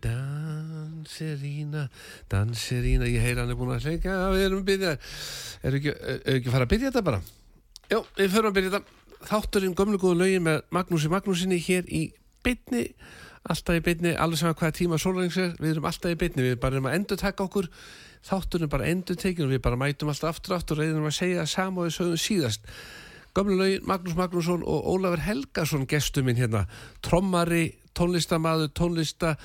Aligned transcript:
Danserína, 0.00 1.82
danserína, 2.32 3.04
ég 3.10 3.20
heyr 3.20 3.36
hann 3.42 3.50
er 3.52 3.58
búin 3.58 3.74
að 3.74 3.84
hlengja, 3.84 4.14
við 4.32 4.44
erum 4.46 4.64
byrjað, 4.64 4.96
erum 5.60 5.78
ekki, 5.80 5.92
er 5.92 6.34
ekki 6.38 6.48
að 6.48 6.54
fara 6.54 6.64
að 6.64 6.72
byrja 6.72 6.88
þetta 6.88 7.02
bara? 7.10 7.20
Já, 7.90 7.98
við 8.16 8.28
förum 8.32 8.50
að 8.50 8.56
byrja 8.56 8.72
þetta, 8.74 8.90
þátturinn 9.28 9.76
gömlu 9.76 9.98
góðu 10.00 10.16
lögin 10.22 10.46
með 10.46 10.58
Magnúsi 10.72 11.08
Magnúsinni 11.12 11.58
hér 11.60 11.84
í 11.92 12.02
bytni, 12.46 12.84
alltaf 13.44 13.74
í 13.76 13.84
bytni, 13.84 14.10
alveg 14.16 14.38
saman 14.40 14.56
hvaða 14.62 14.78
tíma 14.78 14.96
sólrængs 15.00 15.36
er, 15.42 15.50
við 15.60 15.70
erum 15.74 15.90
alltaf 15.90 16.14
í 16.14 16.20
bytni, 16.22 16.46
við 16.48 16.56
bara 16.62 16.74
erum 16.78 16.88
að 16.88 16.96
endur 16.96 17.20
taka 17.20 17.44
okkur, 17.44 17.68
þátturinn 18.30 18.72
bara 18.72 18.88
endur 18.88 19.16
tekin 19.20 19.44
og 19.48 19.52
við 19.52 19.62
bara 19.64 19.80
mætum 19.80 20.08
alltaf 20.12 20.32
aftur 20.32 20.56
aftur 20.56 20.80
og 20.80 20.84
reyðum 20.86 21.10
að 21.10 21.18
segja 21.18 21.44
sama 21.48 21.84
og 21.84 21.90
við 21.90 21.96
sögum 21.98 22.20
síðast. 22.20 22.62
Gömlu 23.36 23.54
lögin, 23.60 23.84
Magnús 23.86 24.16
Magnússon 24.18 24.64
og 24.66 24.88
Ólafur 24.90 25.22
Helgason 25.22 25.86
gestu 25.88 26.24
minn 26.26 26.40
hérna, 26.40 26.64
trommari, 27.04 27.68
tónlistamaður, 27.96 28.72
tónlista, 28.76 29.36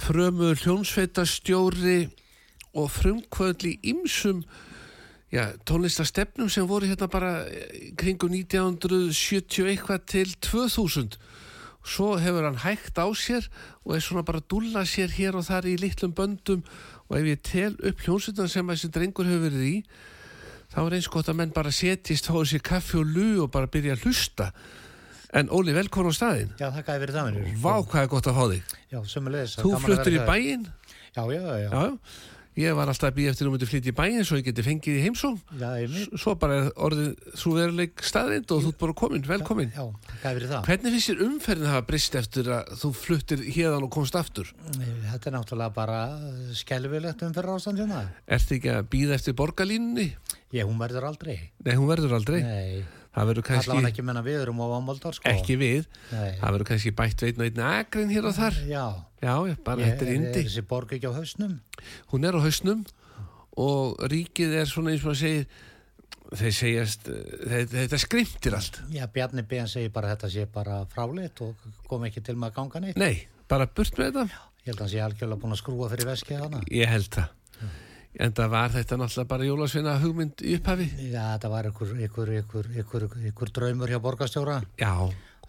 frömu, 0.00 0.54
hljónsveitastjóri 0.62 2.00
og 2.72 2.90
frumkvöðl 2.92 3.68
í 3.68 3.74
ymsum 3.92 4.44
já, 5.32 5.52
tónlistastefnum 5.68 6.50
sem 6.52 6.66
voru 6.68 6.88
hérna 6.88 7.08
bara 7.10 7.32
eh, 7.48 7.92
kringum 7.96 8.32
1970 8.32 9.68
eitthvað 9.72 10.06
til 10.12 10.34
2000 10.44 11.16
svo 11.82 12.14
hefur 12.20 12.46
hann 12.46 12.60
hægt 12.62 12.98
á 13.00 13.08
sér 13.16 13.48
og 13.82 13.96
er 13.96 14.04
svona 14.04 14.22
bara 14.22 14.40
að 14.42 14.48
dúlla 14.52 14.84
sér 14.86 15.10
hér 15.10 15.36
og 15.36 15.48
þar 15.48 15.68
í 15.72 15.78
litlum 15.80 16.14
böndum 16.14 16.62
og 17.08 17.16
ef 17.18 17.26
ég 17.26 17.42
tel 17.42 17.72
upp 17.80 18.04
hljónsveitan 18.04 18.48
sem 18.48 18.68
þessi 18.68 18.92
drengur 18.92 19.28
hefur 19.28 19.48
verið 19.48 19.66
í 19.66 19.76
þá 20.72 20.78
er 20.84 20.96
eins 20.96 21.10
gott 21.12 21.28
að 21.28 21.40
menn 21.40 21.56
bara 21.56 21.74
setjist 21.74 22.30
fáið 22.30 22.52
sér 22.52 22.64
kaffi 22.68 23.00
og 23.00 23.10
lu 23.16 23.28
og 23.44 23.50
bara 23.52 23.70
byrja 23.72 23.96
að 23.96 24.06
hlusta 24.06 24.52
en 25.32 25.48
Óli, 25.52 25.72
velkon 25.76 26.10
á 26.10 26.12
staðinn 26.16 26.52
Já, 26.60 26.68
þakka 26.76 26.98
fyrir 27.04 27.16
það, 27.16 27.40
Vá, 27.62 27.74
hvað 27.80 28.04
er 28.04 28.12
gott 28.12 28.28
að 28.28 28.38
fá 28.38 28.44
þig 28.52 28.76
Já, 28.92 28.98
sömulegis. 29.14 29.56
Þú 29.62 29.74
fluttur 29.80 30.18
í 30.18 30.22
bæinn 30.28 30.68
Já, 31.12 31.24
já, 31.28 31.42
já. 31.62 31.68
Já, 31.72 31.84
Ég 32.52 32.74
var 32.76 32.84
alltaf 32.90 33.08
að 33.08 33.14
býja 33.16 33.30
eftir 33.32 33.46
að 33.46 33.48
þú 33.48 33.52
myndi 33.54 33.66
flytja 33.70 33.88
í 33.88 33.94
bæinn 33.96 34.26
svo 34.28 34.36
ég 34.36 34.44
geti 34.44 34.60
fengið 34.66 34.96
í 34.98 35.02
heimsóng. 35.06 35.38
Já, 35.56 35.70
einmitt. 35.72 36.10
Svo 36.20 36.34
bara 36.36 36.58
er 36.58 36.66
orðið 36.84 37.30
svo 37.40 37.52
veruleik 37.56 38.02
staðrind 38.04 38.50
og 38.52 38.60
þú 38.60 38.72
ert 38.74 38.80
bara 38.82 38.96
komin, 39.00 39.24
velkomin. 39.24 39.70
Já, 39.72 39.86
hvað 40.20 40.36
er 40.36 40.44
það? 40.50 40.66
Hvernig 40.66 40.92
finnst 40.92 41.08
þér 41.08 41.22
umferðin 41.30 41.70
hafa 41.72 41.86
brist 41.88 42.18
eftir 42.20 42.50
að 42.52 42.74
þú 42.82 42.90
fluttir 42.98 43.40
hérðan 43.46 43.86
og 43.88 43.92
komst 43.96 44.18
aftur? 44.20 44.52
Þetta 44.76 45.30
er 45.30 45.36
náttúrulega 45.38 45.72
bara 45.72 46.02
skelvilegt 46.60 47.24
um 47.24 47.32
Ég, 53.12 53.18
Það 53.18 53.28
verður 53.28 53.44
kannski 53.44 53.68
allavega 53.70 53.88
ekki 53.92 54.02
menna 54.08 54.22
við 54.24 54.38
erum 54.40 54.60
á 54.64 54.66
Ámaldar, 54.72 55.12
sko. 55.18 55.28
ekki 55.28 55.56
við. 55.60 55.88
Nei. 56.12 56.30
Það 56.40 56.54
verður 56.54 56.68
kannski 56.70 56.92
bætt 56.96 57.24
veitn 57.26 57.42
og 57.42 57.48
einn 57.50 57.60
agrin 57.68 58.08
hér 58.14 58.28
og 58.30 58.36
þar. 58.38 58.56
Já. 58.64 58.84
Já, 59.20 59.34
já, 59.50 59.56
bara 59.66 59.82
þetta 59.84 60.06
er 60.06 60.12
indi. 60.14 60.44
þessi 60.46 60.62
borg 60.70 60.94
ekki 60.96 61.10
á 61.10 61.12
hausnum? 61.12 61.58
Hún 62.08 62.24
er 62.24 62.32
á 62.32 62.40
hausnum 62.40 62.86
og 63.60 64.00
ríkið 64.08 64.56
er 64.62 64.70
svona 64.70 64.94
eins 64.94 65.04
og 65.04 65.12
að 65.12 65.20
segja 65.20 65.44
þeir 66.32 66.54
segjast, 66.56 67.04
þetta, 67.12 67.76
þetta 67.82 68.00
skrimtir 68.00 68.56
allt. 68.56 68.80
Já, 68.96 69.04
Bjarni 69.12 69.44
Ben 69.44 69.68
segir 69.68 69.92
bara 69.92 70.14
þetta 70.14 70.32
sé 70.32 70.46
bara 70.48 70.80
fráleitt 70.88 71.42
og 71.44 71.68
kom 71.90 72.08
ekki 72.08 72.24
til 72.24 72.38
með 72.40 72.48
að 72.48 72.56
ganga 72.62 72.80
neitt. 72.86 72.96
Nei, 72.96 73.26
bara 73.52 73.68
burt 73.68 74.00
með 74.00 74.14
þetta. 74.16 74.40
Ég 74.62 74.70
held 74.72 74.78
að 74.78 74.84
hann 74.86 74.92
sé 74.94 75.04
algjörlega 75.04 75.42
búin 75.42 75.52
að 75.52 75.60
skrúa 75.60 75.90
fyrir 75.92 76.08
veskið 76.08 76.40
hana. 76.46 76.62
Ég 76.72 76.88
held 76.88 77.10
það. 77.12 77.28
En 78.20 78.32
það 78.36 78.48
var 78.52 78.70
þetta 78.74 78.96
náttúrulega 79.00 79.28
bara 79.30 79.46
jólasveina 79.48 79.94
hugmynd 80.02 80.42
upphafi. 80.56 80.86
Já, 81.12 81.22
þetta 81.38 81.48
var 81.48 81.68
ykkur, 81.70 81.92
ykkur, 82.06 82.32
ykkur, 82.82 83.06
ykkur, 83.30 83.52
draumur 83.56 83.88
hjá 83.88 84.00
borgarstjóra. 84.04 84.58
Já, 84.80 84.92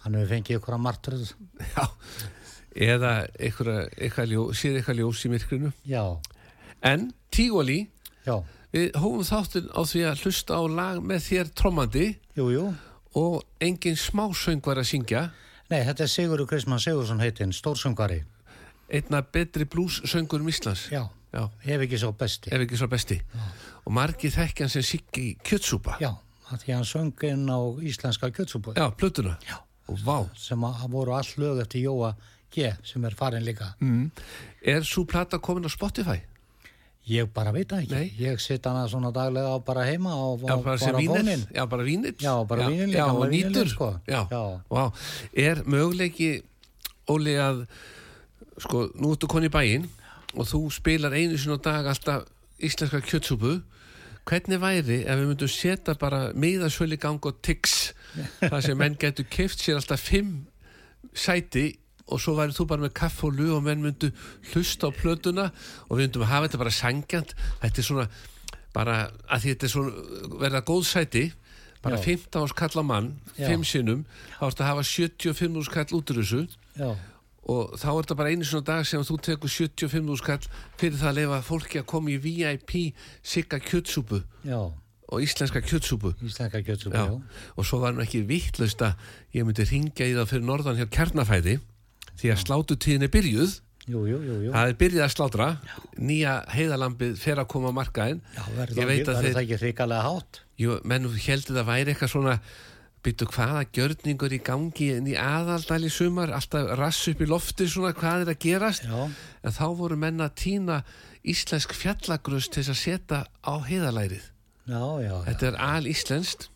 Hann 0.03 0.15
hefur 0.19 0.29
fengið 0.35 0.57
ykkur 0.59 0.75
að 0.77 0.81
martröð. 0.83 1.33
já. 1.75 1.85
Eða 2.75 3.11
séð 3.37 4.79
eitthvað 4.79 4.97
ljós 4.99 5.25
í 5.25 5.29
myrkrinu. 5.31 5.73
Já, 5.87 6.03
En 6.83 7.13
Tígoli, 7.31 7.87
já, 8.25 8.41
við 8.73 8.89
hófum 8.99 9.23
þáttin 9.23 9.69
á 9.71 9.81
því 9.87 10.01
að 10.09 10.23
hlusta 10.25 10.57
á 10.59 10.61
lag 10.67 10.97
með 10.99 11.21
þér 11.29 11.51
trommandi 11.55 12.07
jú, 12.35 12.49
jú. 12.51 12.65
og 13.15 13.43
engin 13.63 13.95
smásöngvar 13.95 14.81
að 14.81 14.89
syngja. 14.89 15.21
Nei, 15.71 15.79
þetta 15.87 16.03
er 16.03 16.11
Sigurður 16.11 16.49
Kristmann 16.51 16.79
Sigursson 16.83 17.21
heitinn, 17.23 17.53
stórsöngari. 17.55 18.23
Einna 18.91 19.21
betri 19.23 19.63
blússöngur 19.65 20.41
um 20.43 20.49
Íslands. 20.51 20.89
Já, 20.91 21.07
Já, 21.33 21.49
ef 21.65 21.81
ekki 21.87 21.97
svo 21.97 22.11
besti. 22.13 22.49
ef 22.53 22.61
ekki 22.61 22.77
svo 22.77 22.87
besti. 22.87 23.19
Og 23.85 23.91
margir 23.93 24.31
þekkjan 24.31 24.69
sem 24.69 24.81
siggi 24.85 25.35
kjötsúpa. 25.43 25.97
Já, 25.99 26.13
því 26.53 26.73
hann 26.75 26.85
söng 26.85 27.23
inn 27.25 27.47
á 27.49 27.57
íslenska 27.81 28.29
kjötsúpu 28.31 28.75
Já, 28.77 28.91
plötuna. 28.95 29.37
Já. 29.47 29.57
Og 29.89 29.97
vá. 29.99 30.29
sem 30.37 30.61
að 30.63 30.85
voru 30.93 31.11
all 31.17 31.33
lög 31.37 31.59
eftir 31.65 31.81
Jóa 31.83 32.13
G 32.53 32.69
sem 32.83 33.03
er 33.05 33.15
farin 33.17 33.43
líka. 33.43 33.73
Mm. 33.81 34.11
Er 34.61 34.83
svo 34.85 35.03
plata 35.05 35.39
komin 35.39 35.65
á 35.65 35.71
Spotify? 35.73 36.21
Ég 37.09 37.27
bara 37.33 37.51
veit 37.51 37.67
ekki. 37.75 37.91
Nei. 37.91 38.13
Ég 38.15 38.39
sitt 38.39 38.63
hana 38.65 38.85
svona 38.87 39.09
daglega 39.11 39.49
á 39.51 39.59
bara 39.59 39.83
heima 39.83 40.13
og 40.15 40.39
Já, 40.45 40.55
bara 40.63 40.77
bara 40.77 40.97
vínil. 40.99 41.17
fónin. 41.17 41.41
Já, 41.51 41.65
bara 41.67 41.83
vínil. 41.83 42.15
Já, 42.21 42.35
bara 42.47 42.69
vínil, 42.69 42.93
Já, 42.95 43.05
og 43.11 43.27
nýtur. 43.27 43.67
sko. 43.67 43.89
Já, 44.07 44.21
Já. 44.31 44.61
vá. 44.69 44.93
Er 45.33 45.63
möguleiki, 45.65 46.43
Óli, 47.09 47.35
að, 47.35 47.65
sko, 48.63 48.85
nú 48.95 49.11
ertu 49.11 49.27
koni 49.27 49.49
í 49.49 49.51
bæinn 49.51 49.89
og 50.33 50.47
þú 50.49 50.63
spilar 50.73 51.13
einu 51.13 51.37
sinni 51.37 51.57
á 51.57 51.61
dag 51.61 51.89
alltaf 51.91 52.25
íslenska 52.63 53.01
kjötsúpu. 53.05 53.61
Hvernig 54.23 54.61
væri 54.61 55.01
ef 55.03 55.19
við 55.19 55.29
myndum 55.29 55.51
setja 55.51 55.95
bara 55.99 56.31
miðasölu 56.31 56.97
gang 56.97 57.25
og 57.27 57.41
tix 57.43 57.93
þar 58.49 58.61
sem 58.63 58.77
menn 58.79 58.95
getur 58.99 59.27
keift 59.29 59.59
sér 59.59 59.81
alltaf 59.81 60.03
fimm 60.07 60.45
sæti 61.13 61.73
og 62.07 62.19
svo 62.21 62.35
væri 62.37 62.55
þú 62.55 62.67
bara 62.67 62.83
með 62.83 62.95
kaff 62.99 63.23
og 63.27 63.35
lu 63.37 63.49
og 63.55 63.63
menn 63.65 63.83
myndu 63.83 64.11
hlusta 64.53 64.87
á 64.87 64.91
plötuna 64.95 65.49
og 65.87 65.97
við 65.97 66.07
myndum 66.07 66.27
hafa 66.27 66.47
þetta 66.47 66.61
bara 66.63 66.75
sangjant 66.75 67.35
þetta 67.61 67.79
er 67.83 67.87
svona 67.87 68.07
bara 68.73 68.97
að 69.29 69.47
þetta 69.47 69.67
er 69.67 69.71
svona 69.71 70.37
verða 70.41 70.63
góð 70.67 70.83
sæti 70.89 71.23
bara 71.83 71.99
Já. 71.99 72.15
15 72.15 72.41
árs 72.41 72.55
kall 72.55 72.79
á 72.79 72.83
mann 72.83 73.09
Já. 73.35 73.51
5 73.51 73.65
sinnum, 73.67 74.05
þá 74.39 74.43
ertu 74.47 74.63
að 74.63 74.69
hafa 74.71 74.83
75 74.87 75.57
árs 75.59 75.71
kall 75.73 75.97
út 75.99 76.13
úr 76.13 76.21
þessu 76.21 76.43
Já, 76.79 76.89
og 77.49 77.73
þá 77.75 77.87
er 77.91 77.97
þetta 78.05 78.15
bara 78.19 78.29
einu 78.31 78.45
svona 78.47 78.65
dag 78.69 78.85
sem 78.87 79.01
þú 79.03 79.17
tekur 79.25 79.51
75 79.51 80.11
árs 80.13 80.21
kall 80.23 80.45
fyrir 80.79 80.95
það 81.01 81.09
að 81.11 81.17
lefa 81.19 81.41
fólki 81.43 81.81
að 81.81 81.89
koma 81.91 82.13
í 82.13 82.17
VIP 82.23 82.71
sigga 83.23 83.59
kjötsúpu 83.59 84.21
já, 84.47 84.59
og 85.13 85.21
íslenska 85.21 85.59
kjötsúpu. 85.61 86.13
Íslenska 86.23 86.61
kjötsúpu, 86.63 86.95
Já, 86.95 87.03
já. 87.11 87.19
og 87.57 87.65
svo 87.67 87.81
var 87.83 87.93
nú 87.93 88.01
ekki 88.05 88.23
vittlaust 88.25 88.81
að 88.81 88.95
ég 89.35 89.43
myndi 89.45 89.65
ringja 89.69 90.07
í 90.07 90.15
það 90.15 90.31
fyrir 90.31 90.47
norðan 90.47 90.79
hjá 90.79 90.87
kjarnafæði 90.95 91.57
því 92.21 92.31
að 92.33 92.41
slátutíðin 92.45 93.03
er 93.07 93.11
byrjuð. 93.13 93.59
Jú, 93.83 94.05
jú, 94.07 94.17
jú, 94.23 94.35
jú. 94.47 94.51
það 94.55 94.69
er 94.71 94.75
byrjuð 94.79 95.03
að 95.03 95.11
slátra. 95.11 95.47
Nýja 95.99 96.33
heiðalambið 96.55 97.17
fer 97.19 97.41
að 97.43 97.49
koma 97.51 97.73
á 97.75 97.77
markaðin 97.83 98.21
Já, 98.37 98.43
verður 98.55 98.77
það 98.79 98.87
veit 98.87 98.95
ekki- 98.95 99.03
að 99.03 99.17
verður 99.17 99.23
þeir 99.27 99.35
það 99.35 99.43
ekki 99.43 99.57
hrikalega 99.59 100.03
hátt? 100.07 100.39
jú, 100.63 100.77
menn 100.87 101.09
heldur 101.27 101.57
það 101.59 101.67
væri 101.67 101.91
eitthvað 101.91 102.13
svona 102.13 102.35
byrju 103.03 103.27
hvaða 103.33 103.63
gjörningur 103.75 104.33
í 104.35 104.39
gangi 104.43 104.89
en 104.95 105.07
í 105.11 105.15
aðaldal 105.19 105.81
í 105.83 105.91
sumar? 105.91 106.31
Alltaf 106.35 106.71
rass 106.79 107.09
upp 107.11 107.23
í 107.23 107.27
lofti 107.27 107.67
svona 107.69 107.91
hvað 107.97 108.23
er 108.23 108.31
að 108.33 108.39
gerast? 108.45 108.87
Já, 108.87 109.09
en 109.43 109.55
þá 109.57 109.65
voru 109.79 109.97
menn 109.99 110.23
að 110.23 110.37
týna 110.43 110.79
íslensk 111.23 111.75
fjallagrust 111.75 112.55
til 112.55 112.65
að 112.65 112.79
setja 112.79 113.21
á 113.27 113.53
heiðalærið. 113.67 114.25
Já, 114.71 114.83
já. 115.03 115.15
Þetta 115.27 115.47
er 115.49 115.59
al 115.67 115.91
íslenskt, 115.91 116.49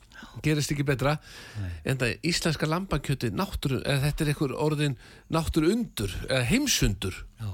gerist 0.46 0.72
ekki 0.74 0.86
betra 0.88 1.18
en 1.84 2.00
það 2.00 2.28
íslenska 2.32 2.70
lambakjöti 2.70 3.32
náttúru, 3.36 3.82
eða 3.84 4.08
þetta 4.08 4.24
er 4.24 4.34
einhver 4.34 4.58
orðin 4.68 5.00
náttúru 5.34 5.72
undur, 5.76 6.14
eða 6.30 6.44
heimsundur. 6.52 7.24
Já. 7.42 7.52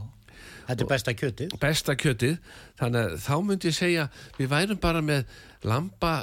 Þetta 0.63 0.85
er 0.85 0.87
besta 0.93 1.13
kjötið. 1.17 1.53
besta 1.59 1.93
kjötið, 1.99 2.37
þannig 2.79 3.09
að 3.09 3.15
þá 3.25 3.33
myndi 3.43 3.67
ég 3.67 3.75
segja, 3.75 4.05
við 4.37 4.51
værum 4.53 4.79
bara 4.79 5.01
með 5.03 5.25
lamba 5.67 6.13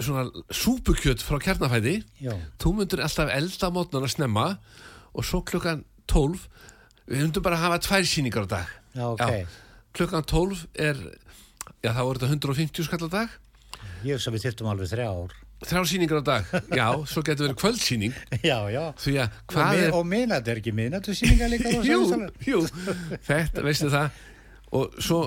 svona 0.00 0.24
súpukjöt 0.50 1.22
frá 1.24 1.38
kjarnafæði. 1.42 1.98
Já, 2.24 2.34
þú 2.60 2.72
myndir 2.78 3.02
alltaf 3.04 3.30
elda 3.34 3.70
mótnan 3.74 4.06
að 4.06 4.14
snemma 4.16 4.46
og 5.14 5.26
svo 5.26 5.42
klukkan 5.46 5.84
12 6.10 6.48
við 7.08 7.20
myndum 7.26 7.44
bara 7.44 7.58
að 7.60 7.66
hafa 7.68 7.82
tvær 7.84 8.08
síningar 8.08 8.48
á 8.48 8.48
dag. 8.56 8.74
Já, 8.94 9.06
ok. 9.12 9.56
klukkan 9.94 10.24
12 10.26 10.66
er 10.74 10.98
já 11.84 11.90
þá 11.92 12.02
er 12.02 12.18
þetta 12.18 12.30
150 12.32 12.86
skall 12.88 13.06
á 13.06 13.10
dag. 13.12 13.40
Ég 14.04 14.16
hugsa 14.18 14.32
við 14.34 14.46
þyrftum 14.48 14.70
alveg 14.72 14.90
þrjá 14.92 15.08
ár. 15.08 15.34
þrjár 15.64 15.86
síningar 15.88 16.20
á 16.20 16.24
dag, 16.26 16.48
já, 16.80 16.86
svo 17.08 17.22
getur 17.24 17.46
verið 17.46 17.56
kvöldsíning 17.62 18.14
Já, 18.44 18.58
já. 18.68 18.82
að 18.92 19.14
Og, 19.54 19.78
er 19.80 19.94
og 19.96 20.04
minnat 20.04 20.48
er 20.50 20.60
ekki 20.60 20.74
minnat 20.76 21.06
við 21.08 21.22
síningar 21.22 21.48
líka 21.48 21.70
jú, 21.86 22.00
jú, 22.44 22.58
þetta, 23.24 23.62
veistu 23.64 23.88
það. 23.92 24.18
Og 24.76 24.98
svo 25.00 25.20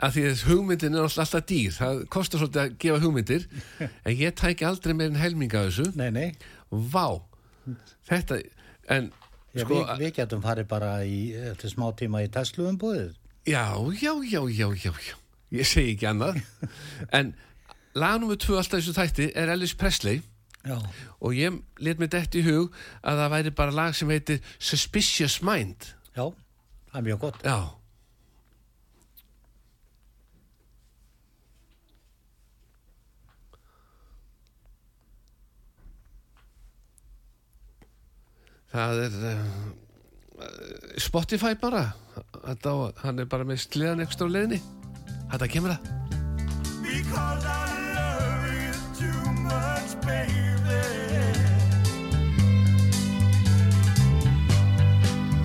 að 0.00 0.14
því 0.16 0.24
að 0.30 0.42
hugmyndin 0.48 0.96
er 0.96 1.06
alltaf, 1.06 1.34
dýr 1.48 1.74
það 1.76 2.02
kostar 2.12 2.40
svolítið 2.42 2.62
að 2.62 2.76
gefa 2.84 3.00
hugmyndir 3.04 3.46
en 4.06 4.16
ég 4.16 4.34
tæki 4.40 4.66
aldrei 4.68 4.94
meir 4.96 5.10
en 5.12 5.20
helminga 5.20 5.60
af 5.64 5.70
þessu 5.70 5.90
Nei, 6.00 6.10
nei. 6.14 6.28
vá, 6.70 7.20
þetta 8.10 8.40
en 8.90 9.10
Já, 9.50 9.64
sko, 9.64 9.80
við, 9.80 9.88
við 9.98 10.12
getum 10.20 10.42
farið 10.44 10.68
bara 10.70 10.90
í, 11.02 11.20
eftir 11.50 11.72
smá 11.72 11.88
tíma 11.98 12.20
í 12.22 12.28
Tesla-umbúðið. 12.30 13.16
já, 13.50 13.64
já, 13.98 14.12
já, 14.30 14.42
já, 14.46 14.68
já, 14.78 14.92
já 15.08 15.14
ég 15.50 15.66
segi 15.66 15.96
ekki 15.96 16.06
annað 16.06 16.38
en 17.18 17.32
lagnum 17.98 18.30
við 18.30 18.44
tvö 18.44 18.60
alltaf 18.60 18.78
þessu 18.78 18.94
þætti 18.94 19.30
er 19.34 19.50
Elvis 19.56 19.74
Presley 19.74 20.20
Já. 20.60 20.76
og 21.24 21.32
ég 21.32 21.54
let 21.80 21.96
mér 21.98 22.10
dett 22.12 22.34
í 22.36 22.42
hug 22.44 22.74
að 23.00 23.16
það 23.22 23.30
væri 23.32 23.52
bara 23.56 23.72
lag 23.72 23.94
sem 23.96 24.10
heitir 24.12 24.42
Suspicious 24.60 25.38
Mind 25.42 25.86
Já, 26.12 26.26
það 26.92 26.98
er 27.00 27.06
mjög 27.06 27.22
gott. 27.22 27.38
Já 27.48 27.79
Það 38.70 39.00
er 39.04 39.14
uh, 39.32 39.38
Spotify 41.02 41.56
bara. 41.58 41.88
Þetta, 42.44 42.74
hann 43.02 43.18
er 43.22 43.26
bara 43.30 43.46
með 43.46 43.64
sliðan 43.64 44.04
ekstra 44.04 44.28
á 44.30 44.34
leiðinni. 44.34 44.60
Þetta 45.30 45.48
kemur 45.50 45.74
það 45.74 45.98
Because 46.80 47.44
I 47.46 47.48
love 47.94 48.46
you 48.50 48.72
too 48.98 49.22
much, 49.46 49.90
baby. 50.06 50.82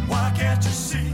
Why 0.09 0.31
can't 0.37 0.63
you 0.65 0.71
see 0.71 1.04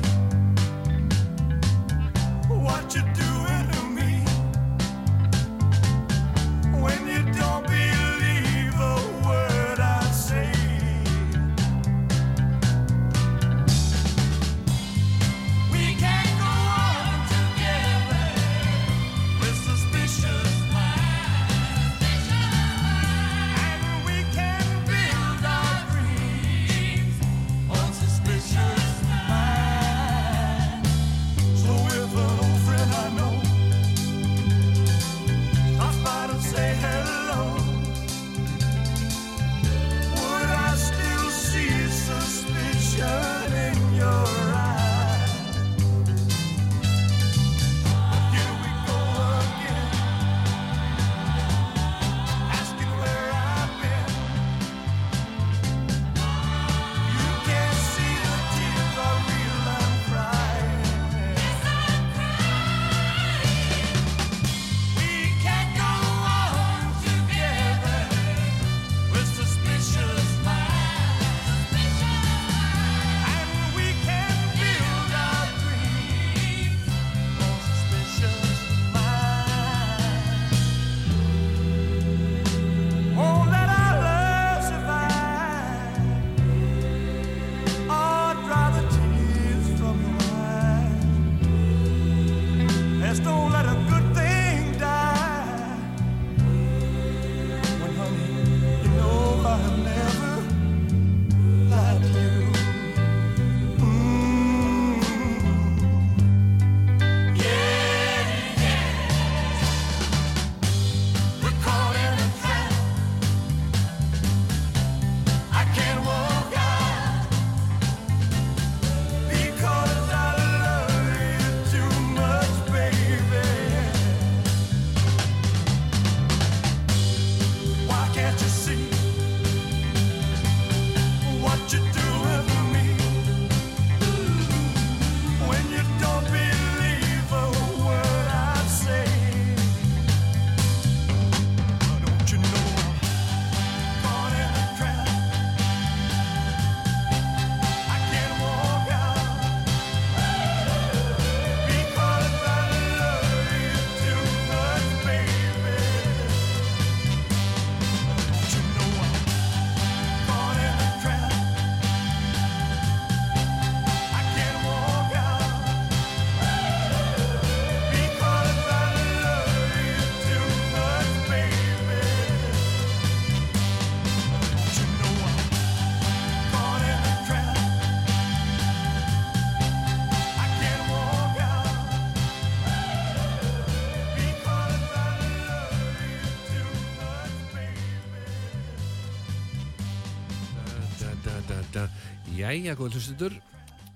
Jæja, 192.52 192.74
góð 192.76 192.98
hlustutur. 192.98 193.36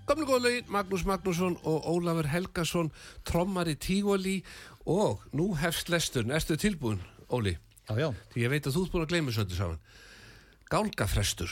Gamlu 0.08 0.26
góð 0.30 0.44
lögin, 0.46 0.68
Magnús 0.72 1.04
Magnússon 1.04 1.58
og 1.68 1.84
Ólafur 1.92 2.28
Helgason, 2.30 2.92
trommari 3.28 3.74
Tígóli 3.76 4.38
og 4.86 5.20
nú 5.36 5.50
hefst 5.60 5.90
lesturinn. 5.92 6.32
Erstu 6.32 6.56
tilbúin, 6.56 7.02
Óli? 7.28 7.58
Já, 7.90 7.98
já, 8.00 8.08
Því 8.32 8.46
ég 8.46 8.54
veit 8.54 8.68
að 8.70 8.78
þú 8.78 8.84
ert 8.86 8.94
búin 8.94 9.04
að 9.04 9.10
gleyma 9.12 9.32
þessu 9.34 9.44
öllu 9.44 9.58
saman. 9.58 9.82
Gálgafrestur. 10.72 11.52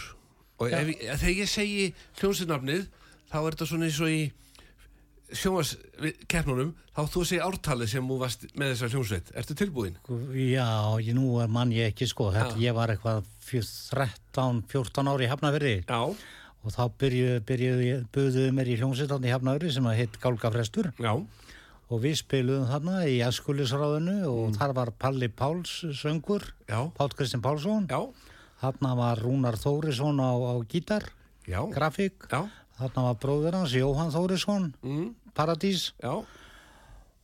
Og 0.61 0.71
ef, 0.71 0.93
þegar 1.19 1.35
ég 1.41 1.49
segi 1.51 1.89
hljónsinnafnið, 2.21 2.85
þá 3.33 3.35
er 3.41 3.49
þetta 3.57 3.67
svona 3.73 3.89
eins 3.89 3.99
og 3.99 4.13
í 4.13 4.21
sjónvarskeppnunum, 5.33 6.71
þá 6.93 7.01
þú 7.09 7.23
segi 7.25 7.41
ártalið 7.43 7.91
sem 7.95 8.07
þú 8.09 8.19
varst 8.21 8.45
með 8.53 8.73
þessa 8.75 8.89
hljónsveit. 8.93 9.33
Ertu 9.41 9.57
tilbúin? 9.59 9.97
já, 10.37 10.69
ég, 11.01 11.17
nú 11.17 11.39
er 11.41 11.51
mann 11.51 11.73
ég 11.73 11.89
ekki 11.91 12.07
sko, 12.07 12.29
þetta, 12.31 12.55
ég 12.61 12.77
var 12.77 12.93
eitthvað 12.93 13.25
fjö- 13.41 13.65
13, 13.91 14.63
14 14.69 15.09
ári 15.09 15.25
í 15.27 15.31
Hafnafyrði 15.33 15.75
Já. 15.89 16.01
Og 16.63 16.71
þá 16.71 16.83
byrjuðu, 16.99 18.43
mér 18.55 18.69
í 18.71 18.77
hljómsveitan 18.79 19.25
í 19.27 19.31
Hafnafyrði 19.33 19.71
sem 19.75 19.87
að 19.89 19.97
hitt 19.99 20.19
Gálgafrestur 20.23 20.91
Já. 21.01 21.11
og 21.13 21.97
við 22.03 22.15
spiluðum 22.21 22.69
þarna 22.71 23.01
í 23.11 23.17
Eskulisráðinu 23.27 24.15
og 24.31 24.55
þar 24.57 24.73
var 24.77 24.91
Palli 24.97 25.27
Páls 25.29 25.73
söngur, 25.99 26.45
Já. 26.69 26.79
Pál 26.97 27.09
Kristinn 27.13 27.43
Pálsson, 27.43 27.87
Já. 27.91 27.99
þarna 28.63 28.93
var 28.95 29.19
Rúnar 29.19 29.57
Þórisson 29.59 30.21
á, 30.23 30.31
á 30.31 30.53
gítar, 30.71 31.03
Já. 31.47 31.61
grafík, 31.73 32.29
Já. 32.31 32.47
þarna 32.79 33.03
var 33.09 33.19
bróður 33.19 33.59
hans 33.59 33.73
Jóhann 33.75 34.11
Þórisson, 34.15 34.73
Mm. 34.83 35.13
Paradís 35.35 35.91
Já. 36.01 36.23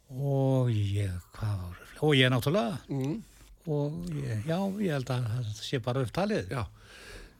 og 0.09 0.69
ég, 0.73 1.11
hvað 1.37 1.55
var, 1.63 1.77
og 2.01 2.13
ég 2.15 2.29
náttúrulega 2.33 2.79
Mm. 2.89 3.21
og 3.67 3.93
ég, 4.09 4.43
já, 4.47 4.57
ég 4.81 4.91
held 4.91 5.05
að 5.13 5.25
það 5.29 5.53
sé 5.61 5.79
bara 5.83 6.01
upptalið. 6.03 6.49
Já. 6.49 6.65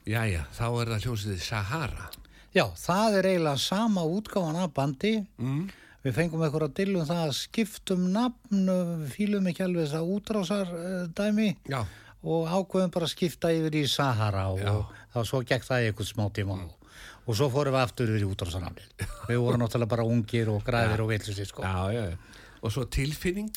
Jæja, 0.10 0.46
þá 0.58 0.66
er 0.68 0.90
það 0.90 1.04
hljónsveitið 1.06 1.42
Sahara. 1.46 2.08
Já, 2.56 2.64
það 2.82 3.18
er 3.20 3.28
eiginlega 3.30 3.62
sama 3.62 4.06
útgáfan 4.10 4.58
af 4.58 4.72
bandi. 4.74 5.12
Mm. 5.38 5.68
Við 6.02 6.16
fengum 6.16 6.42
eitthvað 6.46 6.66
að 6.66 6.76
dillum 6.80 7.06
það 7.06 7.22
að 7.28 7.34
skiptum 7.38 8.08
nafn, 8.16 8.72
fýlum 9.14 9.50
ekki 9.52 9.66
alveg 9.66 9.86
þess 9.86 9.98
að 10.00 10.14
útrásar 10.16 10.72
uh, 10.74 11.04
dæmi 11.14 11.50
Já. 11.70 11.84
og 12.24 12.48
ákveðum 12.50 12.94
bara 12.96 13.06
að 13.06 13.14
skipta 13.14 13.52
yfir 13.54 13.78
í 13.78 13.84
Sahara 13.92 14.48
og, 14.54 14.64
Já. 14.64 14.72
og 14.72 15.14
þá 15.14 15.30
svo 15.30 15.44
gekk 15.52 15.68
það 15.68 15.90
eitthvað 15.90 16.10
smá 16.10 16.24
tíma 16.40 16.58
og, 16.64 16.96
og 17.28 17.38
svo 17.38 17.50
fórum 17.54 17.76
við 17.76 17.84
aftur 17.84 18.14
yfir 18.16 18.26
í 18.26 18.32
útrásarnafnið. 18.32 19.06
við 19.30 19.44
vorum 19.44 19.62
náttúrulega 19.66 19.94
bara 19.94 20.08
ungir 20.10 20.50
og 20.56 20.64
græðir 20.66 21.06
og 21.06 21.12
veitlusir 21.12 21.52
sko. 21.52 21.68
Já, 21.68 22.00
já. 22.00 22.50
Og 22.64 22.74
svo 22.74 22.88
tilfinning. 22.90 23.52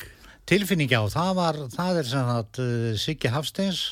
Tilfinning 0.45 0.91
já, 0.91 1.01
það, 1.15 1.33
var, 1.39 1.61
það 1.73 2.03
er 2.03 2.13
sem 2.13 2.31
sagt 2.35 2.61
uh, 2.61 2.87
Siggi 2.99 3.33
Hafsteins, 3.33 3.85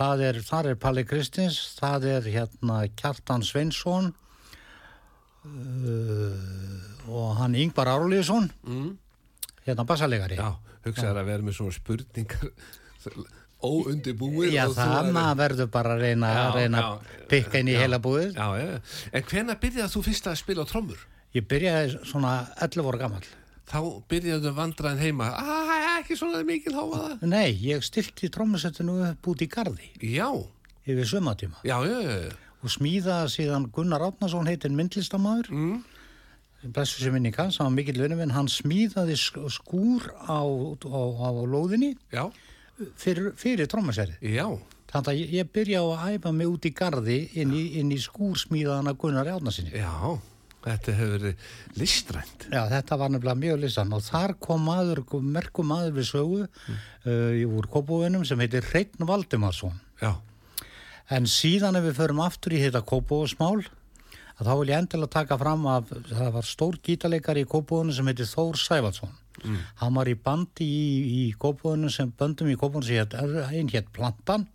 það 0.00 0.22
er, 0.30 0.40
er 0.72 0.78
Palli 0.80 1.04
Kristins, 1.04 1.58
það 1.78 2.06
er 2.14 2.28
hérna 2.32 2.80
Kjartan 2.96 3.44
Sveinsson 3.44 4.10
uh, 5.44 7.10
og 7.10 7.34
hann 7.40 7.54
Yngvar 7.58 7.90
Árlíðsson, 7.94 8.50
Mm. 8.66 8.96
hérna 9.66 9.84
bassalegari. 9.86 10.36
Já, 10.40 10.54
hugsaður 10.86 11.20
að 11.22 11.28
vera 11.30 11.42
með 11.46 11.56
svona 11.58 11.76
spurningar 11.76 12.50
óundibúið. 13.70 14.54
Já, 14.54 14.64
það 14.72 15.10
maður 15.12 15.38
verður 15.42 15.70
bara 15.74 15.94
að 15.96 16.04
reyna, 16.06 16.30
að 16.80 17.02
pikka 17.28 17.60
inn 17.60 17.68
í 17.68 17.74
já. 17.76 17.82
heila 17.84 17.98
búið. 18.00 18.32
Já, 18.36 18.48
já. 18.56 18.80
En 19.12 19.26
hvenær 19.28 19.58
byrjaði 19.60 19.92
þú 19.94 20.02
fyrst 20.06 20.30
að 20.30 20.38
spila 20.40 20.64
á 20.64 20.70
trommur? 20.70 21.02
Ég 21.36 21.44
byrjaði 21.46 22.00
svona 22.08 22.32
11 22.56 22.86
voru 22.86 22.98
gammal. 23.02 23.22
Þá 23.70 23.78
byrjaði 24.10 24.50
vandraðin 24.56 24.98
heima. 25.04 25.28
Æ, 25.38 26.00
ekki 26.00 26.16
svona 26.18 26.40
mikil 26.46 26.72
háa 26.74 26.86
það. 26.90 27.22
Nei, 27.30 27.52
ég 27.62 27.84
stilti 27.86 28.30
trommusettinu 28.34 28.96
upp 29.12 29.28
út 29.30 29.44
í 29.44 29.46
gardi 29.52 29.90
Já, 30.02 30.26
yfir 30.88 31.06
sömatíma 31.06 31.60
já, 31.62 31.76
já, 31.86 32.00
já. 32.02 32.32
og 32.64 32.72
smíðaði 32.74 33.30
síðan 33.36 33.68
Gunnar 33.70 34.02
Átnason 34.08 34.48
heitin 34.50 34.74
myndlistamæður 34.74 35.50
Mm. 35.54 35.84
blessu 36.74 37.00
sem 37.00 37.12
minni 37.14 37.30
kann, 37.32 37.52
sem 37.52 37.64
var 37.64 37.72
mikill 37.72 38.00
vinnuminn, 38.02 38.32
hann 38.34 38.48
smíðaði 38.48 39.14
sk- 39.16 39.46
skúr 39.54 40.10
á, 40.28 40.42
á, 40.42 41.00
á 41.22 41.28
lóðinni 41.46 41.94
Já, 42.12 42.26
fyrir, 42.96 43.32
fyrir 43.36 43.66
trommuseri. 43.70 44.18
já, 44.20 44.50
Þannig 44.90 45.06
að 45.06 45.18
ég, 45.20 45.30
ég 45.38 45.50
byrja 45.54 45.78
á 45.80 45.86
að 45.86 46.18
æfa 46.18 46.32
mig 46.34 46.46
út 46.50 46.64
í 46.66 46.72
gardi 46.74 47.30
inn 47.38 47.52
í, 47.54 47.78
inn 47.78 47.92
í 47.94 47.98
skúr 48.02 48.34
smíðaðana 48.34 48.96
Gunnar 48.98 49.28
Átnasinni. 49.30 49.70
já. 49.78 50.18
Þetta 50.60 50.94
hefur 50.96 51.12
verið 51.14 51.44
listrænt. 51.80 52.48
Já, 52.52 52.64
þetta 52.68 52.98
var 53.00 53.12
nefnilega 53.14 53.40
mjög 53.40 53.62
listan 53.62 53.94
og 53.96 54.02
þar 54.04 54.34
kom 54.44 54.66
maður, 54.68 55.04
merkum 55.24 55.70
maður 55.72 55.94
við 55.96 56.10
sögu 56.10 56.42
uh, 56.44 57.54
úr 57.58 57.70
Kópúinum 57.72 58.26
sem 58.28 58.42
heitir 58.44 58.66
Hreitn 58.68 59.08
Valdimarsson. 59.08 59.78
Já, 60.02 60.18
En 61.10 61.26
síðan 61.26 61.74
ef 61.80 61.88
við 61.88 61.96
förum 61.98 62.20
aftur 62.22 62.54
í 62.54 62.60
þetta 62.62 62.84
Kópúasmál, 62.86 63.64
að 64.38 64.46
þá 64.46 64.52
vil 64.60 64.68
ég 64.70 64.76
endilega 64.78 65.14
taka 65.16 65.38
fram 65.40 65.64
að 65.66 65.88
það 66.06 66.28
var 66.36 66.46
stór 66.46 66.76
gítarleikari 66.86 67.42
í 67.42 67.48
Kópúinu 67.50 67.94
sem 67.96 68.06
heitir 68.06 68.28
Þór 68.30 68.60
Sævaldsson. 68.60 69.16
Hann 69.80 69.96
var 69.96 70.06
í 70.06 70.14
bandi 70.14 70.68
í, 70.68 70.84
í 71.10 71.24
Kópúinu 71.40 71.90
sem 71.90 72.12
böndum 72.14 72.52
í 72.52 72.56
Kópúinu 72.60 72.86
sem 72.86 73.00
hétt, 73.00 73.16
einn 73.18 73.72
hétt 73.72 73.90
Plantan, 73.96 74.46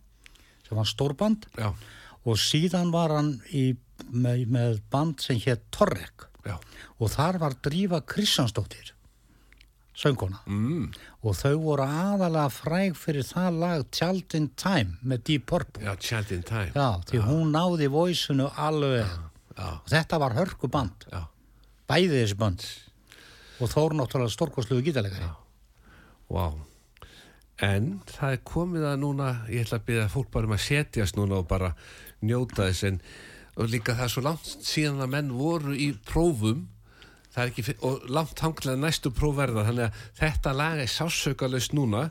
sem 0.64 0.80
var 0.80 0.88
stórband 0.88 1.44
já, 1.58 1.68
og 2.24 2.40
síðan 2.40 2.88
var 2.94 3.12
hann 3.18 3.34
í, 3.52 3.74
með, 4.10 4.44
með 4.52 4.80
band 4.92 5.22
sem 5.24 5.40
hétt 5.42 5.64
Torrek 5.74 6.26
já. 6.46 6.56
og 6.98 7.12
þar 7.12 7.40
var 7.42 7.56
Drífa 7.64 8.00
Kristjánsdóttir, 8.06 8.92
sönguna. 9.96 10.42
Mm. 10.46 10.90
Og 11.24 11.36
þau 11.38 11.54
voru 11.62 11.86
aðalega 11.86 12.52
fræg 12.52 12.98
fyrir 13.00 13.26
það 13.26 13.60
lag 13.62 13.86
Child 13.90 14.36
in 14.38 14.50
Time 14.60 14.98
með 15.02 15.24
Deep 15.30 15.46
Purple. 15.50 15.84
Já, 15.86 15.94
Child 15.96 16.34
in 16.36 16.44
Time. 16.46 16.72
Já, 16.74 16.88
því 17.10 17.22
hún 17.26 17.54
náði 17.56 17.90
voisinu 17.92 18.50
alveg 18.54 19.06
Já, 19.56 19.68
og 19.80 19.88
þetta 19.92 20.20
var 20.20 20.36
hörku 20.36 20.68
band, 20.68 21.08
já. 21.12 21.24
bæði 21.88 22.20
þessi 22.20 22.40
band 22.40 22.66
og 23.56 23.70
þó 23.72 23.78
eru 23.86 23.98
náttúrulega 24.00 24.34
stórkostluðu 24.34 24.84
gítalegari. 24.84 25.28
Vá. 26.28 26.50
En 27.64 28.02
það 28.10 28.34
er 28.34 28.42
komið 28.44 28.84
að 28.90 28.98
núna, 29.00 29.30
ég 29.48 29.64
ætla 29.64 29.78
að 29.80 29.86
byrja 29.88 30.10
fólk 30.12 30.28
bara 30.34 30.48
um 30.48 30.56
að 30.56 30.64
setjast 30.66 31.16
núna 31.16 31.38
og 31.40 31.48
bara 31.48 31.72
njóta 32.20 32.66
þess 32.66 32.84
en 32.90 32.98
og 33.56 33.70
líka 33.72 33.94
það 33.96 34.04
er 34.04 34.12
svo 34.14 34.22
langt 34.26 34.48
síðan 34.66 35.02
að 35.04 35.12
menn 35.14 35.30
voru 35.36 35.74
í 35.76 35.90
prófum 36.06 36.66
ekki, 37.36 37.64
og 37.84 38.06
langt 38.08 38.40
hanglega 38.40 38.78
næstu 38.80 39.10
prófverða 39.12 39.66
þannig 39.68 39.88
að 39.90 40.04
þetta 40.20 40.52
lag 40.56 40.80
er 40.80 40.88
sásaukalust 40.88 41.74
núna 41.76 42.06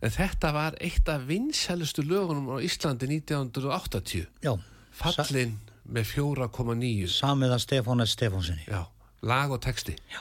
en 0.00 0.12
þetta 0.12 0.52
var 0.56 0.76
eitt 0.80 1.08
af 1.12 1.26
vinsælustu 1.28 2.04
lögunum 2.04 2.50
á 2.52 2.56
Íslandi 2.64 3.08
1980 3.08 4.26
Já, 4.44 4.52
fallin 4.92 5.58
með 5.90 6.12
4,9 6.14 7.08
samið 7.12 7.54
að 7.56 7.62
Stefán 7.64 8.04
S. 8.04 8.14
Stefánsinni. 8.16 8.64
já, 8.68 8.84
lag 9.22 9.50
og 9.52 9.60
texti 9.64 9.96
Já. 10.12 10.20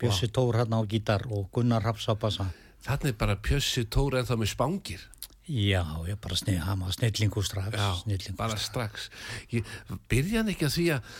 Bjössi 0.00 0.28
Tór 0.28 0.56
hérna 0.58 0.80
á 0.80 0.84
gítar 0.90 1.22
og 1.30 1.48
Gunnar 1.54 1.84
Rapsabassa. 1.84 2.48
þannig 2.84 3.16
bara 3.16 3.36
Pjössi 3.36 3.84
Tóri 3.88 4.18
en 4.20 4.26
þá 4.28 4.36
með 4.40 4.50
spangir 4.52 5.04
Já, 5.44 5.82
ég 6.08 6.16
bara 6.24 6.36
snið, 6.40 6.60
hann 6.64 6.80
var 6.86 6.94
snillingur 6.96 7.44
strax. 7.44 7.74
Já, 7.76 7.88
snillingur 8.00 8.38
bara 8.38 8.56
strax. 8.56 9.10
strax 9.10 9.52
ég, 9.52 9.66
Byrjan 10.08 10.48
ekki 10.54 10.64
að 10.70 10.76
því 10.78 10.86
að 10.94 11.10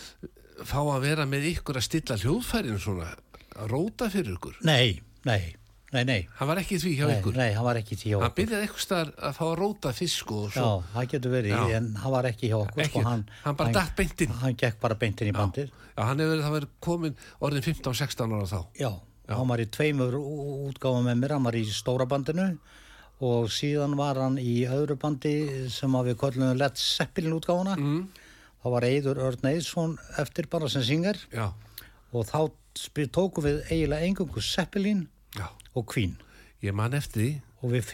fá 0.71 0.78
að 0.81 1.02
vera 1.04 1.26
með 1.28 1.45
ykkur 1.50 1.76
að 1.81 1.85
stilla 1.88 2.16
hljóðfærin 2.23 2.78
svona, 2.81 3.11
að 3.59 3.69
róta 3.75 4.09
fyrir 4.09 4.37
ykkur 4.38 4.57
Nei, 4.64 5.00
nei, 5.28 5.54
nei, 5.93 6.04
nei. 6.09 6.21
Hann 6.38 6.49
var 6.49 6.61
ekki 6.62 6.78
því 6.81 6.93
hjá 6.97 7.04
Nei, 7.11 7.14
ykkur 7.19 7.37
nei, 7.37 7.50
hann 7.52 7.66
var 7.69 7.81
ekki 7.83 7.99
hjá 8.00 8.14
Hann 8.16 8.25
okkur. 8.31 8.37
byrjaði 8.40 8.66
eitthvað 8.69 8.85
staðar 8.87 9.11
að 9.28 9.35
fá 9.37 9.43
að 9.50 9.57
róta 9.61 9.93
fisk 9.99 10.33
og 10.33 10.47
Já, 10.49 10.54
svo 10.57 10.71
það 10.95 11.09
getur 11.12 11.35
verið, 11.37 11.52
Já. 11.54 11.76
en 11.81 11.90
hann 12.00 12.14
var 12.16 12.28
ekki 12.31 12.49
hjá 12.52 12.57
okkur. 12.62 12.83
Ekki, 12.87 13.02
sko, 13.04 13.09
hann 13.45 13.59
bara 13.61 13.75
datt 13.76 13.93
beint 13.99 14.25
inn. 14.25 14.33
Hann 14.40 14.57
gekk 14.64 14.78
bara 14.81 14.97
beintinn 15.04 15.28
í 15.31 15.35
bandið. 15.37 15.69
Já, 15.95 16.00
hann 16.09 16.23
hefur 16.25 16.33
verið, 16.38 16.49
verið 16.57 16.73
komin 16.88 17.19
orðin 17.45 17.66
15-16 17.69 18.33
ára 18.38 18.49
þá 18.49 18.81
Já, 18.81 18.90
hann 19.37 19.49
var 19.52 19.61
í 19.62 19.69
tveimur 19.69 20.16
ú- 20.16 20.71
útgáfum 20.71 21.04
með 21.11 21.21
mér, 21.26 21.37
hann 21.37 21.45
var 21.50 21.59
í 21.61 21.66
stóra 21.71 22.07
bandinu 22.09 22.54
og 23.25 23.49
síðan 23.52 23.97
var 23.99 24.21
hann 24.21 24.37
í 24.40 24.64
öðru 24.69 24.97
bandi 25.00 25.35
sem 25.73 25.95
að 25.97 26.11
við 26.11 26.21
kollum 26.21 26.59
Led 26.59 26.76
Zeppelin 26.81 27.37
útgáfuna. 27.38 27.78
Mm. 27.81 28.04
þá 28.62 28.69
var 28.73 28.87
Eidur 28.88 29.21
Örn 29.21 29.49
Eidsson 29.50 29.97
eftir 30.21 30.49
bara 30.49 30.69
sem 30.73 30.85
syngar 30.85 31.19
Já, 31.33 31.50
og 32.12 32.28
þá 32.28 32.50
tókum 33.12 33.45
við 33.45 33.61
eiginlega 33.71 34.07
engungu 34.09 34.43
Zeppelin 34.43 35.07
já, 35.37 35.49
og 35.75 35.87
Queen. 35.93 36.16
Ég 36.64 36.73
man 36.73 36.95
eftir 36.97 37.21
því. 37.21 37.33
Og 37.64 37.73
við 37.73 37.93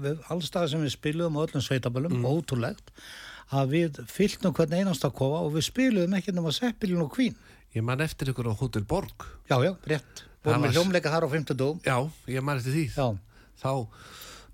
við, 0.00 0.16
allstað 0.32 0.70
sem 0.72 0.82
við 0.84 0.94
spiluðum 0.94 1.38
á 1.40 1.44
öllum 1.44 1.64
sveitabölum, 1.64 2.18
mm. 2.18 2.26
ótrúlegt 2.28 2.92
að 3.50 3.72
við 3.74 4.00
fylltum 4.10 4.54
hvern 4.54 4.76
einasta 4.78 5.10
kofa 5.10 5.40
og 5.46 5.54
við 5.56 5.66
spiluðum 5.70 6.18
ekki 6.18 6.34
nema 6.36 6.52
Zeppelin 6.54 7.02
og 7.02 7.10
Queen. 7.14 7.36
Ég 7.74 7.84
man 7.86 8.02
eftir 8.04 8.30
ykkur 8.32 8.50
á 8.50 8.54
Hotel 8.58 8.84
Borg. 8.84 9.26
Já, 9.50 9.56
já, 9.64 9.72
rétt, 9.90 10.24
vorum 10.44 10.66
við 10.66 10.76
hljómleika 10.76 11.12
þar 11.12 11.26
á 11.26 11.28
50 11.30 11.58
dóum 11.58 11.80
Já, 11.86 11.96
ég 12.30 12.44
man 12.46 12.60
eftir 12.60 12.76
því. 12.76 12.84
Já, 12.94 13.08
Þá 13.60 13.72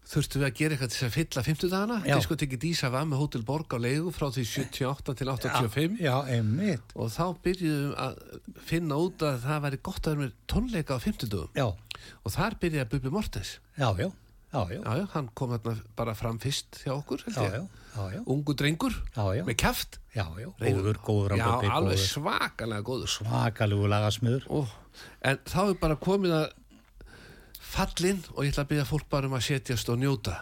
þurftum 0.06 0.42
við 0.42 0.46
að 0.46 0.56
gera 0.60 0.76
eitthvað 0.76 0.90
til 0.92 0.98
þess 1.00 1.06
að 1.08 1.14
fylla 1.16 1.42
50 1.46 1.70
dagana 1.72 1.96
Já. 2.06 2.14
Diskotekki 2.14 2.58
Dísa 2.62 2.90
var 2.94 3.06
með 3.10 3.22
Hotel 3.24 3.42
Borg 3.46 3.74
á 3.74 3.78
leigu 3.82 4.12
frá 4.14 4.28
því 4.30 4.44
78 4.52 5.16
til 5.18 5.30
85 5.32 5.96
já, 5.98 6.14
einmitt. 6.30 6.92
Og 6.94 7.10
þá 7.10 7.24
byrjuðum 7.42 7.96
að 8.04 8.20
finna 8.68 9.00
út 9.02 9.24
að 9.26 9.40
það 9.48 9.64
væri 9.66 9.80
gott 9.88 10.06
að 10.06 10.14
vera 10.14 10.22
með 10.28 10.36
tónleika 10.52 10.94
á 10.94 10.98
50 11.02 11.32
dagum 11.32 11.58
já, 11.58 11.66
og 12.22 12.36
þar 12.36 12.58
byrjaði 12.62 12.90
Bubi 12.94 13.12
Mortens. 13.16 13.56
Já, 13.74 13.90
já, 13.98 14.12
Já, 14.54 14.60
já, 14.70 14.78
Já, 14.78 14.92
já, 15.00 15.04
hann 15.12 15.26
kom 15.34 15.50
þarna 15.56 15.72
bara 15.98 16.12
fram 16.16 16.36
fyrst 16.40 16.78
hjá 16.84 16.92
okkur, 16.94 17.24
já, 17.26 17.42
já, 17.42 17.58
já, 17.96 18.04
já, 18.14 18.20
Ungu 18.30 18.54
drengur, 18.56 18.94
já, 19.16 19.24
já, 19.34 19.42
með 19.44 19.56
kæft. 19.58 19.98
já, 20.14 20.22
já, 20.38 20.46
góður, 20.62 21.00
góður 21.02 21.34
Já, 21.36 21.48
alveg 21.76 21.98
svakalega 22.00 22.86
góður. 22.86 23.10
Svakalugu 23.10 23.90
lagasmiður. 23.90 24.46
En 25.26 25.42
þá 25.50 25.58
er 25.66 25.74
bara 25.82 25.98
komið 25.98 26.36
að 26.38 26.46
fallin 27.66 28.22
og 28.34 28.44
ég 28.44 28.52
ætla 28.52 28.66
að 28.66 28.70
byrja 28.74 28.86
fólk 28.88 29.08
bara 29.10 29.30
um 29.30 29.36
að 29.38 29.48
setjast 29.50 29.90
og 29.92 29.98
njóta. 30.00 30.36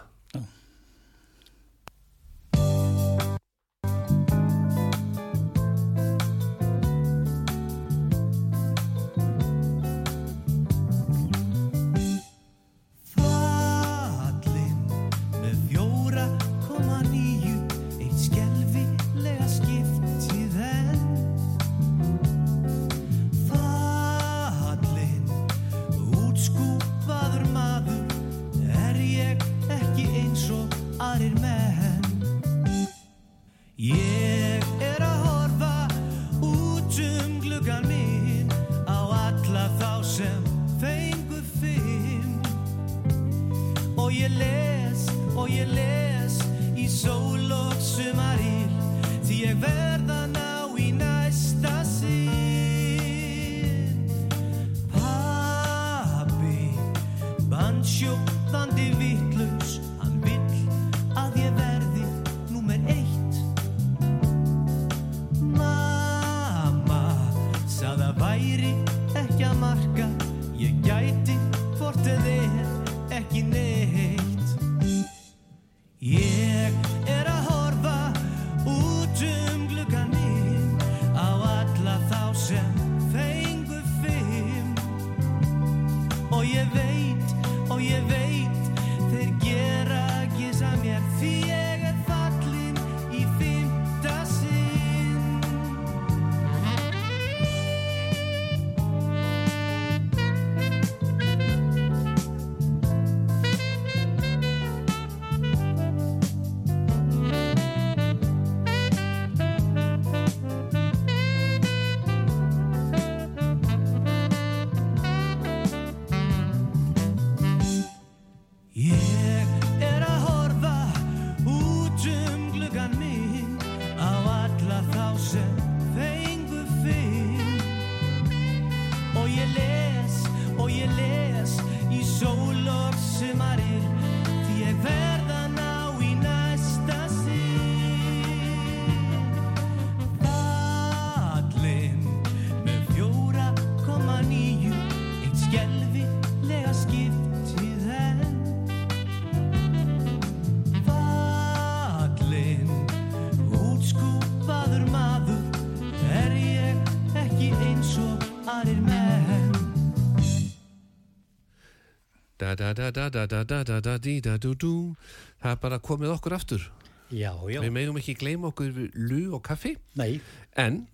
Það 165.41 165.51
er 165.51 165.59
bara 165.61 165.79
komið 165.79 166.13
okkur 166.15 166.35
aftur. 166.37 166.65
Já, 167.13 167.31
já, 167.51 167.59
Við 167.61 167.71
megum 167.71 167.97
ekki 168.01 168.15
gleyma 168.17 168.49
okkur 168.49 168.71
lu 168.95 169.33
og 169.35 169.43
kaffi. 169.45 169.75
nei, 169.95 170.21
En 170.57 170.87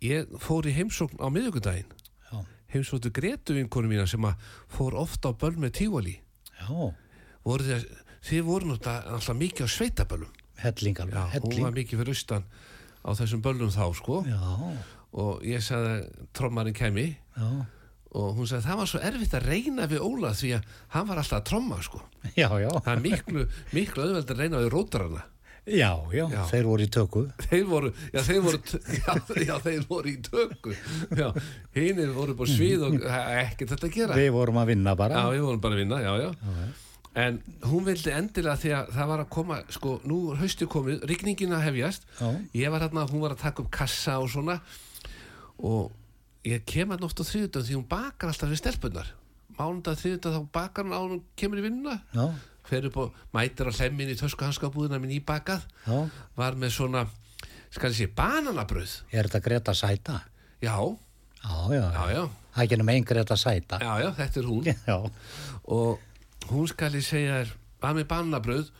ég 0.00 0.26
fór 0.40 0.64
í 0.66 0.72
heimsókn 0.72 1.18
á 1.20 1.28
miðugundaginn. 1.28 1.90
Heimsóttu 2.68 3.08
Gretu 3.10 3.54
vinkonu 3.56 3.88
mína 3.88 4.06
sem 4.06 4.20
fór 4.68 4.92
ofta 4.94 5.30
á 5.32 5.38
böll 5.38 5.56
með 5.56 5.70
tífali. 5.80 6.20
já, 6.60 6.68
Voru 7.44 7.64
þið, 7.64 8.42
voru 8.44 8.72
alltaf 8.72 9.36
mikið 9.36 9.64
á 9.64 9.68
sveitaböllum. 9.68 10.32
helling 10.58 10.96
alveg, 11.00 11.14
Já, 11.14 11.40
hún 11.40 11.62
var 11.62 11.72
mikið 11.72 11.98
fyrir 11.98 12.08
austan 12.12 12.44
á 13.04 13.10
þessum 13.14 13.40
böllum 13.42 13.70
þá, 13.70 13.94
sko. 13.94 14.24
Já, 14.26 14.76
Og 15.12 15.40
ég 15.42 15.60
sagði 15.64 16.26
trommarinn 16.34 16.74
kemi 16.74 17.16
já, 17.36 17.66
og 18.16 18.36
hún 18.38 18.46
sagði 18.48 18.62
að 18.62 18.68
það 18.70 18.78
var 18.80 18.88
svo 18.92 19.00
erfitt 19.04 19.34
að 19.36 19.48
reyna 19.52 19.86
við 19.90 20.04
Óla 20.06 20.30
því 20.38 20.52
að 20.56 20.68
hann 20.94 21.08
var 21.10 21.18
alltaf 21.20 21.40
að 21.42 21.48
tromma, 21.50 21.80
sko. 21.84 22.00
já, 22.36 22.48
já, 22.62 22.70
Það 22.78 22.92
er 22.94 23.02
miklu, 23.04 23.42
miklu 23.76 24.06
auðveld 24.06 24.30
að 24.32 24.40
reyna 24.44 24.62
við 24.64 24.70
rótarana. 24.72 25.24
já, 25.68 25.90
já, 26.16 26.24
Já. 26.32 26.42
þeir 26.48 26.64
voru 26.64 26.82
í 26.86 26.88
tökku. 26.88 27.22
Þeir 27.44 27.64
voru, 27.68 27.90
já 28.14 28.20
þeir 28.24 28.40
voru, 28.46 28.60
já, 29.48 29.54
þeir 29.66 29.82
voru 29.90 30.08
í 30.08 30.16
tökku. 30.24 30.72
Já, 31.20 31.26
hinnir 31.76 32.12
voru 32.16 32.34
bara 32.38 32.48
svið 32.56 32.86
og 32.88 32.96
ekkert 33.04 33.74
þetta 33.74 33.86
að 33.90 33.96
gera. 33.98 34.16
Við 34.16 34.30
vorum 34.38 34.60
að 34.62 34.70
vinna 34.72 34.94
bara. 34.96 35.20
Já, 35.20 35.34
við 35.36 35.44
vorum 35.50 35.60
bara 35.66 35.76
að 35.76 35.82
vinna, 35.84 35.98
já, 36.00 36.12
já. 36.24 36.70
En 37.18 37.38
hún 37.68 37.84
vildi 37.84 38.12
endilega 38.14 38.56
því 38.62 38.72
að 38.78 38.90
það 38.96 39.08
var 39.12 39.20
að 39.26 39.30
koma, 39.34 39.60
sko, 39.74 39.94
nú 40.08 40.18
er 40.32 40.40
haustu 40.40 40.68
komið, 40.70 41.04
rigningin 41.10 41.52
að 41.56 41.64
hefjast. 41.68 42.04
Já. 42.20 42.28
Ég 42.62 42.72
var 42.72 42.84
hérna, 42.86 43.04
hún 43.12 43.24
var 43.26 43.34
að 43.36 43.42
taka 43.44 43.64
upp 43.64 43.70
kassa 43.74 44.16
og 44.22 44.28
svona 44.32 44.60
og 45.58 45.90
ég 46.52 46.64
kem 46.68 46.92
hérna 46.92 47.06
oft 47.08 47.20
á 47.20 47.24
þriðutöð 47.28 47.66
því 47.68 47.76
hún 47.78 47.88
bakar 47.90 48.30
alltaf 48.32 48.50
við 48.52 48.60
stelpunar. 48.62 49.08
Mánundag 49.58 49.98
þriðutöð 50.00 50.36
þá 50.38 50.42
bakar 50.54 50.86
hún 50.86 50.94
á 50.94 51.00
hún 51.02 51.22
kemur 51.38 51.60
í 51.62 51.66
vinnuna. 51.68 51.98
Já, 52.14 52.26
Fer 52.68 52.84
upp 52.90 52.96
og 53.00 53.14
mætir 53.32 53.64
á 53.64 53.72
hlemmin 53.72 54.10
í 54.12 54.16
töskuhanskabúðina 54.20 54.98
minn 55.00 55.14
íbakað. 55.16 55.62
já, 55.86 55.98
Var 56.36 56.56
með 56.60 56.74
svona, 56.76 57.06
skal 57.72 57.90
ég 57.90 57.96
sé, 57.96 58.06
bananabröð. 58.12 58.98
er 59.12 59.24
þetta 59.28 59.40
Greta 59.46 59.74
Sæta? 59.74 60.18
Já, 60.60 60.76
Já, 61.38 61.54
já, 61.70 61.84
já, 61.94 62.04
já, 62.12 62.22
Það 62.54 62.58
er 62.58 62.64
ekki 62.66 62.76
nema 62.80 62.92
einn 62.92 63.04
Greta 63.08 63.36
Sæta. 63.36 63.78
já, 63.80 63.92
já, 64.02 64.10
þetta 64.18 64.40
er 64.40 64.46
hún. 64.50 64.64
Já, 64.90 64.96
og 65.64 65.98
hún 66.50 66.68
skal 66.68 66.92
ég 66.98 67.04
segja 67.06 67.38
þér 67.42 67.52
var 67.80 67.94
með 67.94 68.06
bannabröð 68.10 68.70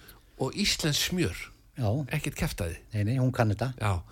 og 0.42 0.54
íslensk 0.59 1.11
smjör 1.12 1.38
ekkert 2.11 2.35
keftaði 2.35 2.76
nei, 2.92 3.04
nei, 3.07 3.16
hún 3.22 3.31
kann 3.33 3.52
þetta. 3.52 3.68
já. 3.78 4.02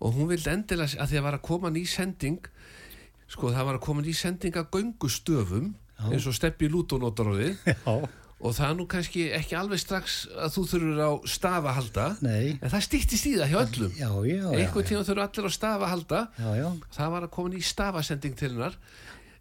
og 0.00 0.14
hún 0.16 0.30
vildi 0.30 0.48
endilega 0.50 0.96
að 1.02 1.10
því 1.12 1.18
að 1.20 1.26
var 1.26 1.36
að 1.36 1.42
koma 1.46 1.70
ný 1.70 1.82
sending 1.86 2.38
sko 3.32 3.52
það 3.52 3.68
var 3.68 3.78
að 3.78 3.84
koma 3.86 4.04
ný 4.04 4.12
sending 4.16 4.56
að 4.60 4.68
göngustöfum 4.76 5.70
eins 6.10 6.26
og 6.28 6.34
steppi 6.36 6.68
lútonótaróði 6.70 7.54
Já, 7.86 7.94
og 8.42 8.56
það 8.56 8.66
er 8.66 8.76
nú 8.78 8.86
kannski 8.90 9.24
ekki 9.36 9.54
alveg 9.58 9.80
strax 9.80 10.16
að 10.34 10.56
þú 10.56 10.64
þurfur 10.72 11.02
á 11.06 11.10
stafa 11.30 11.74
halda 11.76 12.06
Nei. 12.24 12.56
en 12.58 12.72
það 12.72 12.84
stýttist 12.88 13.28
í 13.30 13.34
það 13.38 13.52
hjá 13.52 13.58
öllum. 13.60 13.92
Já, 13.94 14.08
já, 14.26 14.34
já. 14.34 14.48
einhvern 14.58 14.88
tíma 14.88 15.04
þurfur 15.06 15.22
allir 15.22 15.46
á 15.46 15.52
stafa 15.54 15.90
halda. 15.92 16.22
Já, 16.40 16.48
já, 16.58 16.66
það 16.96 17.12
var 17.14 17.26
að 17.28 17.32
koma 17.36 17.52
ný 17.52 17.62
stafasending 17.62 18.34
til 18.40 18.50
hennar. 18.50 18.74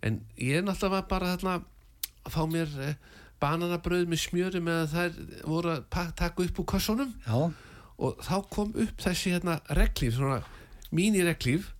En 0.05 0.21
ég 0.37 0.61
er 0.61 0.67
náttúrulega 0.67 1.09
bara 1.09 1.33
þarna 1.33 1.55
að 2.21 2.35
fá 2.35 2.41
mér 2.53 2.77
eh, 2.85 2.93
bananabröð 3.41 4.05
með 4.11 4.21
smjöri 4.27 4.61
með 4.61 4.83
að 4.83 4.93
þær 4.93 5.19
voru 5.49 5.73
að 5.73 5.83
taka 6.21 6.45
upp 6.45 6.61
úr 6.61 6.69
kössunum. 6.75 7.13
Já, 7.25 7.39
og 8.01 8.21
þá 8.25 8.35
kom 8.53 8.73
upp 8.85 9.01
þessi 9.01 9.33
hérna 9.33 9.57
reglíf, 9.77 10.13
svona 10.17 10.43
mínireglíf 10.93 11.71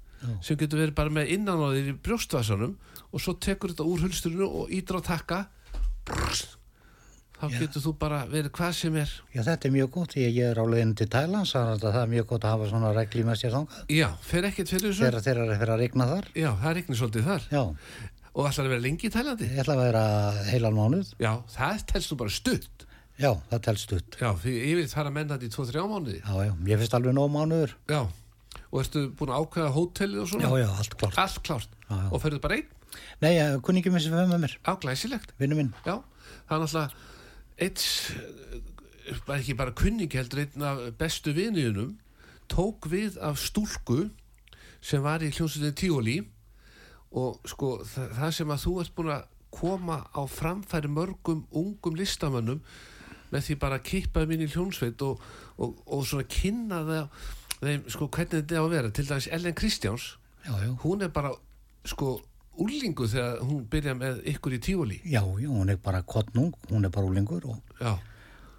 sem 0.46 0.58
getur 0.60 0.82
verið 0.84 0.96
bara 0.98 1.14
með 1.14 1.32
innanáðir 1.36 1.92
í 1.92 1.98
brjóstvasanum 2.06 2.76
og 3.12 3.22
svo 3.24 3.34
tekur 3.42 3.74
þetta 3.74 3.88
úr 3.90 4.04
hulsturinu 4.06 4.48
og 4.62 4.74
ídra 4.74 5.02
á 5.02 5.08
takka 5.08 5.40
Brrrs. 6.06 6.44
þá 7.38 7.46
þá 7.50 7.58
getur 7.60 7.82
þú 7.88 7.94
bara 7.98 8.20
verið 8.30 8.52
hvað 8.58 8.74
sem 8.78 8.96
er 9.02 9.12
Já, 9.34 9.42
þetta 9.48 9.68
er 9.68 9.74
mjög 9.76 9.92
gott. 9.96 10.16
Ég, 10.20 10.34
ég 10.38 10.52
er 10.54 10.62
á 10.62 10.66
leiðinu 10.70 10.96
til 11.00 11.08
Thailands, 11.10 11.54
þannig 11.56 11.82
að 11.82 11.96
það 11.96 12.02
er 12.04 12.12
mjög 12.14 12.28
gott 12.30 12.46
að 12.46 12.54
hafa 12.56 12.70
svona 12.70 12.92
regli 12.94 13.24
með 13.26 13.40
sér 13.42 13.56
þangað. 13.56 13.82
Já, 13.98 14.08
fer 14.30 14.48
ekkert 14.52 14.74
fyrir 14.74 14.88
þessu 14.92 15.06
Þegar 15.08 15.26
þeir 15.26 15.36
eru 15.42 15.48
að 15.48 15.60
fyrir 15.64 15.74
að 15.76 15.82
regna 15.82 16.08
þar. 16.12 16.30
Já, 16.38 16.50
það 16.62 16.70
er 16.72 16.82
ekki 16.84 16.98
svolítið 17.02 17.30
þar 17.32 17.48
Já, 17.52 17.64
Og 18.32 18.46
ætlar 18.48 18.64
að 18.70 18.72
vera 18.72 18.84
lengi 18.86 19.10
í 19.10 19.12
Tælandi 19.12 19.48
ég 19.52 19.58
ætla 19.60 19.74
að 19.76 19.82
vera 19.90 20.04
heilan 20.48 20.78
mánuð. 20.78 21.10
Já, 21.20 21.32
það 21.52 21.82
telst 21.92 22.14
nú 22.14 22.18
bara 22.22 22.32
stutt 22.32 22.86
Já, 23.20 23.34
það 23.52 23.60
telst 23.68 23.92
upp. 23.98 24.16
Já, 24.22 24.30
því 24.40 24.54
yfir 24.72 24.88
það 24.94 25.10
að 25.10 25.16
menna 25.18 25.36
þetta 25.36 25.50
í 25.50 25.56
2-3 25.58 25.84
mánuði 25.92 26.20
Já, 26.22 26.32
já, 26.48 26.54
ég 26.72 26.80
finnst 26.82 26.96
alveg 26.96 27.18
nóg 27.18 27.28
mánuður. 27.34 27.74
Já, 27.92 28.00
og 28.72 28.80
ertu 28.82 29.06
búin 29.20 29.32
að 29.34 29.44
ákveða 29.46 29.72
hótelið 29.76 30.22
og 30.24 30.28
Já, 30.28 30.32
svona? 30.32 30.52
já, 30.62 30.68
allt 30.80 30.96
klart. 31.02 31.18
Allt 31.20 31.42
klárt 31.44 31.74
Já, 31.90 31.96
já. 31.98 32.08
Og 32.12 32.22
ferðu 32.24 32.40
bara 32.44 32.56
einn? 32.60 32.70
Nei, 33.24 33.34
kunningi 33.64 33.92
minn 33.92 34.04
sem 34.04 34.12
fyrir 34.16 34.30
með 34.32 34.42
mér, 34.46 34.56
Já, 34.64 34.74
glæsilegt 34.84 35.34
vinnu 35.40 35.56
minn. 35.60 35.74
Já, 35.86 35.98
það 36.48 36.56
er 36.56 36.64
náttúrulega 36.66 37.10
eitt 37.62 37.84
eh, 38.16 39.36
ekki 39.38 39.56
bara 39.60 39.76
kunningi 39.76 40.18
heldur 40.20 40.44
einn 40.46 40.66
af 40.68 40.82
bestu 41.00 41.34
viniðunum 41.36 41.98
tók 42.52 42.88
við 42.92 43.20
af 43.24 43.40
stúlku 43.40 44.06
sem 44.84 45.04
var 45.04 45.24
í 45.24 45.30
hljómsveitin 45.32 45.76
Tíoli 45.78 46.18
og 47.12 47.40
sko 47.48 47.82
það, 47.86 48.08
það 48.18 48.34
sem 48.40 48.54
að 48.56 48.64
þú 48.66 48.74
ert 48.82 48.96
búin 48.98 49.14
að 49.18 49.28
koma 49.52 49.98
á 50.16 50.22
framfæri 50.32 50.88
mörgum 50.92 51.44
ungum 51.52 51.98
listamönnum 52.00 52.62
með 53.32 53.46
því 53.48 53.56
bara 53.62 53.78
að 53.80 53.86
kippa 53.88 54.24
þeim 54.24 54.34
inn 54.38 54.46
í 54.48 54.50
hljómsveit 54.52 55.04
og, 55.08 55.22
og, 55.60 55.78
og 55.88 56.06
svona 56.08 56.28
kynna 56.32 56.82
það 56.88 57.28
þeim 57.62 57.86
sko 57.94 58.08
hvernig 58.10 58.42
þetta 58.42 58.60
á 58.60 58.64
að 58.66 58.74
vera 58.76 58.92
til 58.92 59.08
dæmis 59.10 59.30
Ellen 59.32 59.56
Kristjáns 59.58 60.10
Já, 60.46 60.54
já. 60.66 60.72
hún 60.84 61.02
er 61.06 61.10
bara 61.14 61.32
sko 61.86 62.20
úlingu 62.62 63.06
þegar 63.08 63.42
hún 63.46 63.66
byrja 63.72 63.94
með 63.98 64.24
ykkur 64.34 64.56
í 64.58 64.62
Tíoli 64.62 64.98
Já, 65.06 65.22
já, 65.40 65.50
hún 65.50 65.70
er 65.70 65.78
bara 65.82 66.02
kottnung, 66.04 66.54
hún 66.72 66.86
er 66.86 66.92
bara 66.94 67.06
úlingur 67.08 67.46
og, 67.46 67.60
Já, 67.80 67.94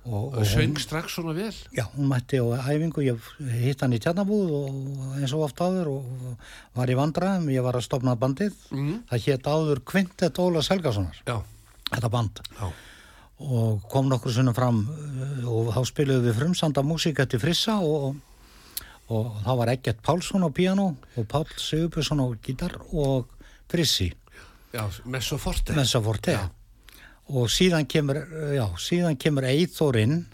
og, 0.07 0.39
og 0.39 0.47
söng 0.49 0.79
strax 0.81 1.17
svona 1.19 1.35
vel 1.37 1.53
Já, 1.75 1.85
hún 1.97 2.09
mætti 2.11 2.39
á 2.41 2.47
æfingu, 2.71 3.03
ég 3.05 3.19
hitt 3.67 3.83
hann 3.85 3.93
í 3.95 4.01
tjarnabúð 4.03 4.55
og 4.59 5.19
eins 5.19 5.35
og 5.37 5.45
oft 5.49 5.61
áður 5.63 5.91
og 5.97 6.39
var 6.79 6.91
í 6.91 6.97
vandræðum, 6.99 7.51
ég 7.53 7.63
var 7.67 7.77
að 7.79 7.85
stopna 7.87 8.15
bandið. 8.19 8.55
mm. 8.71 9.03
Það 9.11 9.27
hétt 9.29 9.51
áður 9.53 9.83
Quintet 9.85 10.39
Óla 10.43 10.63
Selgasonar, 10.63 11.19
þetta 11.93 12.11
band. 12.11 12.41
já, 12.59 12.71
Og 13.43 13.83
kom 13.91 14.07
nokkur 14.07 14.31
sunnum 14.31 14.55
fram 14.55 14.85
uh, 14.87 15.49
og 15.51 15.73
þá 15.75 15.81
spiluðum 15.89 16.29
við 16.29 16.37
frumsanda 16.39 16.83
músík 16.87 17.19
eftir 17.25 17.41
Frissa 17.43 17.81
og, 17.83 18.15
og 19.11 19.39
það 19.45 19.61
var 19.61 19.73
Egert 19.73 20.03
Pálsson 20.07 20.47
á 20.47 20.51
piano 20.55 20.89
og 21.17 21.29
Pál 21.29 21.47
Sigurbjörnsson 21.57 22.23
á 22.23 22.27
gítar 22.45 22.77
og 22.93 23.31
Frissi, 23.73 24.13
já, 24.73 24.85
Messo 25.05 25.39
Forte 25.39 25.73
Messa 25.73 26.01
Forte. 26.01 26.33
Já. 26.37 26.51
Og 27.33 27.49
síðan 27.49 27.87
kemur, 27.89 28.19
já, 28.53 28.67
síðan 28.77 29.17
kemur 29.17 29.47
Eithor 29.49 29.97
inn, 29.97 30.27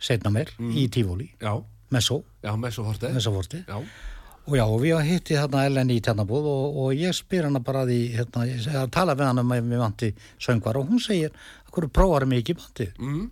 setna 0.00 0.32
mér, 0.34 0.50
í 0.58 0.88
Tífóli, 0.90 1.28
Já, 1.40 1.54
Messo, 1.90 2.24
já, 2.42 2.56
Messo 2.56 2.84
Forte 2.84 3.12
Messa 3.14 3.30
Forte. 3.30 3.64
Já, 3.68 3.78
Og 4.44 4.58
já, 4.58 4.64
og 4.68 4.82
við 4.82 4.98
hitti 5.08 5.36
þarna 5.38 5.62
Ellen 5.64 5.90
í 5.94 6.02
tjarnabúð 6.04 6.46
og, 6.50 6.74
og 6.82 6.98
ég 7.00 7.14
spyr 7.16 7.46
hana 7.46 7.62
bara 7.64 7.86
því, 7.88 8.00
hérna, 8.12 8.42
ég 8.44 8.66
að 8.76 8.90
tala 8.92 9.14
við 9.16 9.30
hana 9.30 9.44
um 9.44 9.54
að 9.54 9.62
mér 9.70 9.80
vanti 9.80 10.10
söngvar 10.36 10.76
og 10.76 10.90
hún 10.90 11.00
segir, 11.00 11.32
hverju 11.72 11.88
prófarum 11.88 12.28
mig 12.28 12.42
ekki 12.42 12.52
í 12.52 12.58
bandið? 12.58 12.90
mm. 12.98 13.22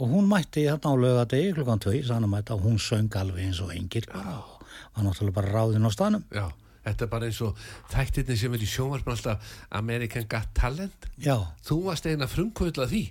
Og 0.00 0.08
hún 0.08 0.28
mætti 0.30 0.64
hérna 0.64 0.92
á 0.92 0.96
lögadegi 0.96 1.52
klukkan 1.58 1.80
tvei, 1.82 2.00
sann 2.06 2.24
að 2.24 2.32
mæta, 2.32 2.54
og 2.56 2.64
hún 2.64 2.78
söng 2.80 3.12
alveg 3.20 3.44
eins 3.50 3.60
og 3.60 3.74
engir 3.76 4.06
og 4.14 4.64
var 4.96 5.04
náttúrulega 5.04 5.36
bara 5.36 5.52
ráðinn 5.54 5.84
á 5.86 5.90
staðnum. 5.92 6.24
já 6.32 6.48
Þetta 6.80 7.04
er 7.04 7.08
bara 7.12 7.26
eins 7.28 7.40
og 7.44 7.56
þættirni 7.92 8.36
sem 8.40 8.54
er 8.56 8.62
í 8.64 8.68
sjónvarpin 8.72 9.12
alltaf 9.12 9.50
American 9.76 10.24
Got 10.24 10.48
Talent 10.56 11.10
Já, 11.20 11.36
Þú 11.66 11.76
varst 11.84 12.06
eina 12.08 12.26
frumkvöldla 12.26 12.86
því 12.88 13.02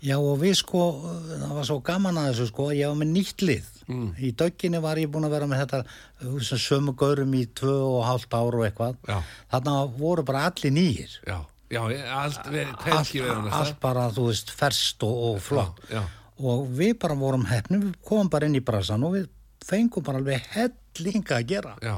já 0.00 0.14
og 0.16 0.38
við 0.40 0.54
sko, 0.54 0.80
það 1.26 1.52
var 1.58 1.66
svo 1.66 1.76
gaman 1.82 2.18
að 2.22 2.28
þessu 2.30 2.46
sko, 2.52 2.68
ég 2.72 2.86
var 2.86 2.96
með 3.00 3.08
nýtt 3.16 3.42
lið. 3.42 3.68
Mm. 3.90 4.10
Í 4.14 4.28
dögginni 4.38 4.78
var 4.80 4.96
ég 5.02 5.10
búin 5.10 5.26
að 5.26 5.32
vera 5.34 5.48
með 5.50 5.62
þetta 5.64 5.80
uh, 6.22 6.38
sömu 6.54 6.94
gaurum 6.94 7.32
í 7.34 7.40
tvö 7.58 7.72
og 7.82 8.04
hálft 8.06 8.32
ár 8.38 8.54
og 8.60 8.62
eitthvað. 8.68 8.94
Já, 9.10 9.18
Þarna 9.50 9.74
voru 9.98 10.22
bara 10.28 10.44
allir 10.46 10.70
nýjir. 10.76 11.16
já, 11.26 11.38
já, 11.68 11.80
allt 12.14 12.46
verið, 12.46 12.70
allt, 12.94 13.14
annars 13.34 13.58
allt 13.58 13.80
bara, 13.82 14.06
þú 14.14 14.28
veist, 14.30 14.54
ferst 14.54 15.02
og, 15.02 15.18
og 15.32 15.42
flott 15.42 15.82
Já, 15.90 16.04
og 16.38 16.68
við 16.78 16.94
bara 17.02 17.16
vorum 17.18 17.46
hefnum, 17.48 17.88
við 17.88 17.98
komum 18.06 18.30
bara 18.32 18.48
inn 18.48 18.58
í 18.58 18.64
brasan 18.64 19.04
og 19.06 19.16
við 19.16 19.26
fengum 19.68 20.04
bara 20.06 20.20
alveg 20.22 20.46
helling 20.54 21.34
að 21.34 21.44
gera, 21.50 21.74
já, 21.82 21.96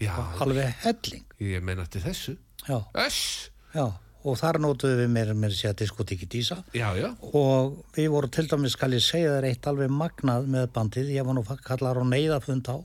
já, 0.00 0.12
alveg 0.44 0.70
helling. 0.84 1.26
Ég 1.40 1.64
meina 1.64 1.86
til 1.90 2.04
þessu. 2.04 2.36
Já, 2.68 3.86
og 4.20 4.36
þar 4.36 4.60
nótuðu 4.60 4.98
við 5.00 5.12
mér 5.14 5.32
með 5.38 5.54
sér 5.56 5.76
diskotíki 5.80 6.26
dísa 6.28 6.58
já, 6.76 6.90
já, 6.98 7.08
og 7.32 7.78
við 7.96 8.10
vorum 8.12 8.32
til 8.34 8.46
dæmis, 8.50 8.74
skal 8.76 8.92
ég 8.92 9.04
segja 9.04 9.36
þér 9.38 9.46
eitt 9.48 9.68
alveg 9.70 9.92
magnað 9.94 10.48
með 10.50 10.66
bandið, 10.74 11.12
ég 11.16 11.24
var 11.24 11.38
nú 11.38 11.44
kallar 11.64 12.00
á 12.00 12.04
neyðafund 12.04 12.68
á 12.68 12.76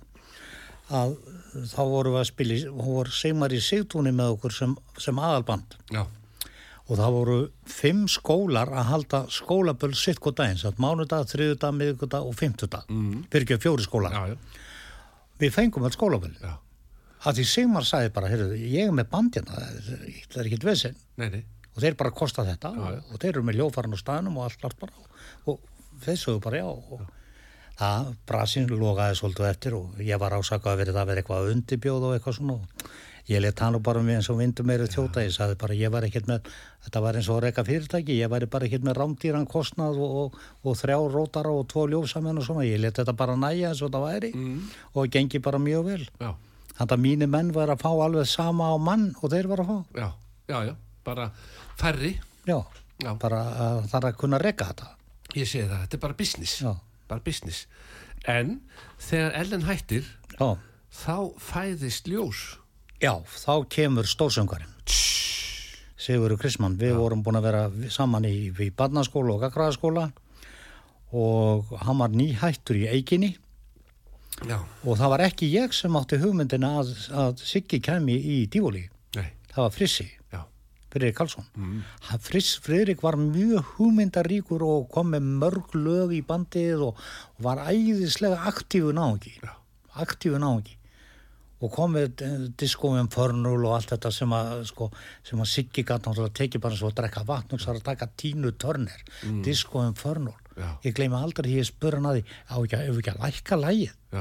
að 0.96 1.18
þá 1.72 1.82
vorum 1.90 2.16
við 2.16 2.22
að 2.22 2.30
spila, 2.30 2.60
og 2.72 2.86
voru 2.86 3.16
Sigmar 3.16 3.56
í 3.56 3.60
Sigtúni 3.64 4.14
með 4.16 4.36
okkur 4.36 4.56
sem, 4.56 4.78
sem 5.02 5.20
aðalband. 5.20 5.76
Já, 5.92 6.04
og 6.86 7.00
það 7.00 7.16
voru 7.16 7.38
fimm 7.70 8.04
skólar 8.12 8.70
að 8.70 8.90
halda 8.92 9.22
skólaböll 9.34 9.96
sitt 9.98 10.20
hvað 10.22 10.38
daginn, 10.42 10.62
satt 10.62 10.82
mánudag, 10.82 11.26
þriðudag, 11.32 11.74
miðgudag 11.80 12.28
og 12.28 12.38
fimmtudag, 12.38 12.86
mm. 12.94 13.26
fyrir 13.34 13.48
ekki 13.48 13.58
fjóri 13.66 13.88
skólar. 13.88 14.14
já, 14.14 14.36
já, 14.36 14.62
Við 15.42 15.52
fengum 15.52 15.84
all 15.84 15.92
skólaböll. 15.92 16.36
að 17.26 17.40
því 17.40 17.46
Sigmar 17.50 17.84
sagði 17.88 18.12
bara, 18.14 18.30
heyrðu, 18.30 18.60
ég 18.60 18.88
er 18.88 18.94
með 18.96 19.10
bandina, 19.10 19.52
það 19.52 20.40
er 20.44 20.52
Nei, 21.18 21.30
nei, 21.34 21.44
og 21.74 21.82
þeir 21.82 21.98
bara 22.00 22.12
kosta 22.12 22.46
þetta 22.46 22.72
Já, 22.76 22.82
og, 22.86 23.10
og 23.12 23.22
þeir 23.24 23.34
eru 23.34 23.44
með 23.50 23.60
ljófarn 23.60 23.98
á 23.98 24.00
staðnum 24.00 24.38
og 24.38 24.46
allt, 24.46 24.78
bara 24.80 24.94
og 25.50 25.60
þeir 26.06 26.22
sögðu 26.22 26.44
bara 26.46 26.62
já 26.62 26.70
og 26.70 27.02
það, 27.80 28.14
brasin 28.30 28.70
logaði 28.72 29.18
svolítið 29.20 29.50
eftir 29.50 29.76
og 29.80 30.00
ég 30.06 30.22
var 30.22 30.38
ásakað 30.38 30.76
að 30.76 30.82
verið 30.84 31.00
það 31.00 31.10
verið 31.10 31.24
eitthvað 31.24 31.52
undirbjóð 31.56 32.08
og 32.08 32.16
eitthvað 32.16 32.38
svona 32.40 32.56
og 32.60 32.88
ég 33.32 33.42
let 33.42 33.60
hann 33.64 33.78
bara 33.84 34.02
með 34.06 34.20
eins 34.20 34.30
og 34.30 34.38
vindum 34.40 34.68
meiri 34.70 34.86
þjóta. 34.92 35.24
Ég 35.26 35.34
sagði 35.34 35.58
bara 35.62 35.74
ég 35.78 35.92
var 35.94 36.06
ekkert 36.08 36.28
með 36.30 36.50
þetta 36.86 37.02
var 37.02 37.18
eins 37.20 37.30
og 37.34 37.40
reyka 37.44 37.64
fyrirtæki, 37.66 38.18
ég 38.20 38.30
væri 38.30 38.46
bara 38.52 38.68
ekkert 38.68 38.86
með 38.86 38.98
rámdýran 39.00 39.48
kostnað 39.50 39.98
og, 39.98 40.16
og, 40.22 40.40
og 40.64 40.78
þrjá 40.78 40.98
rótara 41.16 41.54
og 41.56 41.68
tvo 41.72 41.88
ljósamenn 41.90 42.38
og 42.42 42.46
svona. 42.46 42.66
Ég 42.68 42.82
let 42.84 43.00
þetta 43.02 43.16
bara 43.18 43.36
næja 43.40 43.72
eins 43.72 43.82
og 43.86 43.94
það 43.96 44.06
væri 44.10 44.32
mm. 44.36 44.60
og 44.94 45.10
gengi 45.16 45.42
bara 45.42 45.62
mjög 45.62 45.86
vel. 45.90 46.04
Þannig 46.76 46.92
að 46.98 47.04
mínir 47.08 47.30
menn 47.32 47.54
var 47.56 47.72
að 47.72 47.82
fá 47.86 47.92
alveg 47.94 48.28
sama 48.28 48.68
á 48.70 48.76
mann 48.78 49.14
og 49.24 49.32
þeir 49.32 49.48
var 49.48 49.64
að 49.64 49.70
fá. 49.72 49.78
já, 49.96 50.10
já, 50.52 50.58
já. 50.70 50.76
Bara 51.06 51.30
færri, 51.78 52.16
Já, 52.46 52.58
já, 53.02 53.12
bara 53.22 53.40
það 53.86 53.96
er 54.00 54.08
að 54.10 54.16
kunna 54.22 54.38
reyka 54.42 54.66
þetta. 54.72 54.88
ég 55.36 55.48
segi 55.50 55.68
það, 55.70 55.80
þetta 55.86 55.98
er 55.98 56.02
bara 56.04 56.18
business. 56.18 56.56
Já, 56.62 56.72
bara 57.10 57.22
business. 57.26 57.66
En 58.28 58.60
þegar 59.00 59.36
Ellen 59.40 59.66
hættir 59.68 60.08
já, 60.40 60.48
þá 60.90 61.18
fæðist 61.38 62.10
ljós 62.10 62.42
já 63.02 63.14
þá 63.28 63.54
kemur 63.70 64.08
stórsöngarinn. 64.10 64.72
Sigurður 66.06 66.38
Krismann, 66.38 66.76
við 66.78 66.98
vorum 67.00 67.24
búin 67.26 67.40
að 67.40 67.48
vera 67.48 67.62
saman 67.90 68.28
í, 68.30 68.52
í 68.52 68.70
barnaskóla 68.78 69.34
og 69.36 69.42
gagraðaskóla 69.46 70.10
og 71.16 71.72
hann 71.82 72.02
var 72.02 72.12
nýhættur 72.14 72.78
í 72.78 72.84
eiginni 72.92 73.32
já, 74.46 74.60
og 74.84 75.00
það 75.00 75.14
var 75.16 75.24
ekki 75.30 75.50
ég 75.54 75.74
sem 75.74 75.96
átti 75.98 76.20
hugmyndina 76.22 76.76
að, 76.82 76.92
að 77.16 77.42
Siggi 77.48 77.80
kemi 77.82 78.18
í 78.20 78.38
Dífóli. 78.52 78.84
Það 79.16 79.64
var 79.64 79.74
Frissi, 79.74 80.06
já 80.34 80.42
Friðrik 80.92 81.16
Karlsson. 81.18 81.46
mm. 81.56 81.80
Friss, 82.24 82.60
Friðrik 82.64 83.02
var 83.04 83.18
mjög 83.20 83.74
hugmyndaríkur 83.76 84.64
og 84.64 84.90
kom 84.94 85.10
með 85.16 85.26
mörg 85.42 85.74
lög 85.76 86.14
í 86.16 86.22
bandið 86.24 86.86
og, 86.90 87.02
og 87.36 87.42
var 87.50 87.66
æðislega 87.68 88.46
aktífu 88.52 88.94
náungi 88.96 89.34
Já. 89.42 89.52
aktífu 90.00 90.40
náungi 90.40 90.78
og 91.64 91.72
kom 91.72 91.94
með 91.96 92.24
eh, 92.26 92.48
disco 92.60 92.92
um 92.92 93.10
förnul 93.12 93.62
og 93.64 93.76
allt 93.78 93.94
þetta 93.94 94.12
sem 94.14 94.34
að 94.36 94.66
sko, 94.72 94.90
sem 95.24 95.42
að 95.42 95.52
Siggi 95.52 95.84
gæti 95.84 96.10
náttúrulega 96.10 96.38
tekið 96.42 96.64
bara 96.66 96.80
svo 96.80 96.90
að 96.92 96.98
drekka 97.00 97.24
vatn 97.28 97.56
og 97.56 97.64
svo 97.64 97.76
að 97.76 97.86
taka 97.86 98.10
tínu 98.20 98.52
törnir 98.60 99.06
mm. 99.24 99.42
disco 99.46 99.84
um 99.84 99.96
förnul 99.96 100.36
ég 100.84 100.96
gleymi 100.96 101.18
aldrei 101.20 101.50
því 101.50 101.62
ég 101.62 101.70
spurði 101.70 102.02
hann 102.02 102.10
að 102.12 102.20
því 102.20 102.26
á 102.52 102.56
ekki, 102.60 102.82
ef 102.82 103.00
ekki 103.00 103.14
að 103.14 103.24
lækka 103.24 103.60
lægið 103.62 104.20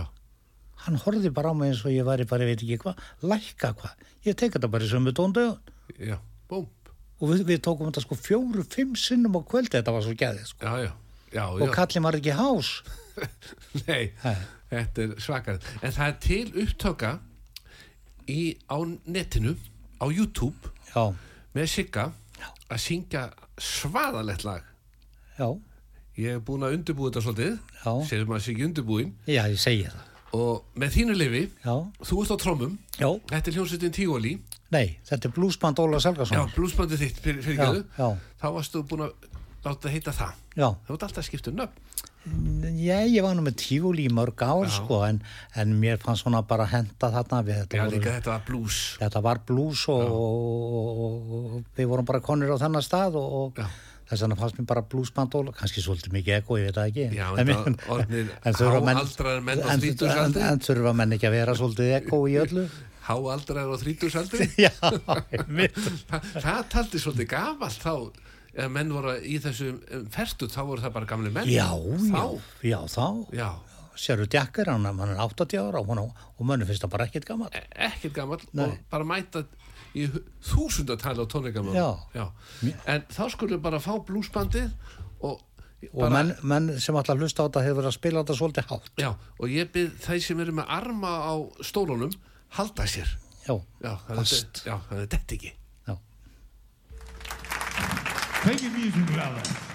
hann 0.84 1.00
horfði 1.00 1.30
bara 1.34 1.50
á 1.50 1.54
mig 1.56 1.72
eins 1.72 1.84
og 1.84 1.94
ég 1.94 2.06
væri 2.06 2.26
bara, 2.28 2.44
ég 2.44 2.54
veit 2.54 2.64
ekki 2.64 2.80
hvað, 2.82 3.04
lækka 3.24 3.70
hvað? 3.80 4.08
Ég 4.26 4.36
tek 4.36 4.56
þetta 4.56 4.70
bara 4.72 4.84
í 4.84 4.90
sömu 4.90 5.14
tóndögun 5.16 5.60
og 6.54 7.30
við, 7.30 7.44
við 7.48 7.62
tókum 7.64 7.88
þetta 7.88 8.02
sko 8.04 8.18
fjóru, 8.18 8.64
fimm 8.68 8.92
sinnum 8.98 9.38
á 9.38 9.40
kvöldi 9.46 9.78
þetta 9.78 9.94
var 9.94 10.04
svo 10.04 10.14
gæðið 10.18 10.50
sko. 10.50 10.74
Og 11.34 11.72
kallin 11.74 12.04
var 12.04 12.18
ekki 12.18 12.34
hás 12.36 12.74
nei, 13.88 14.10
Nei. 14.24 14.36
þetta 14.72 15.06
er 15.06 15.14
svakar. 15.22 15.60
En 15.82 15.94
það 15.94 16.06
er 16.10 16.18
til 16.24 16.44
upptöka 16.64 17.12
í, 18.30 18.40
á 18.70 18.78
netinu 19.06 19.54
á 20.00 20.06
YouTube 20.10 20.72
já, 20.94 21.12
með 21.54 21.70
Sigga 21.72 22.08
að 22.70 22.80
syngja 22.82 23.28
svaðalegt 23.60 24.44
lag. 24.46 24.64
Já, 25.38 25.48
ég 26.18 26.36
hef 26.36 26.42
búin 26.46 26.64
að 26.66 26.78
undirbúi 26.78 27.10
þetta 27.10 27.22
svolítið. 27.26 27.54
Já. 27.84 27.92
sérum 28.08 28.30
maður 28.32 28.44
sig 28.48 28.64
undirbúin 28.64 29.14
já, 29.28 29.44
ég 29.50 29.60
segi 29.60 29.86
það. 29.88 30.10
Og 30.34 30.78
með 30.82 30.94
þínu 30.96 31.14
lifi 31.14 31.42
já, 31.62 31.74
þú 32.02 32.16
ert 32.24 32.32
á 32.34 32.36
trommum, 32.42 32.72
já, 32.98 33.06
þetta 33.30 33.50
er 33.50 33.56
hljómsveitin 33.58 33.92
Tígóli 33.94 34.32
nei, 34.74 34.96
þetta 35.06 35.28
er 35.28 35.34
bluesband 35.36 35.78
Óla 35.84 36.00
já, 36.00 36.06
Selgason 36.08 36.50
blúsbandið 36.56 37.04
þitt 37.04 37.20
fyrir, 37.22 37.44
fyrir 37.44 37.60
já, 37.60 37.66
gæðu 37.68 37.84
já, 38.00 38.08
þá 38.40 38.46
varstu 38.56 38.82
búin 38.90 39.04
að 39.06 39.28
láta 39.64 39.92
heita 39.92 40.14
það. 40.16 40.40
Já, 40.58 40.66
þú 40.88 40.96
ert 40.96 41.06
alltaf 41.06 41.28
skipt 41.28 41.50
um 41.52 41.60
nöfn 41.60 42.10
ég, 42.24 43.10
ég 43.12 43.22
var 43.24 43.34
nú 43.36 43.42
með 43.44 43.56
tífúli 43.60 44.06
í 44.08 44.12
mörg 44.12 44.40
ár 44.46 44.64
Já. 44.66 44.74
sko 44.78 45.00
en, 45.06 45.18
en 45.60 45.74
mér 45.80 45.98
fannst 46.02 46.24
svona 46.24 46.40
bara 46.48 46.64
henda 46.70 47.10
þarna 47.12 47.42
við 47.44 47.58
þetta. 47.62 47.76
já 47.82 47.84
líka 47.92 48.14
þetta 48.18 48.30
var 48.32 48.44
blues 48.48 48.78
Þetta 49.00 49.22
var 49.26 49.40
blues 49.48 49.82
og, 49.92 50.14
og, 50.18 51.02
og, 51.08 51.34
og 51.58 51.58
við 51.76 51.90
vorum 51.90 52.08
bara 52.08 52.22
konir 52.24 52.54
á 52.54 52.56
þennan 52.62 52.86
stað 52.86 53.18
og, 53.20 53.28
og 53.42 53.60
Já. 53.60 53.68
þess 54.08 54.24
vegna 54.24 54.38
fannst 54.40 54.58
mér 54.62 54.68
bara 54.72 54.82
bluesband 54.94 55.36
og 55.40 55.52
kannski 55.58 55.84
svolítið 55.84 56.16
mikið 56.16 56.38
ekko, 56.40 56.58
ég 56.60 56.70
veit 56.70 56.78
það 56.80 56.90
ekki. 56.94 57.06
Já, 57.18 57.28
En 57.40 57.48
mér- 57.52 57.86
orðnir 57.98 58.32
þurfa 58.44 58.80
menn- 58.88 59.62
á 59.64 59.68
en- 59.74 59.84
þrítugsaldri. 59.84 60.42
En, 60.44 60.50
en 60.56 60.64
þurfa 60.64 60.92
menn 61.02 61.14
ekki 61.18 61.28
að 61.30 61.36
vera 61.38 61.54
svolítið 61.60 61.94
ekko 62.00 62.24
í 62.32 62.36
öllu? 62.40 62.66
háaldrar 63.08 63.68
og 63.68 63.80
þrítugsaldri 63.84 64.46
Já, 64.64 64.70
einmitt. 65.28 65.76
Þa, 66.08 66.20
það 66.40 66.60
taldi 66.72 67.00
svolítið 67.04 67.28
gamalt 67.34 67.82
þá 67.84 67.92
ef 68.54 68.70
menn 68.70 68.92
voru 68.94 69.16
í 69.20 69.38
þessu 69.42 69.72
ferstu 70.14 70.46
þá 70.52 70.60
voru 70.68 70.80
það 70.84 70.92
bara 70.98 71.06
gamli 71.10 71.30
menn 71.34 71.48
já, 71.50 71.66
þá, 71.70 72.24
já, 72.62 72.74
já, 72.74 72.78
þá. 72.94 73.06
já, 73.34 73.48
Sérðu 73.94 74.26
Jacker, 74.34 74.66
hann, 74.72 74.84
hann 74.86 75.12
er 75.14 75.20
80 75.22 75.60
ára 75.68 75.78
og, 75.78 76.14
og 76.38 76.46
mönnu 76.48 76.66
finnst 76.66 76.82
það 76.82 76.90
bara 76.96 77.04
ekkert 77.06 77.26
gammal. 77.28 77.48
e- 77.54 77.66
ekkert 77.86 78.14
gamall 78.16 78.40
og 78.42 78.54
Nei. 78.58 78.78
bara 78.90 79.04
mæta 79.06 79.44
í 79.94 80.08
þúsundatæli 80.42 81.22
á 81.22 81.26
tónleikamönnum 81.30 82.08
Já. 82.14 82.24
en 82.90 83.04
þá 83.14 83.22
skulum 83.30 83.62
bara 83.62 83.78
fá 83.82 83.94
blúsbandið 84.06 84.70
og 85.22 85.42
Og 85.92 86.08
menn, 86.08 86.30
menn 86.48 86.68
sem 86.80 86.96
alltaf 86.96 87.18
hlusta 87.20 87.44
á 87.44 87.46
þetta 87.46 87.60
hefur 87.66 87.76
verið 87.82 87.90
að 87.90 87.96
spila 87.98 88.20
þetta 88.22 88.34
svolítið 88.38 88.68
hátt. 88.70 88.86
já, 88.96 89.10
og 89.38 89.50
ég 89.52 89.68
byrð 89.74 89.98
þeir 90.00 90.22
sem 90.24 90.40
eru 90.40 90.52
með 90.56 90.70
arma 90.72 91.10
á 91.28 91.34
stólunum 91.60 92.14
halda 92.56 92.86
sér 92.88 93.10
Já, 93.44 93.52
já, 93.84 93.92
já, 93.92 93.92
þannig 94.08 95.10
þetta 95.12 95.34
ekki. 95.36 95.50
Take 98.44 98.62
it 98.62 98.76
easy, 98.76 99.00
brother. 99.00 99.73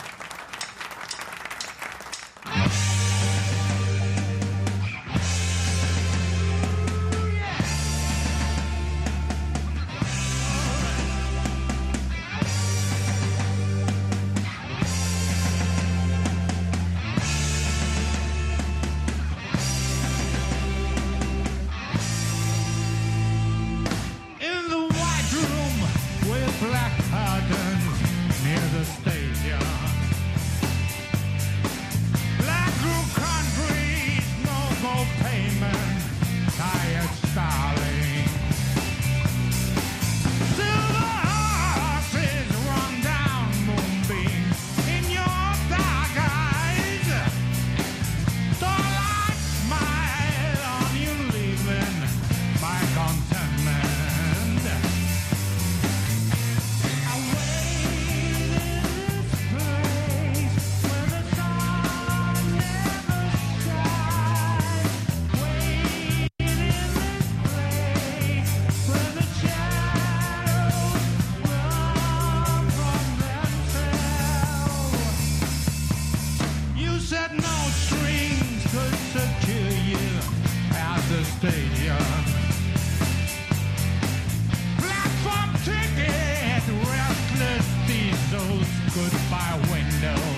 goodbye 89.08 89.60
window. 89.72 90.29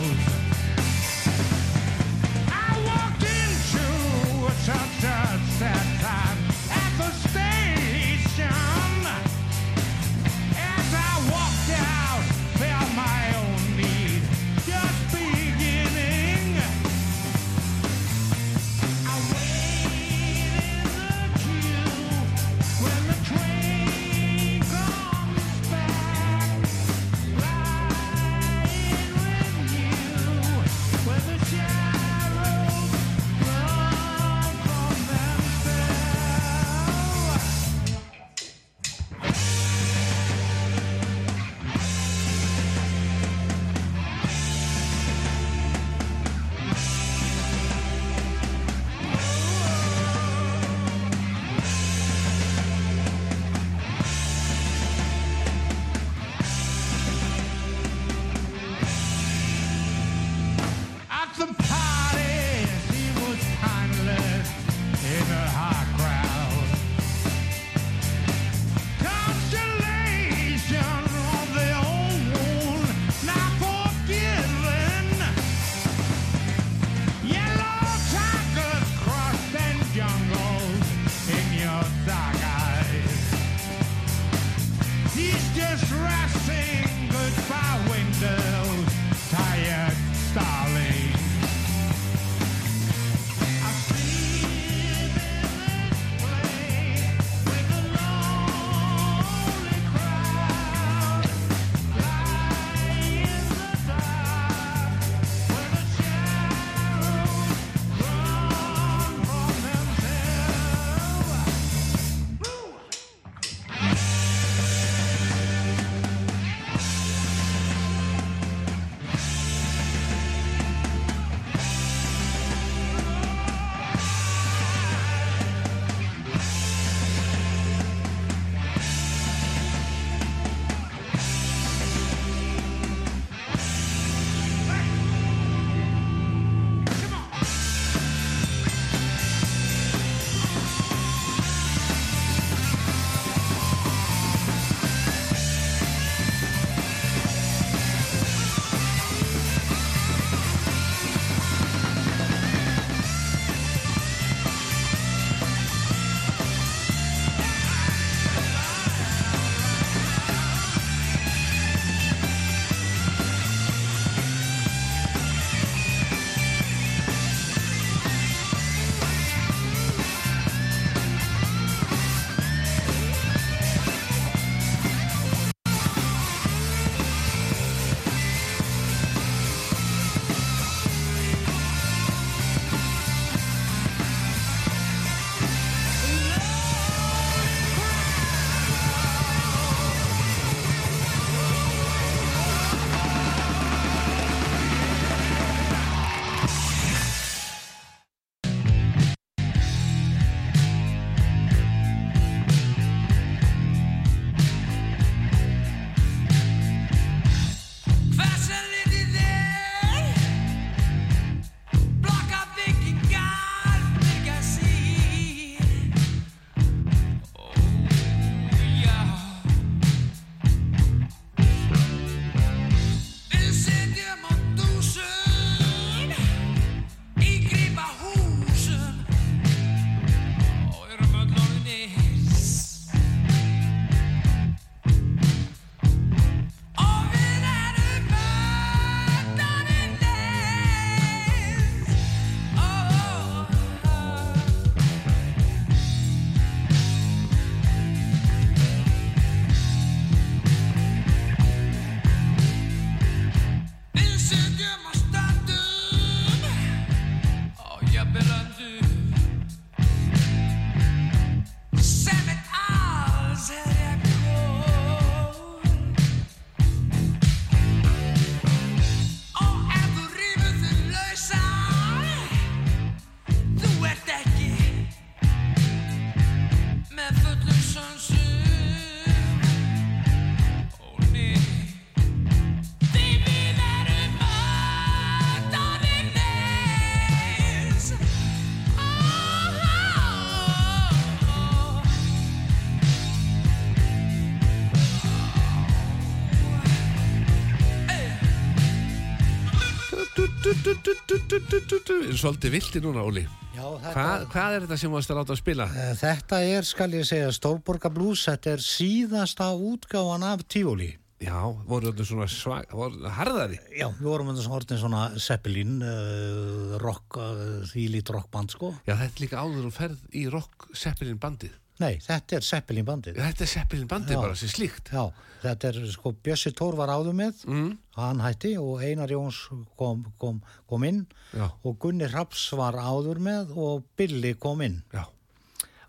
Svolítið 302.19 302.55
vilti 302.55 302.81
núna, 302.83 303.03
Óli. 303.05 303.23
Já, 303.51 303.63
þetta, 303.63 303.91
Hvað, 303.95 304.25
hvað 304.31 304.55
er 304.55 304.65
þetta 304.65 304.77
sem 304.81 304.95
varst 304.95 305.11
að 305.11 305.19
láta 305.19 305.33
að 305.35 305.39
spila? 305.41 305.67
Eh, 305.75 305.91
þetta 305.99 306.39
er, 306.47 306.67
skal 306.67 306.89
ég 306.95 307.05
segja, 307.07 307.29
Stórborga 307.35 307.91
Blues, 307.93 308.25
þetta 308.29 308.55
er 308.55 308.65
síðasta 308.65 309.51
útgáfan 309.55 310.25
af 310.27 310.43
Tífóli. 310.47 310.89
Já, 311.21 311.37
voru 311.69 311.91
þetta 311.91 312.05
svona 312.09 312.25
svag, 312.31 312.71
voru 312.73 313.11
harðari? 313.13 313.59
Já, 313.77 313.85
við 313.99 314.07
vorum 314.09 314.31
undir 314.31 314.45
svona 314.47 314.77
svona 314.81 315.01
Zeppelin, 315.21 315.75
uh, 315.85 316.77
rock, 316.81 317.19
uh, 317.21 317.59
þvílít 317.69 318.09
rockband, 318.09 318.55
sko. 318.55 318.71
Já, 318.87 318.95
þetta 318.95 319.11
er 319.11 319.25
líka 319.27 319.43
áður 319.43 319.67
og 319.69 319.75
ferð 319.75 320.15
í 320.17 320.25
rock 320.33 320.71
Zeppelin 320.73 321.19
bandið. 321.21 321.53
Nei, 321.81 321.99
þetta 322.01 322.39
er 322.39 322.45
Zeppelin 322.45 322.87
bandið. 322.87 323.19
Þetta 323.21 323.45
er 323.45 323.51
Zeppelin 323.53 323.89
bandið 323.89 324.21
bara 324.21 324.37
sem 324.37 324.49
slíkt. 324.49 324.89
Já, 324.93 325.11
þetta 325.41 325.67
er 325.71 325.79
sko 325.91 326.11
Bjössi 326.23 326.51
Tór 326.53 326.75
var 326.77 326.89
áður 326.93 327.15
með, 327.17 327.45
Mm. 327.47 327.77
hann 327.97 328.19
hætti 328.21 328.51
og 328.61 328.81
Einar 328.83 329.09
Jóns 329.09 329.39
kom, 329.77 330.05
kom, 330.19 330.41
kom 330.69 330.83
inn 330.83 331.05
Já, 331.33 331.49
og 331.63 331.79
Gunni 331.79 332.07
Raps 332.11 332.51
var 332.53 332.73
áður 332.77 333.19
með 333.19 333.55
og 333.57 333.83
Billy 333.97 334.33
kom 334.35 334.61
inn 334.61 334.83
já. 334.93 335.05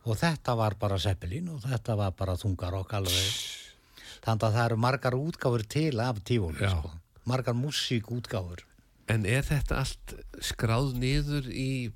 og 0.05 0.17
þetta 0.17 0.57
var 0.57 0.75
bara 0.81 0.99
Zeppelin 0.99 1.49
og 1.49 1.61
þetta 1.63 1.97
var 1.97 2.11
bara 2.13 2.35
þungar 2.37 2.75
og 2.81 2.93
alveg. 2.93 3.33
Þannig 4.23 4.43
að 4.49 4.53
það 4.55 4.65
eru 4.67 4.77
margar 4.77 5.13
útgáfur 5.19 5.65
til 5.69 6.01
af 6.01 6.17
Tífóli, 6.25 6.61
Já. 6.63 6.71
sko. 6.79 6.91
Margar 7.27 7.55
músíkútgáfur. 7.55 8.61
En 9.09 9.27
er 9.27 9.43
þetta 9.43 9.79
allt 9.83 10.15
skráð 10.41 10.95
niður 10.95 11.49
í 11.51 11.93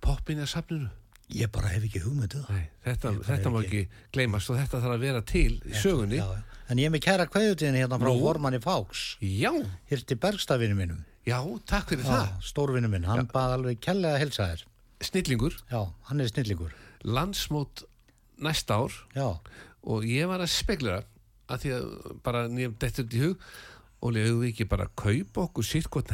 poppinjarsafninu? 0.00 0.90
Ég 1.30 1.50
bara 1.54 1.68
hef 1.70 1.84
ekki 1.86 2.00
hugmyndu 2.02 2.40
það. 2.42 2.48
Nei, 2.56 2.64
þetta, 2.84 3.10
þetta 3.28 3.50
má 3.54 3.60
ekki- 3.62 3.82
ekki 3.84 4.06
gleymast 4.16 4.50
og 4.50 4.56
þetta 4.58 4.80
þarf 4.82 4.94
að 4.96 5.04
vera 5.04 5.20
til 5.22 5.52
í 5.60 5.74
sögunni. 5.78 6.16
Já, 6.18 6.26
já. 6.26 6.42
En 6.70 6.78
ég 6.78 6.86
er 6.86 6.90
með 6.94 7.02
kæra 7.06 7.26
kveðutíðin 7.30 7.78
hérna 7.78 7.98
frá? 7.98 8.10
Vormanni 8.20 8.60
Fáks, 8.62 9.16
Já, 9.20 9.50
hirti 9.90 10.14
Bergstafinu 10.18 10.74
mínum. 10.78 11.04
já, 11.26 11.38
takk 11.66 11.88
fyrir 11.90 12.04
Já, 12.04 12.10
það. 12.10 12.42
stórvinu 12.42 12.88
minn, 12.90 13.04
hann 13.04 13.26
bað 13.26 13.54
alveg 13.58 13.80
kærlega 13.80 14.14
að 14.16 14.18
helsa 14.24 14.46
þér. 14.50 14.64
Snillingur, 15.00 15.54
Já, 15.70 15.92
hann 16.08 16.20
er 16.20 16.26
snillingur. 16.28 16.72
landsmót 17.04 17.84
næsta 18.40 18.74
ár 18.74 18.92
Já, 19.14 19.38
og 19.84 20.02
ég 20.04 20.26
var 20.28 20.38
að 20.40 20.48
spekla 20.50 21.04
að 21.48 21.58
því 21.64 21.70
að 21.78 22.22
bara 22.22 22.46
nýjum 22.48 22.74
dettur 22.78 23.04
út 23.04 23.14
í 23.14 23.20
hug 23.24 23.38
og 24.02 24.12
leiðum 24.14 24.40
við 24.44 24.52
ekki 24.54 24.68
bara 24.68 24.86
kaupa 24.96 25.46
okkur 25.48 25.64
sitt 25.64 25.90
gott 25.90 26.08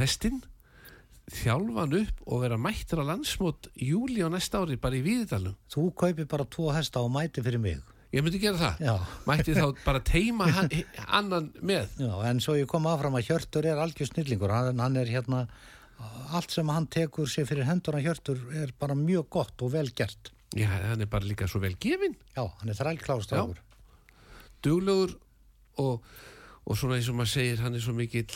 hestin 1.26 1.42
þjálfa 1.42 1.80
hann 1.82 1.94
upp 2.00 2.20
og 2.26 2.40
vera 2.42 2.56
mættur 2.58 3.02
á 3.02 3.04
landsmót 3.10 3.68
júli 3.76 4.22
á 4.22 4.28
næsta 4.30 4.60
ári 4.62 4.76
bara 4.78 4.96
í 4.96 5.02
Víðidalum 5.02 5.56
þú 5.72 5.88
kaupir 5.98 6.26
bara 6.30 6.44
tvo 6.46 6.70
hesta 6.72 7.00
og 7.02 7.10
mæti 7.10 7.42
fyrir 7.42 7.58
mig. 7.58 7.80
ég 8.12 8.22
myndi 8.22 8.38
gera 8.38 8.56
það 8.56 8.78
Já. 8.86 8.94
mætti 9.26 9.54
þá 9.54 9.74
bara 9.84 10.00
teima 10.00 10.46
hann, 10.46 10.70
annan 11.18 11.52
með 11.60 11.88
Já, 11.98 12.14
en 12.30 12.40
svo 12.40 12.54
ég 12.56 12.66
kom 12.70 12.86
áfram 12.86 13.14
að 13.18 13.26
Hjörtur 13.30 13.66
er 13.66 13.76
algjör 13.82 14.06
snillingur. 14.12 14.50
Hann, 14.54 14.78
hann 14.78 14.96
er 14.96 15.06
hérna, 15.10 15.46
allt 16.32 16.50
sem 16.54 16.68
hann 16.68 16.86
tekur 16.86 17.26
sér 17.26 17.46
fyrir 17.46 17.66
hendur 17.66 17.94
að 17.98 18.06
Hjörtur 18.06 18.38
er 18.54 18.72
bara 18.78 18.94
mjög 18.94 19.28
gott 19.28 19.62
og 19.62 19.72
vel 19.74 19.90
gert. 19.90 20.30
já, 20.54 20.68
hann 20.70 21.00
er 21.02 21.06
bara 21.10 21.24
líka 21.26 21.48
svo 21.48 21.58
vel 21.60 21.74
gefin 21.76 22.14
Já, 22.36 22.46
hann 22.60 22.68
er 22.70 22.74
þrælklárstrákur. 22.78 23.58
duglegur 24.62 25.16
og, 25.82 26.02
og 26.64 26.76
svona 26.78 26.96
eins 26.96 27.08
og 27.10 27.16
maður 27.18 27.32
segir 27.34 27.60
hann 27.60 27.74
er 27.74 27.82
svo 27.82 27.92
mikill 27.92 28.30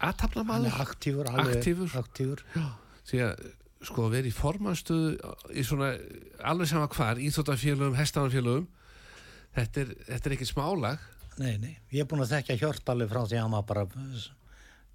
aðtapnamaður 0.00 0.66
er 0.66 0.80
aktífur, 0.84 1.30
Aktífur. 1.30 1.90
aktífur. 2.00 2.42
því 3.06 3.20
að 3.26 3.44
sko 3.86 4.08
vera 4.10 4.26
í 4.26 4.32
formanstöðu 4.32 5.34
í 5.54 5.62
svona 5.64 5.92
alveg 6.42 6.68
sama 6.68 6.88
hvar 6.88 7.16
íþóttafélögum, 7.22 7.94
hestafanfélögum 7.96 8.66
þetta 9.56 9.80
er, 9.84 9.92
þetta 10.08 10.26
er 10.30 10.32
ekki 10.36 10.48
smálag. 10.48 10.98
Nei, 11.38 11.56
nei, 11.60 11.76
ég 11.92 12.00
er 12.00 12.08
búin 12.08 12.22
að 12.24 12.32
þekkja 12.32 12.58
Hjört 12.60 12.88
alveg 12.88 13.10
frá 13.12 13.22
því 13.28 13.36
að 13.40 13.50
var 13.52 13.62
bara 13.68 13.86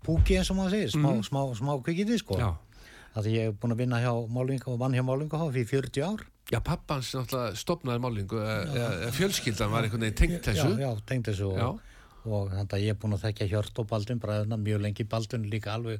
púki 0.04 0.38
eins 0.40 0.50
og 0.52 0.58
maður 0.58 0.72
segir, 0.72 0.92
smá, 0.96 1.10
Mhm. 1.14 1.24
smá, 1.30 1.42
smá 1.56 1.72
kvikindi 1.86 2.18
sko. 2.18 2.38
já, 2.38 2.58
að 3.16 3.24
því 3.26 3.32
ég 3.38 3.48
er 3.48 3.52
búin 3.54 3.72
að 3.74 3.78
vinna 3.78 4.00
hjá 4.02 4.14
Málinga 4.30 4.68
og 4.68 4.80
vann 4.80 4.94
hjá 4.94 5.04
Málinga 5.06 5.38
í 5.62 5.66
40 5.68 6.02
ár. 6.04 6.26
Já 6.52 6.60
pappans 6.60 7.14
náttúrulega 7.14 7.56
stopnaði 7.56 8.00
málingu 8.02 8.38
fjölskyldan 9.14 9.70
var 9.72 9.84
einhvern 9.84 10.02
veginn 10.02 10.16
tengt 10.18 10.42
þessu. 10.44 10.76
já, 10.76 10.80
já, 10.80 11.02
tengd 11.06 11.24
þessu 11.30 11.48
og, 11.54 11.80
og 12.26 12.52
þannig 12.52 12.76
að 12.78 12.84
ég 12.86 12.94
er 12.96 13.00
búin 13.02 13.16
að 13.18 13.24
þekkja 13.28 13.50
Hjört 13.54 13.80
og 13.82 13.88
Baldvin 13.90 14.20
bræðuna 14.22 14.58
mjög 14.62 14.82
lengi. 14.86 15.04
Baldvin 15.10 15.50
líka 15.50 15.74
alveg 15.78 16.00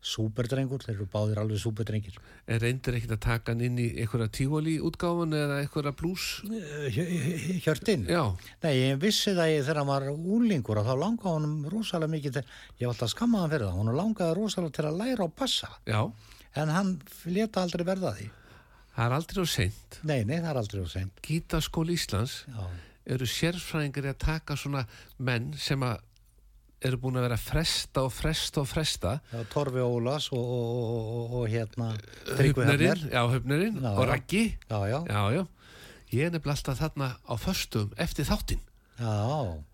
súperdrengur, 0.00 0.80
þeir 0.80 0.94
eru 0.94 1.06
báðir 1.12 1.38
alveg 1.42 1.58
súperdrengir 1.60 2.14
en 2.48 2.60
reyndir 2.62 2.94
ekkert 2.96 3.10
að 3.18 3.20
taka 3.26 3.52
hann 3.52 3.60
inn 3.66 3.74
í 3.82 3.88
einhverja 4.00 4.30
tífóli 4.32 4.78
útgáfun 4.80 5.34
eða 5.36 5.58
einhverja 5.60 5.92
blús 5.92 6.28
Eh, 6.48 6.88
Hjö- 6.88 7.60
Hjörtin? 7.66 8.06
já, 8.08 8.22
Nei, 8.62 8.72
ég 8.78 8.96
vissi 9.02 9.34
það 9.36 9.50
ég, 9.52 9.60
þegar 9.66 9.76
hann 9.82 9.90
var 9.92 10.08
úlingur 10.08 10.80
og 10.80 10.86
þá 10.88 10.94
langaði 10.96 11.34
honum 11.36 11.68
rosalega 11.68 12.14
mikið 12.14 12.32
til, 12.38 12.44
ég 12.80 12.86
var 12.88 12.94
alltaf 12.94 13.12
skammaðan 13.12 13.52
fyrir 13.52 13.66
það, 13.68 13.76
honum 13.76 13.98
langaði 14.00 14.36
rosalega 14.40 14.72
til 14.78 14.88
að 14.88 14.98
læra 15.02 15.28
á 15.28 15.36
bassa. 15.36 15.68
Já, 15.84 16.00
en 16.56 16.68
hann 16.78 16.94
leta 17.26 17.60
aldrei 17.62 17.84
verða 17.84 18.14
því. 18.16 18.30
Það 18.96 19.04
er 19.04 19.12
aldrei 19.20 19.44
á 19.44 19.48
seint. 19.52 20.00
Nei, 20.02 20.24
nei, 20.24 20.38
það 20.40 20.50
er 20.54 20.62
aldrei 20.64 20.80
á 20.80 20.88
seint. 20.88 21.20
Gítaskóli 21.28 21.92
Íslands. 22.00 22.46
Já, 22.48 22.64
eru 23.14 23.26
sérfræðingar 23.28 24.12
að 24.12 24.20
taka 24.22 24.56
svona 24.58 24.84
menn 25.18 25.52
sem 25.58 25.82
að 25.86 25.98
eru 26.80 26.96
búin 27.00 27.18
að 27.20 27.26
vera 27.26 27.36
fresta 27.40 28.04
og 28.06 28.12
fresta 28.14 28.62
og 28.62 28.68
fresta. 28.70 29.18
Já 29.34 29.42
Torfi 29.52 29.82
Ólas 29.84 30.30
og, 30.32 30.40
og, 30.40 30.70
og, 30.80 31.08
og, 31.16 31.34
og 31.40 31.48
hérna 31.52 31.90
Höfnerinn, 32.38 33.04
Höfner 33.10 33.34
Höfnerinn 33.34 33.80
Já, 33.82 33.90
og. 33.92 34.06
Raggi. 34.08 34.44
Já, 34.70 34.78
já, 34.88 35.44
ég 36.10 36.26
er 36.26 36.32
nefnilega 36.34 36.56
alltaf 36.56 36.80
þarna 36.80 37.10
á 37.20 37.34
föstum 37.38 37.92
eftir 38.00 38.26
þáttinn. 38.28 38.62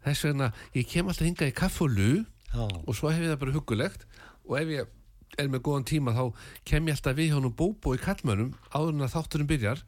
Þess 0.06 0.26
vegna, 0.26 0.50
ég 0.74 0.88
kem 0.90 1.08
alltaf 1.08 1.26
hingað 1.26 1.52
í 1.52 1.56
kaffi 1.56 1.86
og 1.86 1.96
já, 1.96 2.66
og 2.86 2.92
svo 2.94 3.10
hef 3.10 3.22
ég 3.22 3.32
það 3.32 3.40
bara 3.44 3.56
huggulegt. 3.56 4.06
Og 4.46 4.58
ef 4.60 4.72
ég 4.74 4.92
er 5.40 5.48
með 5.52 5.64
góðan 5.66 5.86
tíma 5.88 6.14
þá 6.16 6.24
kem 6.68 6.86
ég 6.88 6.96
alltaf 6.96 7.16
við 7.18 7.30
hjá 7.30 7.38
honum 7.38 7.54
bóbó 7.56 7.94
í 7.96 8.02
kallmönnum 8.02 8.52
áður 8.72 8.94
en 8.94 9.06
að 9.06 9.14
þátturinn 9.14 9.50
byrjar. 9.50 9.82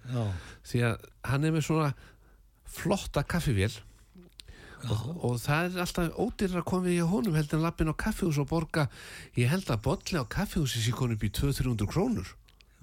Því 0.66 0.82
að 0.88 1.06
hann 1.30 1.46
er 1.48 1.54
með 1.54 1.66
svona 1.68 1.92
flotta 2.72 3.24
kaffivél 3.26 3.74
og, 4.86 5.24
og 5.26 5.38
það 5.42 5.74
er 5.74 5.80
alltaf 5.82 6.64
koma 6.68 6.86
við 6.86 7.00
hjá 7.00 7.06
honum 7.10 7.34
heldur 7.38 7.58
en 7.58 7.64
lappin 7.66 7.90
á 7.90 7.94
kaffihús 7.98 8.38
og 8.38 8.48
borga 8.50 8.86
ég 9.38 9.50
held 9.50 9.66
að 9.72 9.82
bolli 9.88 10.20
á 10.20 10.24
kaffihúsi 10.30 10.82
sé 10.84 10.94
konum 10.94 11.18
upp 11.18 11.26
í 11.26 11.32
200-300 11.34 11.90
krónur. 11.90 12.30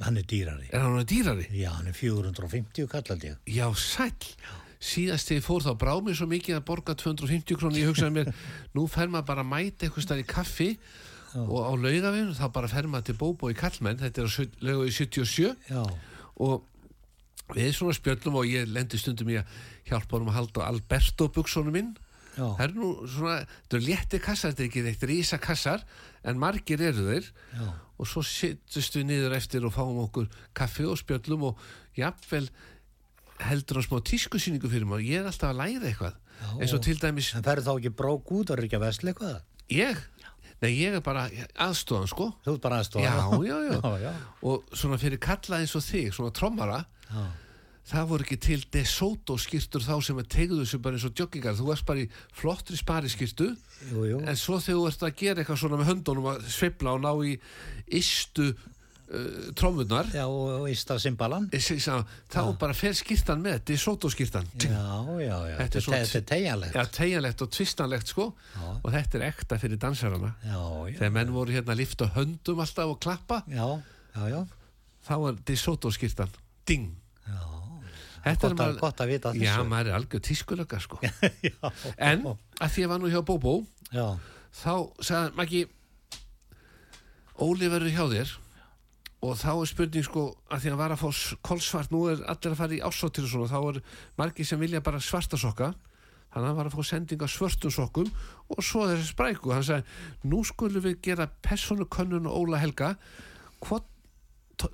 Hann 0.03 0.19
er 0.19 0.27
dýrari. 0.27 0.67
Er 0.75 0.83
hann 0.83 1.07
dýrari? 1.07 1.47
Já, 1.55 1.71
hann 1.77 1.87
er 1.87 1.95
450 1.95 2.89
kallandi 2.91 3.31
Já, 3.47 3.65
sæll. 3.79 4.27
Síðast 4.85 5.29
þegar 5.31 5.39
ég 5.39 5.45
fór 5.45 5.63
þá 5.63 5.71
brá 5.79 5.93
mér 6.03 6.17
svo 6.19 6.27
mikið 6.29 6.59
að 6.59 6.65
borga 6.67 6.97
250 6.99 7.59
krónur, 7.61 7.79
ég 7.79 7.89
hugsaði 7.89 8.17
mér 8.17 8.33
nú 8.75 8.85
fer 8.91 9.07
maður 9.07 9.29
bara 9.31 9.45
að 9.45 9.51
mæta 9.53 9.87
eitthvað 9.87 10.05
stær 10.05 10.21
í 10.21 10.27
kaffi 10.27 10.69
og 11.35 11.63
á 11.63 11.71
laugavinu 11.79 12.35
þá 12.35 12.45
bara 12.53 12.69
fer 12.71 12.87
maður 12.91 13.09
til 13.09 13.17
Bóbó 13.19 13.49
í 13.51 13.57
Kallmenn, 13.57 13.99
þetta 14.03 14.23
er 14.23 14.27
á 14.27 14.31
laugavi 14.67 14.93
77 14.99 15.71
Já, 15.71 15.81
og 16.43 16.67
við 17.53 17.71
svona 17.77 17.95
spjöllum 17.97 18.39
og 18.41 18.49
ég 18.49 18.67
lendi 18.71 18.97
stundum 18.99 19.29
í 19.29 19.37
að 19.41 19.61
hjálpa 19.89 20.17
honum 20.17 20.31
að 20.33 20.39
halda 20.39 20.65
á 20.65 20.69
Alberto 20.71 21.29
buksónu 21.35 21.73
minn. 21.75 21.93
Já, 22.35 22.49
það 22.57 22.63
er 22.65 22.73
nú 22.75 22.89
svona, 23.07 23.35
þetta 23.63 23.77
er 23.77 23.85
létti 23.85 24.19
kassar 24.19 24.51
þetta 24.51 24.63
er 24.63 24.69
ekki 24.69 24.85
eitt 24.91 25.03
rísa 25.07 25.37
kassar 25.39 25.85
en 26.25 26.39
margir 26.41 26.81
eru 26.83 27.05
þeir. 27.07 27.29
Já, 27.55 27.67
og 27.95 28.09
svo 28.11 28.25
sittust 28.27 28.97
við 28.97 29.07
niður 29.11 29.37
eftir 29.37 29.63
og 29.63 29.71
fáum 29.75 30.01
okkur 30.03 30.27
kaffi 30.57 30.83
og 30.89 30.99
spjöllum 30.99 31.45
og 31.51 31.61
jafnvel 31.95 32.49
heldur 33.45 33.79
hann 33.79 33.87
smá 33.87 34.01
tískusýningu 34.03 34.71
fyrir 34.71 34.89
og 34.89 35.03
ég 35.03 35.21
er 35.21 35.29
alltaf 35.29 35.53
að 35.53 35.61
læra 35.61 35.91
eitthvað. 35.91 36.21
Já. 36.35 36.49
eins 36.59 36.73
og 36.75 36.81
til 36.83 36.97
dæmis 36.99 37.29
en 37.35 37.45
ferðu 37.45 37.63
þá 37.69 37.77
ekki 37.79 37.91
brók 37.95 38.31
út 38.35 38.49
og 38.51 38.57
er 38.57 38.67
ekki 38.67 38.75
að 38.75 38.83
vesla 38.89 39.11
eitthvað? 39.13 39.37
Ég, 39.71 40.01
nei 40.65 40.73
ég 40.75 40.97
er 40.99 41.05
bara 41.05 41.25
aðstofan 41.67 42.09
sko. 42.11 42.29
Þú 42.45 42.57
ert 42.57 42.65
bara 42.65 42.81
aðstofa 42.83 43.05
já, 43.05 43.15
já, 43.49 43.89
já, 44.03 44.13
og 44.49 44.75
svona 44.75 44.99
fyrir 45.01 45.21
kalla 45.21 45.61
eins 45.61 45.77
og 45.77 45.85
þig, 45.85 46.11
svona 46.17 46.35
trommara 46.35 46.83
það 47.85 48.07
voru 48.09 48.25
ekki 48.25 48.37
til 48.41 48.63
De 48.73 48.81
Soto 48.89 49.35
skýrtur 49.37 49.83
þá 49.85 49.93
sem 50.01 50.17
að 50.17 50.29
tegðu 50.33 50.63
þessu 50.63 50.79
bara 50.81 50.97
eins 50.97 51.05
og 51.05 51.19
joggingar. 51.19 51.57
Þú 51.57 51.67
varst 51.69 51.85
bara 51.85 52.01
í 52.01 52.07
flottri 52.33 52.77
spari 52.79 53.11
skýrtu 53.13 53.51
en 54.25 54.39
svo 54.41 54.57
þegar 54.57 54.79
þú 54.79 54.85
ert 54.89 55.05
að 55.05 55.19
gera 55.19 55.43
eitthvað 55.43 55.59
svona 55.61 55.77
með 55.81 55.91
höndunum 55.91 56.29
að 56.31 56.47
sveifla 56.55 56.95
og 56.97 57.03
ná 57.05 57.11
í 57.29 57.35
istu 57.99 58.47
uh, 59.11 59.53
trommunar 59.57 60.07
já, 60.13 60.23
og, 60.25 60.61
og 60.61 60.67
ísta 60.71 60.97
simbalan. 61.01 61.47
Sá, 61.61 61.99
þá 62.31 62.39
bara 62.61 62.75
fer 62.77 62.95
skýrtan 62.97 63.41
með 63.43 63.63
De 63.69 63.77
Soto 63.79 64.09
skýrtan 64.13 64.47
Já, 64.61 64.81
já, 65.21 65.37
já, 65.51 65.55
Þetta 65.59 65.79
er 65.79 65.85
þetta 65.85 65.97
er, 65.97 66.05
þetta 66.05 66.19
er 66.21 66.27
tegjanlegt 66.31 66.75
Já, 66.79 66.83
tegjanlegt 66.99 67.43
og 67.45 67.51
tvistanlegt 67.55 68.13
sko. 68.13 68.27
Já. 68.55 68.67
og 68.81 68.91
þetta 68.95 69.19
er 69.19 69.27
ekta 69.29 69.59
fyrir 69.61 69.81
dansarana. 69.81 70.33
Já, 70.45 70.59
já, 70.59 70.97
þegar 70.99 71.15
menn 71.19 71.33
voru 71.35 71.55
hérna 71.55 71.75
að 71.75 71.81
lifta 71.83 72.09
höndum 72.15 72.61
alltaf 72.65 72.93
og 72.95 72.99
klappa. 73.03 73.41
Já, 73.51 73.67
já, 74.15 74.23
já, 74.35 74.41
þá 75.09 75.13
var 75.25 75.41
De 75.51 75.57
Soto 75.59 75.91
skýrtan 75.93 76.33
ding. 76.65 76.89
Já. 77.27 77.41
Þetta 78.25 78.49
Gott, 78.49 78.61
að, 78.65 78.77
gott 78.81 79.01
að 79.03 79.09
vita 79.13 79.31
Já, 79.37 79.51
þessu. 79.53 79.65
maður 79.69 79.89
er 79.91 79.95
algjör 79.99 80.21
tískulöka 80.25 80.79
sko. 80.81 80.97
Já, 81.45 81.69
En 82.01 82.23
að 82.25 82.71
því 82.73 82.81
ég 82.81 82.89
var 82.89 83.01
nú 83.03 83.11
hjá 83.13 83.19
Bóbó 83.21 83.59
já, 83.93 84.07
þá 84.63 84.71
sagði 84.97 85.35
Maggi 85.37 85.61
Óli 87.45 87.69
verður 87.69 87.93
hjá 87.93 88.05
þér 88.15 88.33
og 89.25 89.37
þá 89.41 89.49
er 89.55 89.69
spurning 89.71 90.05
sko 90.07 90.23
að 90.51 90.61
því 90.65 90.71
að 90.73 90.79
var 90.83 90.93
að 90.95 91.01
fá 91.03 91.37
kolsvart 91.49 91.91
nú 91.93 92.03
er 92.11 92.21
allir 92.29 92.53
að 92.53 92.59
fara 92.61 92.77
í 92.77 92.83
ásóttir 92.85 93.25
og 93.27 93.31
svona 93.33 93.51
þá 93.51 93.59
er 93.71 93.81
margir 94.21 94.45
sem 94.49 94.59
vilja 94.61 94.81
bara 94.85 94.99
svarta 95.03 95.37
sokka 95.41 95.73
hann 96.35 96.55
var 96.57 96.67
að 96.67 96.75
fá 96.75 96.83
sendinga 96.83 97.27
svörtum 97.31 97.71
sokkum 97.71 98.09
og 98.51 98.61
svo 98.63 98.85
þessi 98.89 99.11
spræku 99.13 99.53
hann 99.55 99.63
sagði, 99.63 99.85
nú 100.27 100.41
skulum 100.43 100.83
við 100.83 100.97
gera 101.09 101.29
personukönnun 101.47 102.27
og 102.27 102.41
Óla 102.43 102.59
Helga 102.59 102.95
hvort 103.63 103.85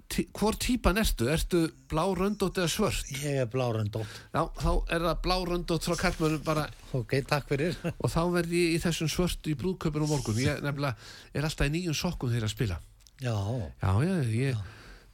tí- 0.10 0.28
hvor 0.38 0.54
típan 0.62 0.98
ertu? 1.02 1.26
Ertu 1.30 1.62
blá 1.90 2.04
röndótt 2.18 2.58
eða 2.62 2.70
svört? 2.70 3.06
Ég 3.24 3.40
er 3.42 3.48
bláröndótt. 3.50 4.06
Já, 4.34 4.44
þá 4.58 4.72
er 4.94 5.00
það 5.08 5.22
blá 5.26 5.36
röndótt 5.50 5.86
frá 5.90 5.96
kallmönnum 5.98 6.44
bara 6.46 6.68
Ok, 6.94 7.16
takk 7.26 7.48
fyrir. 7.50 7.78
og 7.98 8.10
þá 8.10 8.22
verð 8.34 8.52
ég 8.58 8.76
í 8.76 8.82
þessum 8.84 9.10
svörtu 9.10 9.50
í 9.54 9.58
brúðköpun 9.58 10.06
á 10.06 10.08
morgun 10.12 10.38
ég 10.42 10.62
nefnilega 10.62 10.96
er 11.34 11.44
alltaf 11.50 11.66
í 11.70 11.74
nýjum 11.78 11.98
sokkum 11.98 12.30
þegar 12.30 12.46
að 12.50 12.54
spila 12.58 12.78
Já, 13.22 13.38
já, 13.82 13.92
já, 14.02 14.14
ég 14.34 14.62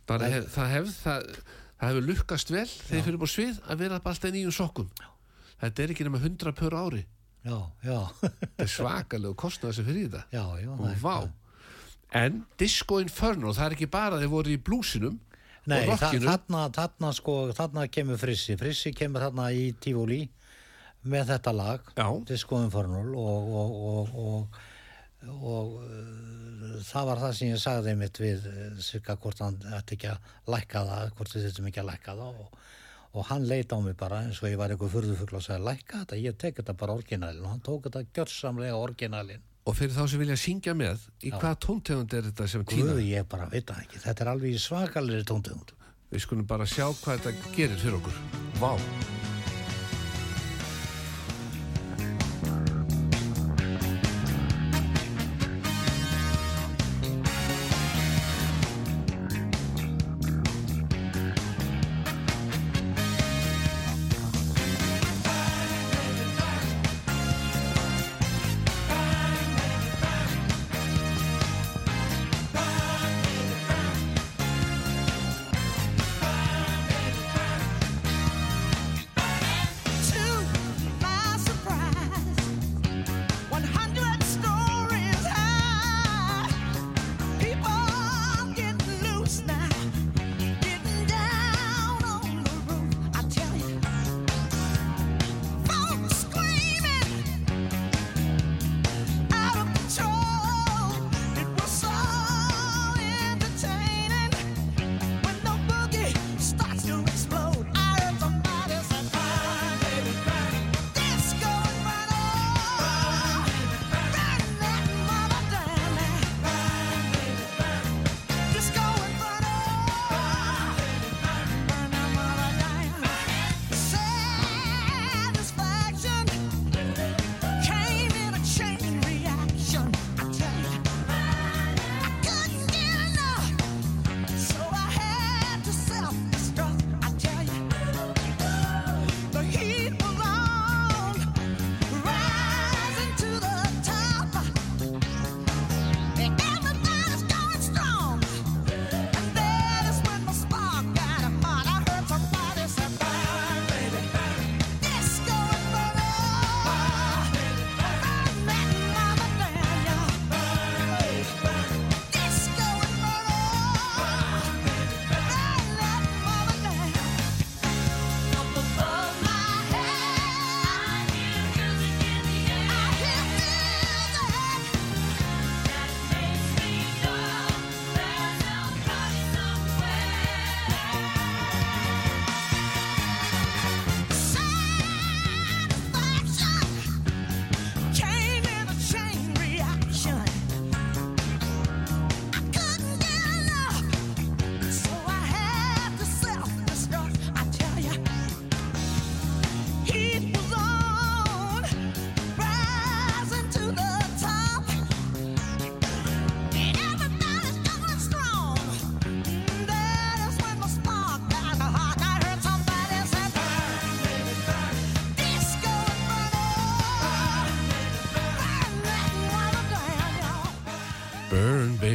bara 0.08 0.30
hef, 0.32 0.47
það 0.53 0.70
hef 0.72 0.91
það, 1.01 1.26
það 1.80 1.89
hefur 1.91 2.05
lukkast 2.08 2.51
vel 2.53 2.68
þegar 2.70 3.05
fyrir 3.08 3.20
á 3.20 3.28
svið 3.34 3.60
að 3.68 3.82
vera 3.84 3.99
alltaf 3.99 4.32
nýjum 4.32 4.55
sokkum. 4.55 4.89
Þetta 5.58 5.84
er 5.84 5.93
ekki 5.93 6.08
nema 6.08 6.22
100 6.22 6.53
pör 6.55 6.78
ári. 6.78 7.03
Já, 7.47 7.58
já, 7.84 7.99
þetta 8.22 8.64
er 8.64 8.72
svakalega 8.72 9.39
kostnaði 9.39 9.78
sem 9.78 9.88
fyrir 9.88 10.08
þetta. 10.08 10.24
Já, 10.32 10.45
já. 10.64 10.72
og 10.72 10.84
það 10.86 11.03
vá. 11.03 11.18
en 12.22 12.41
Disco 12.60 12.99
Inferno, 13.03 13.53
það 13.55 13.66
er 13.66 13.76
ekki 13.78 13.89
bara 13.91 14.20
þeir 14.22 14.32
voru 14.32 14.53
í 14.55 14.62
blúsinum 14.64 15.20
Nei, 15.68 15.82
og 15.82 15.93
rockinu. 15.97 16.30
þarna, 16.30 16.64
þarna, 16.76 17.12
sko, 17.16 17.38
þarna 17.55 17.88
kemur 17.91 18.20
Frissi. 18.22 18.55
Frissi 18.60 18.93
kemur 18.95 19.28
þarna 19.28 19.49
í 19.51 19.74
Tivoli 19.84 20.22
með 21.08 21.34
þetta 21.34 21.53
lag, 21.55 21.91
Já. 21.95 22.08
Disco 22.28 22.60
Infernal 22.64 23.12
og, 23.16 23.51
og, 23.60 23.76
og, 23.91 24.16
og, 24.24 25.43
og 25.51 26.47
það 26.88 27.10
var 27.10 27.22
það 27.24 27.36
sem 27.38 27.51
ég 27.51 27.62
sagði 27.62 27.95
mitt 27.99 28.20
við 28.22 28.47
uh, 28.49 28.80
Sigga 28.84 29.18
hvort 29.22 29.41
hann 29.43 29.58
ætti 29.78 29.97
ekki 29.97 30.12
að 30.12 30.32
lækka 30.53 30.84
það, 30.89 31.12
hvort 31.18 31.34
þið 31.34 31.45
þurftum 31.47 31.70
ekki 31.72 31.84
að 31.84 31.89
lækka 31.91 32.16
það 32.22 32.39
og, 32.43 32.64
og 33.18 33.28
hann 33.32 33.47
leit 33.49 33.74
á 33.74 33.78
mig 33.84 33.97
bara 33.99 34.22
eins 34.26 34.41
og 34.43 34.49
ég 34.51 34.58
var 34.62 34.74
eitthvað 34.74 34.95
furðufugl 34.95 35.39
og 35.39 35.45
sagði 35.45 35.68
lækka 35.68 36.01
þetta, 36.03 36.22
ég 36.24 36.39
tek 36.43 36.62
þetta 36.62 36.78
bara 36.82 36.97
orginalin 36.97 37.45
og 37.45 37.53
hann 37.55 37.66
tók 37.66 37.88
þetta 37.88 38.05
gjörsamlega 38.14 38.80
orginalin. 38.82 39.43
og 39.68 39.76
fyrir 39.76 39.95
þá 39.97 40.03
sem 40.08 40.24
vilja 40.24 40.39
syngja 40.39 40.78
með 40.78 41.10
í 41.22 41.34
hvaða 41.36 41.60
tóntegund 41.68 42.18
er 42.18 42.30
þetta 42.30 42.49
sem 42.53 42.66
tína 42.66 42.93
Guði, 42.93 43.10
ég 43.12 43.28
bara 43.28 43.49
veit 43.51 43.68
það 43.68 43.84
ekki, 43.84 44.03
þetta 44.05 44.26
er 44.26 44.34
alveg 44.34 44.64
svakalegri 44.64 45.28
tóntegund. 45.28 45.76
við 46.12 46.24
skulum 46.24 46.47
bara 46.47 46.66
sjá 46.66 46.88
hvað 46.88 47.26
þetta 47.28 47.53
gerir 47.55 47.80
fyrir 47.82 47.99
okkur. 47.99 48.20
Vá 48.62 49.16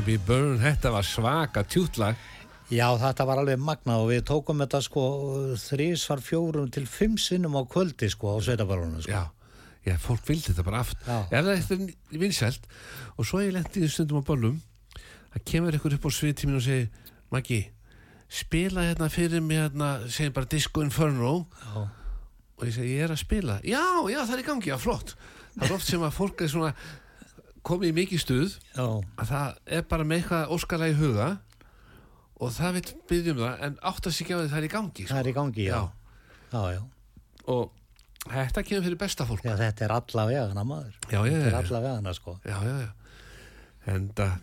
Baby 0.03 0.19
Burn, 0.27 0.57
þetta 0.59 0.91
var 0.91 1.05
svaka 1.07 1.63
tjútlag 1.63 2.19
Já, 2.75 2.89
þetta 2.99 3.23
var 3.29 3.39
alveg 3.39 3.61
magna 3.63 4.01
og 4.03 4.09
við 4.11 4.25
tókum 4.27 4.59
þetta 4.59 4.81
sko 4.83 5.03
þrísvar 5.63 6.19
fjórum 6.27 6.73
til 6.75 6.89
fimm 6.91 7.15
sinnum 7.23 7.55
á 7.55 7.63
kvöldi 7.71 8.09
sko 8.11 8.33
á 8.35 8.43
sveitabalunum 8.43 9.05
sko. 9.05 9.13
Já, 9.15 9.31
já, 9.87 9.95
fólk 10.03 10.25
vildi 10.27 10.49
þetta 10.49 10.65
bara 10.67 10.81
aft. 10.83 11.05
Ef 11.07 11.47
það 11.47 11.75
er 11.77 12.19
vinsælt 12.19 12.67
og 13.15 13.29
svo 13.29 13.45
ég 13.45 13.55
lendi 13.55 13.85
í 13.87 13.91
stundum 13.93 14.25
á 14.27 14.27
bollum 14.27 14.57
það 15.37 15.45
kemur 15.53 15.79
ykkur 15.79 15.95
upp 16.01 16.09
á 16.09 16.11
sviðtíminu 16.19 16.59
og 16.59 16.67
segir 16.67 17.13
Maggi, 17.31 17.61
spila 18.27 18.89
hérna 18.89 19.07
fyrir 19.13 19.45
mig 19.45 19.63
hérna, 19.63 19.93
segir 20.11 20.35
bara 20.35 20.51
Disco 20.51 20.83
Inferno 20.83 21.45
Já. 21.63 21.87
og 22.59 22.67
ég 22.67 22.75
segi, 22.75 22.97
ég 22.97 23.07
er 23.07 23.15
að 23.15 23.23
spila 23.23 23.61
já, 23.63 23.87
já, 24.11 24.19
það 24.25 24.35
er 24.35 24.43
í 24.43 24.49
gangi, 24.51 24.75
já, 24.75 24.81
flott 24.83 25.15
það 25.55 25.69
er 25.69 25.77
oft 25.79 25.87
sem 25.95 26.03
að 26.03 26.19
fólk 26.19 26.43
er 26.43 26.51
svona 26.51 26.75
komið 27.67 27.91
í 27.93 27.97
mikið 28.01 28.23
stuð 28.25 28.55
Já, 28.77 28.87
að 29.23 29.29
það 29.33 29.59
er 29.79 29.85
bara 29.93 30.07
með 30.09 30.21
eitthvað 30.23 30.55
óskalega 30.57 30.95
í 30.95 30.99
huga 31.01 31.29
og 32.43 32.51
það 32.57 32.77
vil 32.79 32.85
byggjum 33.13 33.43
það 33.45 33.63
en 33.69 33.77
átt 33.93 34.09
að 34.09 34.17
sig 34.17 34.25
ekki 34.27 34.35
á 34.35 34.39
því 34.43 34.49
það 34.53 34.59
er 34.63 34.67
í 34.67 34.73
gangi 34.73 35.07
það 35.11 35.21
er 35.23 35.31
í 35.31 35.35
gangi, 35.37 35.67
já. 35.69 35.77
Já. 36.53 36.63
Já, 36.77 36.81
og 37.53 37.71
þetta 38.33 38.65
kemur 38.67 38.87
fyrir 38.87 38.99
besta 39.01 39.27
fólk 39.29 39.45
Já, 39.47 39.55
þetta 39.61 39.85
er 39.87 39.95
alla 39.97 40.25
vegana 40.29 40.65
maður. 40.69 40.97
Þetta 41.09 41.23
er 41.49 41.57
alla 41.63 41.81
vegana 41.87 42.13
sko. 42.19 42.35
já, 42.47 42.57
já, 42.67 42.75
já 42.87 42.91
en, 43.93 44.09
uh, 44.23 44.35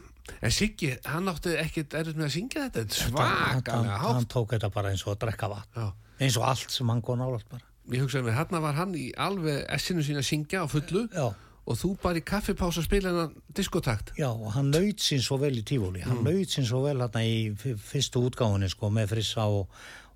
en 0.43 0.51
Siggi, 0.51 0.89
hann 1.07 1.29
átti 1.31 1.53
ekkit 1.61 1.93
erfitt 1.95 2.17
með 2.19 2.27
að 2.27 2.33
syngja 2.35 2.65
þetta 2.67 2.81
þetta 2.83 2.99
hann, 2.99 3.61
svakalega 3.63 3.99
hann 4.03 4.17
hátt 4.19 4.29
tók 4.33 4.55
þetta 4.55 4.69
bara 4.73 4.91
eins 4.91 5.03
og 5.07 5.13
að 5.15 5.21
drekka 5.25 5.51
vatn. 5.53 5.79
já. 5.79 5.91
Eins 6.19 6.35
og 6.39 6.47
allt 6.49 6.73
sem 6.75 6.89
hann 6.91 6.99
góð 7.05 7.21
nálátt 7.21 7.47
bara. 7.51 7.63
ég 7.93 8.03
hugsaði 8.03 8.25
með 8.27 8.35
hérna 8.39 8.59
var 8.65 8.75
hann 8.79 8.95
í 8.99 9.05
alveg 9.15 9.61
essinu 9.75 10.03
sín 10.05 10.19
að 10.19 10.27
syngja 10.27 10.63
á 10.63 10.67
fullu 10.71 11.05
Já, 11.15 11.29
og 11.69 11.77
þú 11.77 11.89
bara 12.01 12.17
í 12.17 12.25
kaffipása 12.25 12.81
spila 12.81 13.11
hennan 13.11 13.33
diskotakt 13.55 14.13
já, 14.17 14.27
og 14.29 14.49
hann 14.55 14.71
naut 14.73 15.01
sín 15.03 15.21
svo 15.21 15.37
vel 15.41 15.53
í 15.59 15.65
tífóli. 15.65 16.01
Hann 16.05 16.23
naut 16.25 16.49
sín 16.49 16.65
svo 16.65 16.81
vel 16.87 16.97
hérna 16.97 17.21
í 17.25 17.51
fyrstu 17.57 18.23
útgáfunni, 18.25 18.69
sko, 18.71 18.89
með 18.93 19.13
Frissa 19.13 19.45
og, 19.45 19.69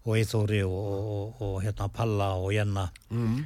og 0.03 0.15
Eithóri 0.17 0.63
og, 0.65 0.77
og, 0.77 1.43
og, 1.45 1.59
hérna 1.65 1.89
Palla 1.93 2.33
og 2.39 2.53
Jenna. 2.55 2.87
mm. 3.09 3.43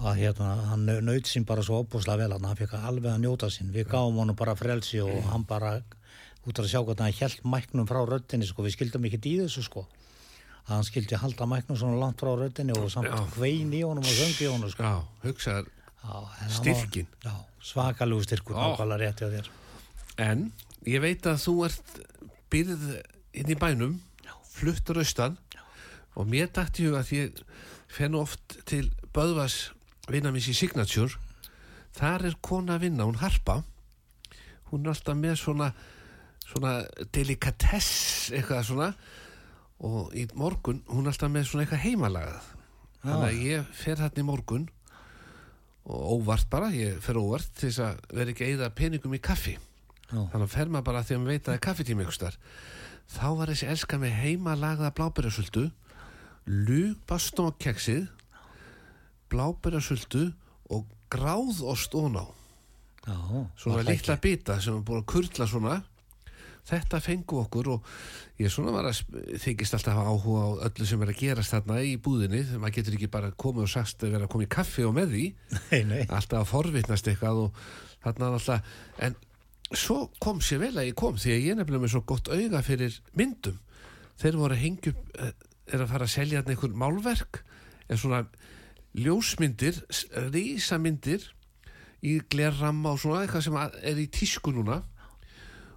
Að 0.00 0.16
hérna, 0.16 0.50
hann 0.70 0.86
naut 1.04 1.28
sín 1.28 1.44
bara 1.44 1.60
svo 1.60 1.82
opbúslega 1.82 2.22
vel 2.22 2.32
hann, 2.32 2.46
fekk 2.56 2.78
alveg 2.78 3.10
að 3.12 3.24
njóta 3.24 3.50
sín. 3.52 3.72
Við 3.72 3.90
gáum 3.92 4.16
honum 4.16 4.36
bara 4.36 4.54
frelsi 4.56 5.00
og 5.04 5.26
hann 5.28 5.44
bara, 5.48 5.74
út 6.48 6.56
af 6.56 6.64
að 6.64 6.70
sjá 6.72 6.80
hvernig 6.80 7.02
hann 7.04 7.18
held 7.18 7.42
mæknum 7.44 7.88
frá 7.88 8.00
röddinni, 8.08 8.48
sko, 8.48 8.64
við 8.64 8.78
skildum 8.78 9.04
ekki 9.08 9.20
í 9.28 9.34
þessu, 9.42 9.66
sko. 9.68 9.84
Að 10.64 10.72
hann 10.72 10.88
skildi 10.88 11.20
halda 11.20 11.48
mæknum 11.48 11.76
svona 11.76 12.00
langt 12.00 12.20
frá 12.20 12.32
röddinni 12.32 12.76
og 12.80 12.88
samt 12.92 13.12
hvein 13.36 13.76
í 13.76 13.84
honum 13.84 14.04
og 14.04 14.16
söngi 14.16 14.46
í 14.46 14.48
honum, 14.48 14.72
sko. 14.72 14.88
Já, 14.88 15.04
hugsaðar 15.26 15.68
Já. 16.40 16.48
Já, 17.24 17.34
svakalegu 17.62 18.22
styrkur. 18.24 18.56
En 20.18 20.46
ég 20.88 21.00
veit 21.04 21.26
að 21.28 21.42
þú 21.44 21.54
ert 21.68 22.00
byrð 22.50 22.86
inn 23.40 23.52
í 23.52 23.56
bænum, 23.60 23.98
fluttur 24.50 24.98
austan 25.02 25.36
og 26.16 26.26
mér 26.28 26.48
dætti 26.52 26.86
hug 26.88 26.96
að 26.98 27.12
ég 27.14 27.42
fenn 27.90 28.16
oft 28.18 28.56
til 28.68 28.88
Böðvas 29.14 29.70
vinna 30.10 30.32
mér 30.34 30.48
í 30.50 30.54
Signature. 30.56 31.14
Þar 31.96 32.24
er 32.30 32.36
kona 32.42 32.76
að 32.78 32.84
vinna, 32.86 33.04
hún 33.06 33.18
harpa. 33.20 33.60
Hún 34.70 34.84
er 34.86 34.92
alltaf 34.94 35.16
með 35.18 35.36
svona, 35.40 35.70
svona 36.46 36.74
delikatess 37.12 38.30
eitthvað 38.34 38.66
svona 38.68 38.90
og 39.80 40.12
í 40.14 40.26
morgun 40.36 40.82
hún 40.90 41.06
er 41.06 41.14
alltaf 41.14 41.30
með 41.32 41.48
svona 41.48 41.64
eitthvað 41.64 41.84
heimalagað. 41.86 42.50
Þannig 43.00 43.26
að 43.30 43.44
ég 43.48 43.70
fer 43.80 43.96
hérna 44.02 44.22
í 44.22 44.26
morgun 44.28 44.68
og 45.90 46.20
óvart 46.20 46.46
bara, 46.52 46.70
ég 46.74 47.00
fer 47.02 47.18
óvart 47.18 47.50
til 47.58 47.68
þess 47.68 47.82
að 47.88 48.14
vera 48.14 48.32
ekki 48.34 48.52
eyða 48.52 48.70
peningum 48.78 49.18
í 49.18 49.22
kaffi. 49.22 49.56
Já. 50.10 50.24
þannig 50.32 50.46
að 50.46 50.54
fer 50.54 50.70
maður 50.70 50.86
bara 50.88 51.02
að 51.02 51.10
maður 51.20 51.30
veit 51.30 51.40
að 51.40 51.46
það 51.46 51.56
er 51.56 52.14
starf 52.16 52.38
þá 53.10 53.26
var 53.38 53.52
þessi 53.52 53.68
elska 53.70 53.98
með 53.98 54.16
heimalagða 54.24 54.90
blábærasöldu 54.98 55.64
lugbastókeksið 56.50 58.08
blábærasöldu 59.30 60.24
og 60.74 60.90
gráðost 61.12 61.94
óná 61.94 62.24
svona 63.58 63.86
litla 63.86 64.18
bita 64.22 64.58
sem 64.62 64.76
er 64.76 64.84
búin 64.86 65.02
að 65.02 65.10
kurla 65.14 65.46
svona 65.50 65.78
þetta 66.70 67.00
fengu 67.04 67.38
okkur 67.42 67.68
og 67.74 67.88
ég 68.40 68.52
svona 68.52 68.72
var 68.74 68.88
að 68.90 69.00
þykist 69.42 69.76
alltaf 69.76 69.96
hafa 69.98 70.12
áhuga 70.14 70.42
á 70.46 70.50
öllu 70.70 70.86
sem 70.88 71.02
er 71.04 71.12
að 71.12 71.20
gerast 71.20 71.54
þarna 71.54 71.78
í 71.84 71.96
búðinni 72.02 72.42
maður 72.56 72.76
getur 72.78 72.96
ekki 72.98 73.10
bara 73.12 73.32
komið 73.36 73.66
og 73.66 73.72
sagst 73.74 74.04
að 74.06 74.14
vera 74.16 74.28
að 74.28 74.32
koma 74.34 74.46
í 74.46 74.50
kaffi 74.56 74.86
og 74.88 74.94
með 74.96 75.14
því. 75.16 75.24
Nei, 75.72 75.82
nei. 75.90 76.00
alltaf 76.08 76.38
að 76.40 76.48
forvitnast 76.54 77.10
eitthvað 77.12 77.42
og 77.46 77.60
þarna 78.04 78.30
alltaf 78.38 78.72
en 79.06 79.18
svo 79.70 79.98
kom 80.18 80.40
sér 80.42 80.62
vel 80.64 80.72
að 80.80 80.88
ég 80.90 80.96
kom 80.98 81.18
því 81.20 81.34
að 81.36 81.44
ég 81.50 81.58
nefnilega 81.60 81.84
með 81.84 81.92
svo 81.94 82.00
gott 82.10 82.30
auga 82.32 82.62
fyrir 82.66 82.96
myndum. 83.14 83.58
Þeir 84.20 84.38
voru 84.40 84.56
að 84.56 84.64
hengja 84.64 84.94
eh, 85.22 85.34
er 85.70 85.84
að 85.84 85.92
fara 85.92 86.06
að 86.08 86.14
selja 86.16 86.40
þarna 86.40 86.56
einhver 86.56 86.78
málverk 86.82 87.42
er 87.90 88.00
svona 88.00 88.24
ljósmyndir 88.98 89.76
rísamyndir 90.34 91.28
í 92.02 92.16
glerramma 92.32 92.94
og 92.96 93.00
svona 93.02 93.22
eitthvað 93.24 93.44
sem 93.46 93.58
að- 93.60 93.76
er 93.86 93.98
í 94.00 94.08
tísku 94.10 94.52
núna 94.56 94.80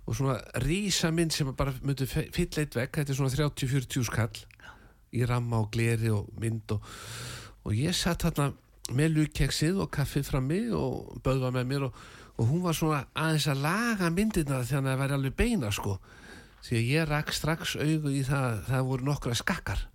og 0.03 0.17
svona 0.17 0.39
rísamynd 0.63 1.31
sem 1.35 1.51
bara 1.55 1.73
myndi 1.83 2.07
fylla 2.07 2.63
eitt 2.63 2.75
vekk, 2.75 2.99
þetta 2.99 3.13
er 3.13 3.19
svona 3.19 3.35
30-40 3.35 4.09
skall 4.09 4.41
í 5.13 5.23
ramma 5.29 5.61
og 5.63 5.71
gleri 5.73 6.11
og 6.13 6.31
mynd 6.41 6.75
og, 6.75 6.83
og 7.63 7.77
ég 7.77 7.95
satt 7.95 8.25
þarna 8.25 8.51
með 8.93 9.15
lukkeksið 9.17 9.79
og 9.83 9.91
kaffið 9.95 10.27
frammi 10.27 10.59
og 10.75 11.15
böðva 11.23 11.53
með 11.55 11.69
mér 11.69 11.85
og, 11.87 12.01
og 12.35 12.49
hún 12.49 12.63
var 12.65 12.75
svona 12.75 13.05
aðeins 13.15 13.47
að 13.53 13.63
laga 13.63 14.09
myndina 14.11 14.59
þannig 14.65 14.75
að 14.75 14.91
það 14.91 15.01
væri 15.03 15.17
alveg 15.17 15.37
beina 15.39 15.71
sko 15.71 15.97
því 16.63 16.79
að 16.79 16.89
ég 16.91 17.09
rakk 17.09 17.33
strax 17.35 17.75
augu 17.79 18.11
í 18.11 18.23
það 18.27 18.63
það 18.69 18.87
voru 18.89 19.07
nokkra 19.07 19.37
skakkar 19.39 19.85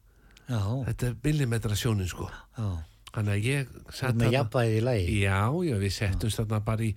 Já, 0.49 0.61
þetta 0.87 1.11
er 1.11 1.17
millimetra 1.25 1.77
sjónin 1.77 2.09
sko 2.09 2.31
já. 2.31 2.69
þannig 3.13 3.35
að 3.35 3.49
ég 3.51 3.75
satt 3.93 4.17
lagi. 4.17 5.19
já, 5.21 5.43
já, 5.69 5.75
við 5.83 5.93
settumst 5.99 6.41
þarna 6.41 6.63
bara 6.65 6.87
í 6.87 6.95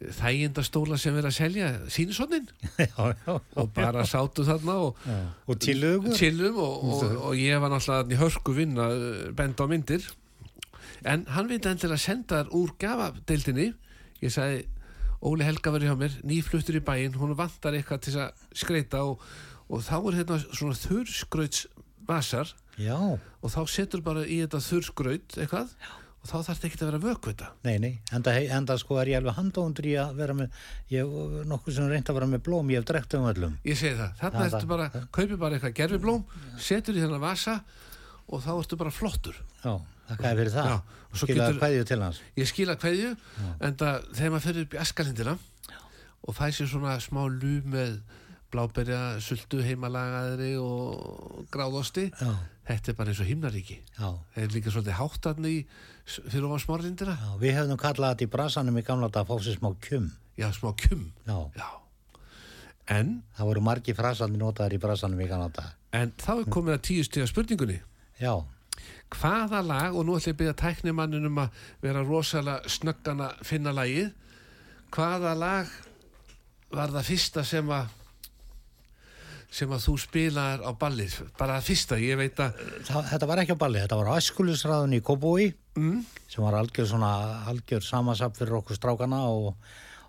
þægindastóla 0.00 0.96
sem 1.00 1.16
er 1.20 1.28
að 1.28 1.36
selja 1.36 1.68
sínisonnin 1.92 2.48
já, 2.78 3.12
já. 3.12 3.34
og 3.36 3.70
bara 3.76 4.06
sátu 4.08 4.46
þarna 4.48 4.78
og 4.86 5.04
já. 5.04 5.18
Og 6.10 6.16
chillum 6.16 6.58
og, 6.62 6.88
og, 6.88 7.14
og 7.30 7.36
ég 7.38 7.60
var 7.60 7.72
náttúrulega 7.72 8.16
í 8.16 8.20
hörku 8.20 8.56
vinna 8.56 8.88
benda 9.36 9.66
á 9.66 9.70
myndir. 9.70 10.08
En 11.04 11.24
hann 11.32 11.48
vildi 11.48 11.68
endilega 11.68 12.00
senda 12.00 12.42
þær 12.42 12.54
úr 12.56 12.74
gafadeildinni. 12.80 13.70
Ég 14.20 14.32
sagði 14.32 14.64
Óli 15.20 15.44
Helga 15.44 15.72
verið 15.74 15.90
hjá 15.90 15.98
mér, 16.00 16.14
nýfluttur 16.24 16.78
í 16.78 16.84
bæinn 16.84 17.16
hún 17.20 17.36
vantar 17.36 17.76
eitthvað 17.76 18.04
til 18.06 18.16
að 18.22 18.44
skreita 18.56 19.02
og, 19.04 19.20
og 19.68 19.82
þá 19.84 19.96
er 19.98 20.16
hérna 20.22 20.38
svona 20.46 20.78
þurrskrauts 20.80 21.66
vasar 22.08 22.54
Já, 22.80 22.96
og 22.96 23.52
þá 23.52 23.60
setur 23.68 24.00
bara 24.04 24.24
í 24.24 24.38
þetta 24.40 24.62
þurrskraut 24.64 25.36
eitthvað 25.36 25.74
og 26.20 26.28
þá 26.28 26.34
þarf 26.36 26.48
þetta 26.60 26.68
ekki 26.68 26.78
að 26.80 26.88
vera 26.90 27.00
vökvita 27.04 27.46
nei, 27.64 27.76
nei. 27.80 27.92
Enda, 28.12 28.34
enda 28.58 28.76
sko 28.78 28.98
er 29.00 29.08
ég 29.08 29.20
alveg 29.22 29.36
handóndur 29.38 29.86
í 29.88 29.94
að 29.96 30.14
vera 30.20 30.34
með, 30.36 30.50
ég 30.92 31.06
hef 31.06 31.46
nokkuð 31.48 31.76
sem 31.78 31.88
reynd 31.88 32.10
að 32.12 32.18
vera 32.20 32.28
með 32.34 32.42
blóm, 32.48 32.70
ég 32.74 32.82
hef 32.82 32.88
drekt 32.90 33.14
um 33.16 33.24
öllum. 33.30 33.54
Ég 33.64 33.78
segi 33.80 33.96
það, 33.96 34.12
þarna 34.20 34.44
ertu 34.46 34.60
það- 34.60 34.68
bara, 34.74 34.88
kaupir 35.16 35.38
bara 35.40 35.56
eitthvað 35.56 35.74
gerfiblóm, 35.80 36.24
setur 36.58 36.94
í 36.94 37.00
þennan 37.06 37.20
vasa 37.24 37.56
og 38.28 38.42
þá 38.44 38.50
ertu 38.60 38.76
bara 38.76 38.90
flottur. 38.90 39.40
Já, 39.64 39.74
fyrir 40.20 40.52
það. 40.52 40.74
Og 41.10 41.16
svo 41.18 41.26
Skilaði 41.26 41.54
getur- 41.54 41.60
kveðju 41.64 41.86
til 41.88 42.00
hans. 42.04 42.20
Ég 42.36 42.46
skila 42.52 42.76
hverju, 42.76 43.16
en 43.60 43.74
það, 43.80 44.04
þegar 44.14 44.30
maður 44.36 44.44
fyrir 44.46 44.62
upp 44.68 44.74
í 44.76 44.78
askalindina 44.84 45.38
og 46.28 46.34
fæ 46.36 46.46
sér 46.52 46.68
svona 46.70 46.98
smá 47.00 47.24
lú 47.26 47.56
með 47.64 48.00
bláberja, 48.50 49.20
sultu, 49.22 49.60
heimalagaðri 49.62 50.56
og 50.60 51.46
gráðosti, 51.54 52.10
Já, 52.18 52.32
þetta 52.66 52.88
er 52.90 52.96
bara 52.98 53.10
eins 53.12 53.20
og 53.22 53.28
himnaríki. 53.30 53.76
Það 53.96 54.42
er 54.42 54.48
líka 54.54 54.70
svolítið 54.74 54.98
háttarni 54.98 55.52
í, 55.54 55.66
fyrir 56.16 56.46
ofan 56.48 56.62
smárlindina. 56.64 57.14
Já, 57.20 57.30
við 57.40 57.54
hefðum 57.58 57.80
kallað 57.80 58.14
þetta 58.14 58.26
í 58.26 58.30
brasanum 58.36 58.78
í 58.80 58.84
gamla 58.86 59.08
þetta 59.10 59.22
að 59.24 59.28
fá 59.30 59.44
sér 59.46 59.58
smá 59.58 59.70
kjum. 59.86 60.08
Já, 60.40 60.48
smá 60.56 60.70
kjum. 60.82 61.04
Já, 61.28 61.36
Já. 61.60 61.68
En, 62.90 63.10
það 63.38 63.46
voru 63.52 63.60
margi 63.62 63.94
frasandi 63.94 64.38
notaðar 64.40 64.72
í 64.74 64.80
brasanum 64.82 65.20
í 65.22 65.28
gamla 65.30 65.50
þetta. 65.50 65.66
en 65.94 66.12
þá 66.18 66.30
er 66.40 66.48
komið 66.54 66.74
að 66.74 66.82
tíu 66.88 67.04
stiga 67.06 67.26
spurningunni. 67.30 67.76
Já, 68.20 68.32
hvaða 69.14 69.60
lag 69.66 69.94
og 69.94 70.04
nú 70.06 70.16
ætlum 70.16 70.30
ég 70.32 70.34
að 70.34 70.40
byrja 70.40 70.56
tæknimannin 70.58 71.26
um 71.28 71.38
að 71.42 71.62
vera 71.82 72.02
rosalega 72.06 72.68
snöggan 72.70 73.22
að 73.26 73.40
finna 73.46 73.72
lagið 73.76 74.10
hvaða 74.94 75.34
lag 75.38 75.70
var 76.70 76.92
það 76.94 77.08
fyrsta 77.10 77.44
sem 77.46 77.70
að 77.74 77.88
sem 79.50 79.70
að 79.74 79.82
þú 79.82 79.96
spilaðar 79.98 80.62
á 80.62 80.70
ballið 80.78 81.14
bara 81.38 81.58
það 81.58 81.66
fyrsta, 81.66 81.98
ég 81.98 82.18
veit 82.20 82.38
að 82.38 82.58
það, 82.86 83.06
þetta 83.10 83.28
var 83.30 83.42
ekki 83.42 83.54
á 83.58 83.62
balli, 83.62 83.80
þetta 83.82 83.98
var 83.98 84.10
á 84.14 84.18
æskulisræðun 84.20 84.94
í 84.94 85.00
Kóbói 85.02 85.46
mm, 85.74 86.00
sem 86.30 86.44
var 86.44 86.58
algjör 86.60 86.86
svona, 86.86 87.12
algjör 87.50 87.82
samansap 87.82 88.36
fyrir 88.38 88.60
okkur 88.60 88.78
strákana 88.78 89.24
og 89.26 89.54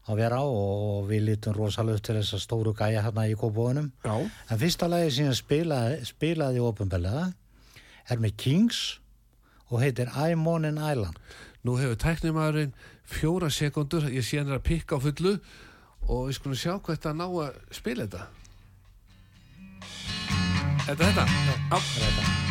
að 0.10 0.18
vera 0.22 0.42
á 0.42 0.46
og 0.46 1.08
við 1.10 1.26
lítum 1.30 1.56
rosalega 1.58 1.98
upp 1.98 2.06
til 2.06 2.16
þess 2.20 2.36
að 2.38 2.44
stóru 2.46 2.74
gæja 2.78 3.04
hérna 3.06 3.28
í 3.30 3.36
Kóbóinum. 3.38 3.92
já, 4.06 4.16
En 4.50 4.62
fyrsta 4.62 4.90
lagi 4.90 5.12
sem 5.16 5.30
ég 5.30 5.38
spilaði, 5.38 6.00
spilaði 6.06 6.62
ofinbellega 6.66 7.32
er 8.10 8.22
með 8.22 8.36
Kings 8.38 9.00
og 9.70 9.82
heitir 9.82 10.10
I'm 10.14 10.46
on 10.50 10.66
an 10.66 10.78
Island. 10.82 11.18
nú 11.64 11.78
hefur 11.78 11.98
tæknimaðurinn 12.02 12.74
fjóra 13.06 13.50
sekundur, 13.54 14.08
ég 14.10 14.26
sé 14.26 14.40
hann 14.40 14.50
er 14.50 14.58
að 14.58 14.66
pikka 14.70 14.98
á 14.98 15.00
fullu 15.02 15.36
og 16.10 16.30
við 16.30 16.38
skulum 16.40 16.58
sjá 16.58 16.74
hvað 16.78 16.96
þetta 16.98 17.14
ná 17.14 17.26
að 17.30 17.60
spila 17.72 18.06
þetta 18.08 18.24
Þetta 20.86 21.04
er 21.04 21.12
þetta? 21.12 21.26
Já, 21.48 21.78
Er 21.78 22.08
þetta? 22.08 22.51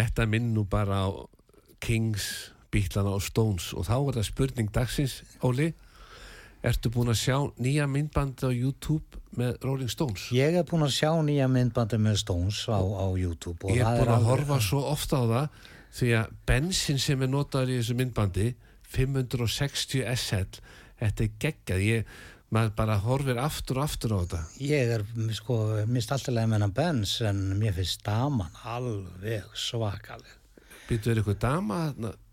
Þetta 0.00 0.24
minn 0.32 0.52
nú 0.56 0.64
bara 0.70 1.04
á 1.04 1.08
Kings, 1.84 2.50
Beatlana 2.72 3.12
og 3.18 3.22
Stones. 3.24 3.70
Og 3.76 3.84
þá 3.88 3.94
er 4.00 4.18
það 4.20 4.26
spurning 4.30 4.70
dagsins, 4.72 5.18
Óli. 5.44 5.72
Ertu 6.64 6.90
búin 6.92 7.08
að 7.08 7.16
sjá 7.22 7.36
nýja 7.60 7.86
myndbandi 7.88 8.44
á 8.44 8.52
YouTube 8.52 9.20
með 9.36 9.54
Rolling 9.64 9.88
Stones? 9.92 10.26
Ég 10.36 10.56
er 10.60 10.64
búin 10.68 10.84
að 10.84 10.92
sjá 10.92 11.10
nýja 11.24 11.46
myndbandi 11.48 11.96
með 12.00 12.18
Stones 12.20 12.58
á, 12.68 12.76
á 12.80 13.06
YouTube 13.16 13.64
og 13.64 13.72
Ég 13.72 13.80
er 13.80 13.96
búin 14.02 14.10
að 14.12 14.16
alveg- 14.18 14.28
horfa 14.28 14.58
svo 14.60 14.82
ofta 14.90 15.20
á 15.20 15.24
það 15.24 15.46
því 16.00 16.10
að 16.20 16.34
bensin 16.46 17.00
sem 17.00 17.22
er 17.24 17.30
notaður 17.32 17.72
í 17.72 17.78
þessu 17.80 17.96
myndbandi 17.96 18.50
560 18.92 20.04
SL 20.04 20.60
þetta 21.00 21.24
er 21.24 21.32
geggjað. 21.40 21.80
Ég, 21.86 22.04
maður 22.50 22.72
bara 22.78 22.96
horfir 23.04 23.38
aftur 23.40 23.78
og 23.80 23.86
aftur 23.86 24.16
á 24.16 24.18
þetta 24.22 24.40
Ég 24.66 24.94
er, 24.96 25.04
sko, 25.36 25.60
mist 25.90 26.10
alltaf 26.14 26.34
með 26.34 26.56
hennan 26.58 26.74
Benz 26.74 27.18
en 27.26 27.44
mér 27.60 27.76
finnst 27.76 28.02
daman 28.06 28.50
alveg 28.66 29.46
svakaleg. 29.54 30.34
Býtu 30.90 31.12
er 31.12 31.20
eitthvað 31.22 31.38
dama? 31.44 31.84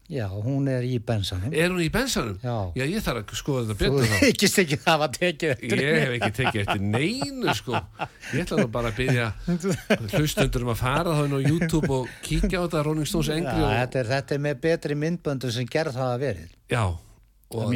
Já, 0.07 0.24
hún 0.32 0.70
er 0.72 0.86
í 0.88 1.01
Benzanum. 1.03 1.51
Er 1.51 1.68
hún 1.68 1.82
í 1.84 1.89
bensanum? 1.91 2.38
Já. 2.39 2.72
ég 2.80 3.01
þarf 3.03 3.26
að 3.26 3.34
skoða 3.36 3.63
þetta 3.68 3.76
Þú 3.76 3.97
betur 3.97 4.07
þá 4.07 4.22
veikist 4.24 4.59
ekki 4.63 4.78
það 4.86 5.01
að 5.03 5.18
tekið 5.18 5.51
eftir. 5.51 5.82
Ég 5.84 5.97
hef 5.99 6.13
ekki 6.15 6.30
tekið 6.38 6.61
eftir 6.63 6.86
neinu 6.93 7.55
sko 7.59 7.82
Ég 8.32 8.45
ætla 8.45 8.59
nú 8.61 8.70
bara 8.72 8.93
að 8.93 9.01
byrja 9.01 9.26
hlustundur 10.15 10.63
um 10.63 10.72
að 10.72 10.80
fara 10.80 11.18
þá 11.18 11.26
inn 11.28 11.36
á 11.36 11.41
YouTube 11.43 11.91
og 11.97 12.07
kíkja 12.24 12.55
á 12.55 12.63
þetta 12.63 12.86
Rolling 12.88 13.09
Stones 13.11 13.28
Já, 13.34 13.36
engri 13.36 13.65
og, 13.68 13.74
þetta, 13.82 13.99
er, 13.99 14.09
þetta 14.13 14.38
er 14.38 14.43
með 14.47 14.63
betri 14.63 14.97
myndböndu 15.03 15.51
sem 15.57 15.68
gerð 15.76 15.99
það 15.99 16.13
að 16.13 16.24
verið. 16.24 16.55
já, 16.72 16.84
Og, 17.48 17.62
og, 17.64 17.70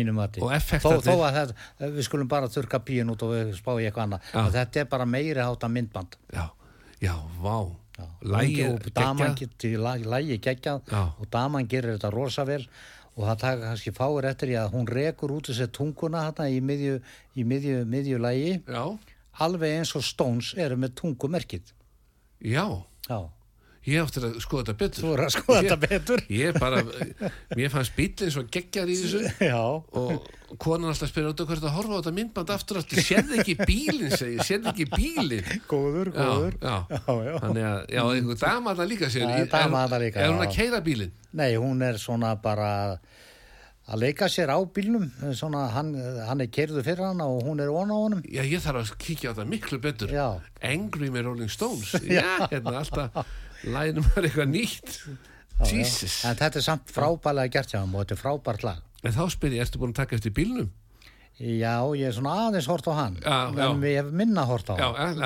og 0.44 0.50
þó, 0.50 0.56
effektarnir 0.58 1.06
þó 1.06 1.14
að 1.28 1.38
þetta, 1.38 1.92
við 1.98 2.08
skulum 2.08 2.32
bara 2.32 2.50
þurka 2.52 2.80
píun 2.84 3.14
út 3.14 3.22
og 3.24 3.36
við 3.36 3.54
spá 3.56 3.72
í 3.80 3.86
eitthvað 3.88 4.08
annað. 4.08 4.32
Og 4.42 4.50
Þetta 4.56 4.82
er 4.82 4.90
bara 4.92 5.06
meiri 5.08 5.40
hátta 5.40 5.70
myndband. 5.72 6.18
Já, 6.36 6.46
já, 7.00 7.14
vá. 7.40 7.56
Lægi 10.12 10.40
geggjað. 10.42 10.82
Já. 10.90 11.02
og 11.20 11.30
daman 11.32 11.68
gerir 11.70 11.96
þetta 11.96 12.12
rosa 12.14 12.46
vel 12.48 12.64
og 13.16 13.26
það 13.28 13.42
taka 13.44 13.68
kannski 13.68 13.94
fáir 13.94 14.28
eftir 14.30 14.54
í 14.54 14.58
að 14.58 14.72
hún 14.76 14.88
rekur 14.88 15.34
út 15.36 15.50
þessi 15.52 15.68
tunguna 15.76 16.24
hérna 16.26 16.48
í 16.50 16.62
miðju, 16.64 17.02
í 17.36 17.46
miðju, 17.48 17.82
miðju 17.92 18.22
lægi 18.24 18.54
Já, 18.66 18.86
alveg 19.46 19.78
eins 19.82 19.92
og 20.00 20.06
Stones 20.08 20.54
eru 20.58 20.80
með 20.80 20.96
tungumerkið. 21.02 21.74
Já. 22.42 22.66
Já, 23.10 23.20
Ég 23.82 23.98
áttir 23.98 24.28
að 24.28 24.36
skoða 24.44 24.62
þetta 24.68 24.78
betur. 24.78 25.02
Þú 25.02 25.12
eru 25.16 25.24
að 25.26 25.32
skoða 25.34 25.62
þetta 25.66 25.78
betur. 25.82 26.22
Ég 26.30 26.58
bara, 26.62 26.82
mér 27.58 27.72
fannst 27.74 27.96
bílinn 27.98 28.34
svo 28.36 28.44
geggjar 28.54 28.92
í 28.94 28.98
þessu. 29.00 29.22
Já, 29.42 29.58
og 29.58 30.28
konan 30.62 30.92
alltaf 30.92 31.10
spyrir 31.10 31.32
út 31.32 31.42
hvert 31.50 31.66
að 31.66 31.74
horfa 31.80 31.98
á 31.98 32.00
þetta 32.04 32.14
myndband 32.20 32.54
aftur 32.54 32.82
aftur, 32.84 33.02
sérði 33.02 33.40
ekki 33.42 33.56
bílinn? 33.64 34.14
segi, 34.14 34.38
sérði 34.46 34.70
ekki 34.76 34.88
bílinn? 34.94 35.50
Góður, 35.72 36.14
góður. 36.14 36.60
já, 36.62 36.78
já. 37.10 37.34
Þannig 37.48 37.68
að, 37.72 37.82
já, 37.98 38.04
einhver 38.06 38.40
dama 38.46 38.76
þarna 38.76 38.90
líka 38.94 39.10
sér, 39.10 39.28
Það 39.50 39.98
er 39.98 40.06
líka, 40.06 40.22
Er 40.22 40.32
hún 40.36 40.46
að 40.46 40.56
keira 40.60 40.86
bílinn? 40.86 41.18
nei, 41.32 41.50
hún 41.58 41.82
er 41.88 41.98
svona 41.98 42.36
bara 42.44 42.72
að 43.92 44.02
leika 44.06 44.28
sér 44.30 44.54
á 44.54 44.62
bílnum. 44.62 45.10
Svona, 45.34 45.66
hann, 45.74 45.96
hann 46.28 46.44
er 46.44 46.54
kerðu 46.54 46.84
fyrir 46.86 47.08
hann 47.10 47.24
og 47.26 47.48
hún 47.50 47.64
er 47.64 47.72
ón 47.74 47.90
á 47.90 47.98
honum. 47.98 48.22
Já, 48.30 48.44
ég 48.46 48.62
þarf 48.62 48.84
að 48.86 48.98
kíkja 49.02 49.32
á 49.32 49.36
þetta 49.36 49.50
miklu 49.50 49.82
betur. 49.82 50.14
Angry 50.62 51.10
með 51.10 51.32
Rolling 51.32 51.50
Stones. 51.52 51.96
Já, 52.06 52.46
hérna 52.52 52.84
alltaf 52.84 53.26
lænum 53.64 54.06
er 54.16 54.28
eitthvað 54.28 54.50
nýtt? 54.52 54.96
Jesus. 55.70 56.22
En 56.26 56.38
þetta 56.40 56.58
er 56.62 56.66
samt 56.66 56.90
frábælega 56.94 57.52
gert 57.60 57.74
hjá 57.74 57.80
hann 57.84 57.94
og 57.94 58.02
þetta 58.06 58.16
er 58.18 58.22
frábært 58.24 58.64
lag. 58.66 58.80
En 59.06 59.14
þá 59.14 59.24
spyr 59.34 59.56
ég, 59.58 59.66
ertu 59.66 59.82
búin 59.82 59.94
að 59.94 60.00
taka 60.02 60.18
eftir 60.18 60.34
bílnum? 60.38 60.70
Já, 61.42 61.78
ég 61.98 62.06
er 62.10 62.14
svona 62.14 62.34
aðeins 62.48 62.68
hort 62.70 62.86
á 62.86 62.94
hann 62.94 63.16
Já, 63.18 63.38
já. 63.56 63.64
en 63.72 63.80
ég 63.88 63.96
hef 63.98 64.10
minna 64.14 64.44
hort 64.46 64.68
á 64.70 64.76
Já, 64.78 64.88
hann. 64.94 65.22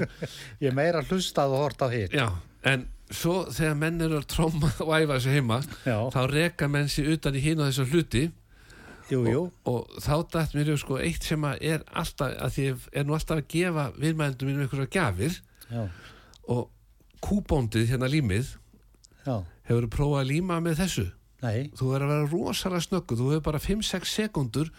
Ég 0.62 0.70
er 0.70 0.76
meira 0.76 1.02
hlustað 1.04 1.52
og 1.52 1.64
hort 1.66 1.82
á 1.84 1.88
hitt. 1.92 2.14
Já 2.16 2.30
En 2.64 2.86
svo 3.12 3.42
þegar 3.52 3.76
menn 3.80 4.00
eru 4.04 4.20
að 4.20 4.28
tróma 4.30 4.70
og 4.86 4.92
æfa 4.94 5.16
þessu 5.18 5.34
heima 5.34 5.58
Já. 5.84 5.96
þá 6.14 6.20
reka 6.30 6.68
menn 6.70 6.88
sér 6.92 7.10
utan 7.16 7.36
í 7.36 7.42
hinn 7.44 7.60
á 7.60 7.68
þessu 7.68 7.86
hluti. 7.92 8.24
Jú, 9.10 9.20
jú, 9.26 9.40
og 9.66 9.88
þá 9.98 10.12
dætt 10.36 10.52
mér 10.54 10.68
sko 10.78 11.00
eitt 11.02 11.24
sem 11.26 11.44
er 11.50 11.82
alltaf, 11.98 12.30
að 12.38 12.58
ég 12.62 12.84
er 12.94 13.08
nú 13.08 13.16
alltaf 13.16 13.40
að 13.40 13.48
gefa 13.50 13.88
viðmændum 13.98 14.46
mínum 14.52 14.62
einhverja 14.68 14.92
gjafir. 14.94 15.40
Já, 15.66 15.88
og 16.46 16.68
kúbóndið 17.24 17.90
hérna 17.92 18.10
límið. 18.10 18.54
Já. 19.26 19.40
Hefur 19.68 19.88
prófað 19.92 20.22
að 20.22 20.30
líma 20.32 20.60
með 20.64 20.84
þessu? 20.84 21.06
Nei, 21.40 21.70
þú 21.72 21.90
verður 21.94 22.04
að 22.04 22.10
vera 22.12 22.30
rosalega 22.34 22.84
snöggu 22.84 23.16
þú 23.16 23.26
hefur 23.30 23.44
bara 23.46 23.60
5-6 23.64 24.10
sekundur 24.12 24.70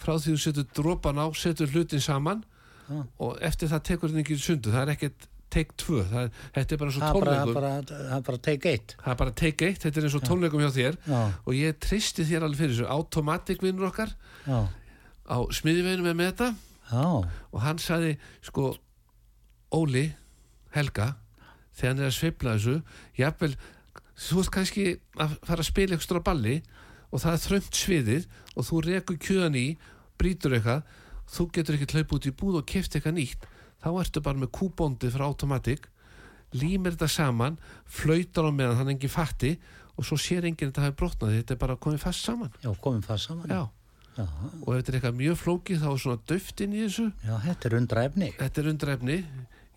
frá 0.00 0.16
því 0.18 0.34
þú 0.34 0.40
setur 0.42 0.66
dropan 0.76 1.20
á, 1.20 1.26
setur 1.32 1.70
hlutin 1.72 2.02
saman 2.04 2.42
Já. 2.90 2.98
og 3.24 3.38
eftir 3.46 3.70
það 3.70 3.84
tekur 3.88 4.12
þetta 4.12 4.24
ekki 4.24 4.36
sundu, 4.40 4.72
það 4.74 4.82
er 4.82 4.92
ekkert 4.96 5.28
take 5.50 5.76
2, 5.80 6.02
það 6.10 6.28
þetta 6.56 6.76
er 6.76 6.80
bara 6.82 6.90
er 6.92 7.00
bara, 7.00 7.14
tónleikum 7.14 7.56
það 7.56 8.12
er 8.18 8.26
bara 8.28 8.42
take 8.46 8.70
eight. 8.74 8.94
Það 9.00 9.14
er 9.14 9.20
bara 9.22 9.34
take 9.40 9.70
1, 9.70 9.80
þetta 9.84 10.00
er 10.00 10.08
eins 10.08 10.18
og 10.18 10.26
tónleikum 10.28 10.62
hjá 10.62 10.70
þér. 10.76 11.00
Já, 11.08 11.22
og 11.40 11.56
ég 11.56 11.80
tristi 11.82 12.26
þér 12.28 12.46
alveg 12.46 12.60
fyrir 12.60 12.76
þessu. 12.76 12.90
Automatic 12.98 13.64
vinnur 13.64 13.88
okkar 13.88 14.12
já, 14.44 14.60
á 15.26 15.36
smiðiveginu 15.56 16.12
með 16.12 16.44
já. 16.90 17.06
Og 17.50 17.58
hann 17.64 17.80
sagði 17.82 18.16
sko 18.44 18.74
Óli, 19.74 20.08
Helga 20.74 21.14
þegar 21.80 21.94
hann 21.94 22.02
er 22.04 22.10
að 22.10 22.16
sveifla 22.18 22.56
þessu 22.56 22.76
jafnvel, 23.18 23.52
þú 24.20 24.42
ert 24.42 24.54
kannski 24.56 24.86
að 25.16 25.36
fara 25.48 25.64
að 25.64 25.70
spila 25.70 25.96
ekstra 25.96 26.24
balli 26.24 26.58
og 27.10 27.22
það 27.24 27.36
er 27.36 27.44
þröngt 27.46 27.80
sviðið 27.80 28.26
og 28.54 28.66
þú 28.68 28.82
rekur 28.86 29.22
kjöðan 29.24 29.56
í, 29.58 29.68
brýtur 30.20 30.58
eitthvað 30.58 30.84
þú 31.30 31.46
getur 31.54 31.78
ekki 31.78 31.96
hlaup 31.96 32.12
út 32.18 32.28
í 32.28 32.34
búð 32.36 32.60
og 32.60 32.68
keft 32.68 32.94
eitthvað 32.94 33.16
nýtt, 33.16 33.48
þá 33.80 33.88
ertu 34.02 34.22
bara 34.22 34.42
með 34.42 34.52
kúbóndið 34.58 35.16
frá 35.16 35.26
Automatic 35.26 35.88
límir 36.56 36.96
þetta 36.96 37.10
saman, 37.10 37.58
flautar 37.86 38.48
á 38.48 38.52
meðan 38.54 38.80
hann 38.80 38.94
engin 38.94 39.12
fatti 39.12 39.54
og 39.96 40.06
svo 40.06 40.18
sér 40.18 40.48
enginn 40.48 40.70
að 40.70 40.72
þetta 40.72 40.86
hafi 40.86 40.96
brotnað, 40.98 41.36
þetta 41.38 41.54
er 41.54 41.60
bara 41.60 41.76
komið 41.84 42.02
fast 42.02 42.26
saman. 42.26 42.50
Já, 42.64 42.70
komum 42.82 43.04
það 43.04 43.22
saman. 43.24 43.52
Já, 43.52 43.62
já, 44.16 44.24
og 44.26 44.68
ef 44.72 44.80
þetta 44.80 44.92
er 44.92 44.98
eitthvað 44.98 45.18
mjög 45.20 45.38
flókið 45.44 45.82
þá 45.84 45.88
er 45.90 46.02
svona 46.04 46.22
döft 46.32 46.62
inn 46.64 46.76
í 46.76 46.82
þessu. 46.84 47.06
Já, 47.26 47.34
þetta 47.46 47.68
er 47.68 47.76
undra 47.80 48.04
efni. 48.08 48.30
Þetta 48.38 48.62
er 48.62 48.70
undræfni. 48.72 49.18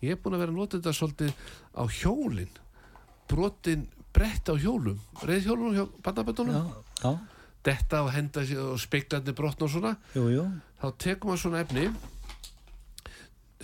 Ég 0.04 0.14
er 0.16 0.20
búin 0.22 0.36
að 0.36 0.44
vera 0.44 0.52
að 0.54 0.58
nota 0.60 0.78
þetta 0.78 0.94
svolítið 0.98 1.32
á 1.74 1.82
hjólin. 2.00 2.54
Brotin 3.30 3.86
brett 4.14 4.48
á 4.52 4.54
hjólum. 4.60 4.98
Reyðhjólum 5.24 5.72
hjá 5.74 5.84
Já, 5.84 5.92
bandaböndunum. 6.06 6.72
já, 7.02 7.12
Detta 7.64 8.02
og 8.04 8.10
henda 8.12 8.42
og 8.60 8.76
speiklandi 8.82 9.32
brotna 9.32 9.64
og 9.64 9.70
svona. 9.72 9.94
jú, 10.14 10.26
jú 10.28 10.44
Þá 10.84 10.90
tekur 11.00 11.30
maður 11.30 11.40
svona 11.40 11.62
efni, 11.64 11.86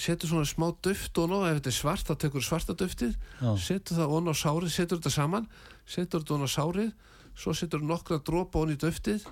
setur 0.00 0.30
svona 0.30 0.46
smá 0.48 0.70
duft 0.82 1.18
og 1.20 1.34
ef 1.44 1.58
þetta 1.58 1.68
er 1.68 1.76
svart, 1.76 2.06
þá 2.08 2.14
tekur 2.22 2.44
svarta 2.46 2.72
duftið, 2.80 3.16
Já. 3.42 3.50
setur 3.60 3.98
það 3.98 4.14
onni 4.16 4.32
á 4.32 4.36
sárið, 4.40 4.70
setur 4.72 5.00
þetta 5.02 5.12
saman, 5.12 5.48
setur 5.84 6.22
þetta 6.22 6.34
onni 6.38 6.48
á 6.48 6.52
sárið, 6.54 6.92
svo 7.36 7.52
setur 7.58 7.84
nokkra 7.84 8.18
dropa 8.24 8.62
onni 8.62 8.78
í 8.78 8.80
duftið, 8.80 9.26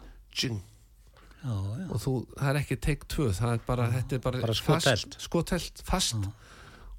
Já, 1.38 1.54
já, 1.54 1.86
og 1.88 2.00
þú, 2.02 2.12
það 2.36 2.48
er 2.50 2.56
ekki 2.61 2.76
take 2.82 3.06
2, 3.14 3.28
það 3.38 3.52
er 3.54 3.61
bara, 3.66 3.84
þetta 3.94 4.16
er 4.18 4.22
bara, 4.24 4.40
Bara 4.42 4.54
skotelt. 4.59 4.84
fast, 4.84 5.16
skotelt, 5.22 5.82
fast 5.86 6.16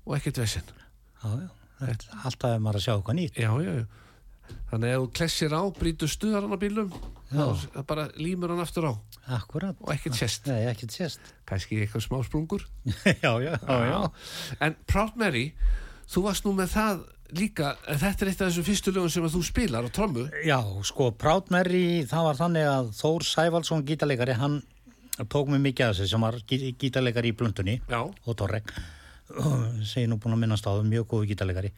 og 0.10 0.16
ekkert 0.18 0.40
vesinn. 0.42 0.70
Alltaf 1.24 2.50
er 2.50 2.62
maður 2.64 2.80
að 2.80 2.86
sjá 2.88 2.94
eitthvað 2.98 3.18
nýtt. 3.20 3.38
Já, 3.40 3.52
já, 3.64 3.74
já. 3.80 3.86
Þannig 4.72 4.90
að 4.90 4.96
ef 4.96 5.02
þú 5.04 5.10
klessir 5.20 5.54
á, 5.54 5.62
brýtur 5.78 6.10
stuðar 6.10 6.46
hann 6.48 6.56
á 6.58 6.60
bílum, 6.62 6.90
þá 7.30 7.82
bara 7.86 8.08
límur 8.18 8.50
hann 8.56 8.64
aftur 8.64 8.88
á. 8.90 8.94
Akkurat 9.38 9.78
og 9.86 9.92
ekkert 9.94 10.18
sést. 10.18 11.30
Kannski 11.46 11.78
eitthvað 11.84 12.02
smá 12.08 12.18
sprungur. 12.26 12.66
Já, 13.24 13.32
já, 13.46 13.54
já, 13.62 14.00
En 14.66 14.74
Proud 14.90 15.14
Mary, 15.22 15.52
þú 16.10 16.24
varst 16.26 16.48
nú 16.50 16.56
með 16.58 16.74
það 16.74 17.04
líka, 17.38 17.76
þetta 17.86 18.26
er 18.26 18.32
eitt 18.32 18.42
af 18.42 18.50
þessum 18.50 18.66
fyrstu 18.72 18.94
lögum 18.96 19.14
sem 19.14 19.30
þú 19.30 19.44
spilar 19.46 19.86
á 19.86 19.90
trommu. 19.94 20.26
Já, 20.50 20.58
sko, 20.90 21.12
Proud 21.14 21.54
Mary, 21.54 22.02
það 22.10 22.26
var 22.32 22.40
þannig 22.42 22.70
að 22.74 22.90
Þór 23.04 23.28
Sævaldsson 23.30 23.86
gítarleikari, 23.86 24.34
hann 24.42 24.58
tók 25.30 25.52
mig 25.54 25.62
mikið 25.68 25.92
að 25.92 25.94
þessu 26.00 26.10
sem 26.16 26.26
var 26.26 26.40
gí- 26.50 26.74
gítarleikari 26.82 27.30
í 27.30 27.38
blöndunni 27.38 27.78
Já, 27.92 28.02
og 28.02 28.38
Torrek 28.40 28.74
segir 29.92 30.10
nú 30.10 30.20
búin 30.22 30.36
að 30.36 30.44
minnast 30.44 30.68
á 30.68 30.74
það, 30.74 30.90
mjög 30.92 31.08
góðu 31.14 31.30
gítarleikari. 31.32 31.72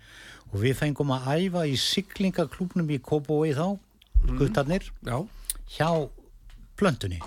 Og 0.52 0.58
við 0.64 0.76
fengum 0.80 1.14
að 1.16 1.30
æfa 1.36 1.66
í 1.70 1.78
siglingaklúbnum 1.80 2.91
í 2.91 2.99
Kópói 3.04 3.54
þá 3.56 3.78
guttarnir, 4.38 4.86
já, 5.08 5.18
hjá 5.76 5.89
blöndunni 6.80 7.22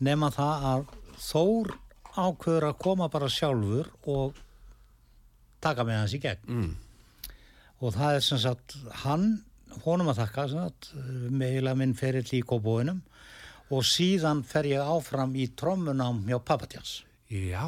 nema 0.00 0.30
það 0.34 0.68
að 0.72 0.86
Þór 1.18 1.72
ákveður 2.14 2.68
að 2.68 2.76
koma 2.78 3.08
bara 3.10 3.28
sjálfur 3.30 3.88
og 4.06 4.36
taka 5.62 5.82
með 5.86 5.98
hans 5.98 6.14
í 6.14 6.20
gegn. 6.22 6.44
Mm. 6.46 6.70
og 7.82 7.94
það 7.94 8.16
er 8.18 8.24
sem 8.26 8.40
sagt 8.42 8.76
hann, 9.02 9.26
honum 9.84 10.10
að 10.10 10.22
sem 10.22 10.46
sagt, 10.46 10.90
meðlega 11.30 11.78
minn 11.78 11.94
ferill 11.98 12.26
í 12.34 12.42
Kópóinum 12.46 13.02
og 13.74 13.84
síðan 13.86 14.44
fer 14.46 14.70
ég 14.70 14.82
áfram 14.82 15.34
í 15.36 15.46
trommunám 15.58 16.24
hjá 16.26 16.38
Papatjans 16.38 17.02
já, 17.28 17.66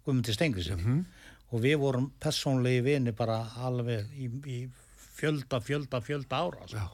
Já, 0.00 0.06
Guðmundi 0.06 0.34
Stengisson 0.36 1.04
og 1.50 1.64
við 1.64 1.76
vorum 1.82 2.10
persónlegi 2.22 2.82
vini 2.86 3.12
bara 3.16 3.42
alveg 3.66 4.10
í, 4.14 4.30
í 4.46 4.58
fjölda, 5.20 5.60
fjölda, 5.64 6.00
fjölda 6.04 6.42
ára 6.44 6.68
sko. 6.70 6.86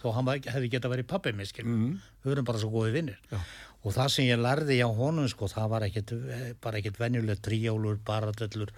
þó 0.00 0.14
hann 0.16 0.30
hefði 0.46 0.70
geta 0.72 0.90
verið 0.90 1.10
pappi 1.10 1.32
miskil 1.36 1.66
mm. 1.66 1.90
við 2.24 2.32
erum 2.34 2.48
bara 2.48 2.62
svo 2.62 2.72
góði 2.72 2.94
vinnir 2.96 3.20
og 3.36 3.94
það 3.96 4.10
sem 4.14 4.28
ég 4.28 4.40
lærði 4.40 4.80
hjá 4.80 4.88
honum 4.96 5.28
sko, 5.30 5.48
það 5.48 5.70
var 5.74 5.86
ekkit, 5.86 6.16
bara 6.60 6.80
ekkit 6.80 6.98
venjulegt 7.00 7.44
tríjólur, 7.46 8.00
baradellur 8.04 8.74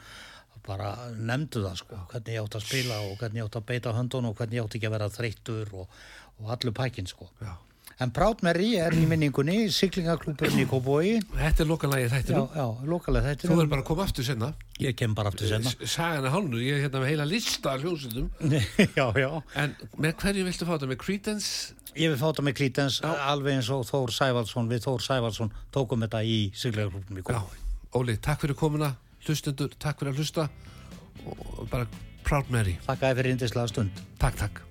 bara 0.67 0.93
nefndu 1.19 1.65
það 1.65 1.79
sko, 1.81 2.01
hvernig 2.13 2.37
ég 2.37 2.45
átt 2.45 2.57
að 2.59 2.67
spila 2.67 2.99
og 3.09 3.17
hvernig 3.19 3.41
ég 3.41 3.49
átt 3.49 3.59
að 3.59 3.69
beita 3.73 3.95
höndun 3.97 4.29
og 4.29 4.37
hvernig 4.39 4.61
ég 4.61 4.67
átt 4.67 4.77
ekki 4.79 4.89
að 4.89 4.95
vera 4.95 5.09
þreyttur 5.11 5.73
og, 5.75 5.97
og 6.39 6.53
allur 6.55 6.75
pækin 6.77 7.11
sko. 7.11 7.27
Já. 7.43 7.57
En 8.03 8.11
Proud 8.11 8.41
Mary 8.43 8.73
er 8.83 8.95
í 8.99 9.03
minningunni, 9.07 9.69
siglingaklúburinn 9.71 10.63
í 10.63 10.67
Kóbói, 10.67 11.21
Þetta 11.37 11.63
er 11.63 11.69
lokalagi 11.71 12.07
já, 12.07 12.11
þættinum. 12.17 12.49
já, 12.57 12.65
lokalega 12.91 13.29
þetta. 13.31 13.51
Þú 13.51 13.59
verður 13.61 13.71
bara 13.75 13.85
að 13.85 13.89
koma 13.91 14.07
aftur 14.09 14.27
senna. 14.27 14.49
Ég 14.83 14.97
kem 14.99 15.15
bara 15.15 15.31
aftur 15.31 15.51
senna. 15.53 15.71
Sagan 15.87 16.27
er 16.27 16.35
hálnu, 16.35 16.59
ég 16.65 16.81
er 16.81 16.83
hérna 16.87 17.03
með 17.05 17.13
heila 17.13 17.27
lista 17.31 17.77
af 17.77 17.85
hljómsveitum. 17.85 18.27
já, 18.99 19.07
já. 19.23 19.29
En 19.63 19.77
með 20.03 20.17
hverju 20.25 20.49
viltu 20.49 20.67
fá 20.67 20.73
þetta? 20.75 20.91
Með 20.91 21.01
Creedence? 21.05 21.53
Ég 21.93 22.09
vil 22.09 22.19
fáta 22.19 22.43
með 22.43 22.57
Klítens 22.57 22.99
alveg 23.05 23.59
eins 23.61 23.69
og 23.71 23.85
Þór 23.85 24.15
Sævaldsson, 24.17 24.71
við 24.73 24.87
Þór 24.87 25.03
Sævaldsson 25.05 25.53
tókum 25.77 26.01
þetta 26.07 26.23
í 26.25 26.39
siglingaklúburinn 26.57 27.21
í 27.21 27.27
Já. 27.27 27.37
Kóbói. 27.37 27.61
Óli, 28.01 28.17
takk 28.25 28.43
fyrir 28.47 28.57
komuna. 28.59 28.95
Hlustendur, 29.29 29.77
takk 29.79 30.01
fyrir 30.01 30.15
að 30.17 30.23
hlusta. 30.25 30.49
Og 31.29 31.69
bara 31.71 31.87
Proud 32.27 32.49
Mary. 32.51 32.79
Þakka 32.89 33.13
þér 33.13 33.21
fyrir 33.23 33.37
indislega 33.37 33.69
stund. 33.77 34.05
Takk, 34.19 34.41
takk. 34.41 34.63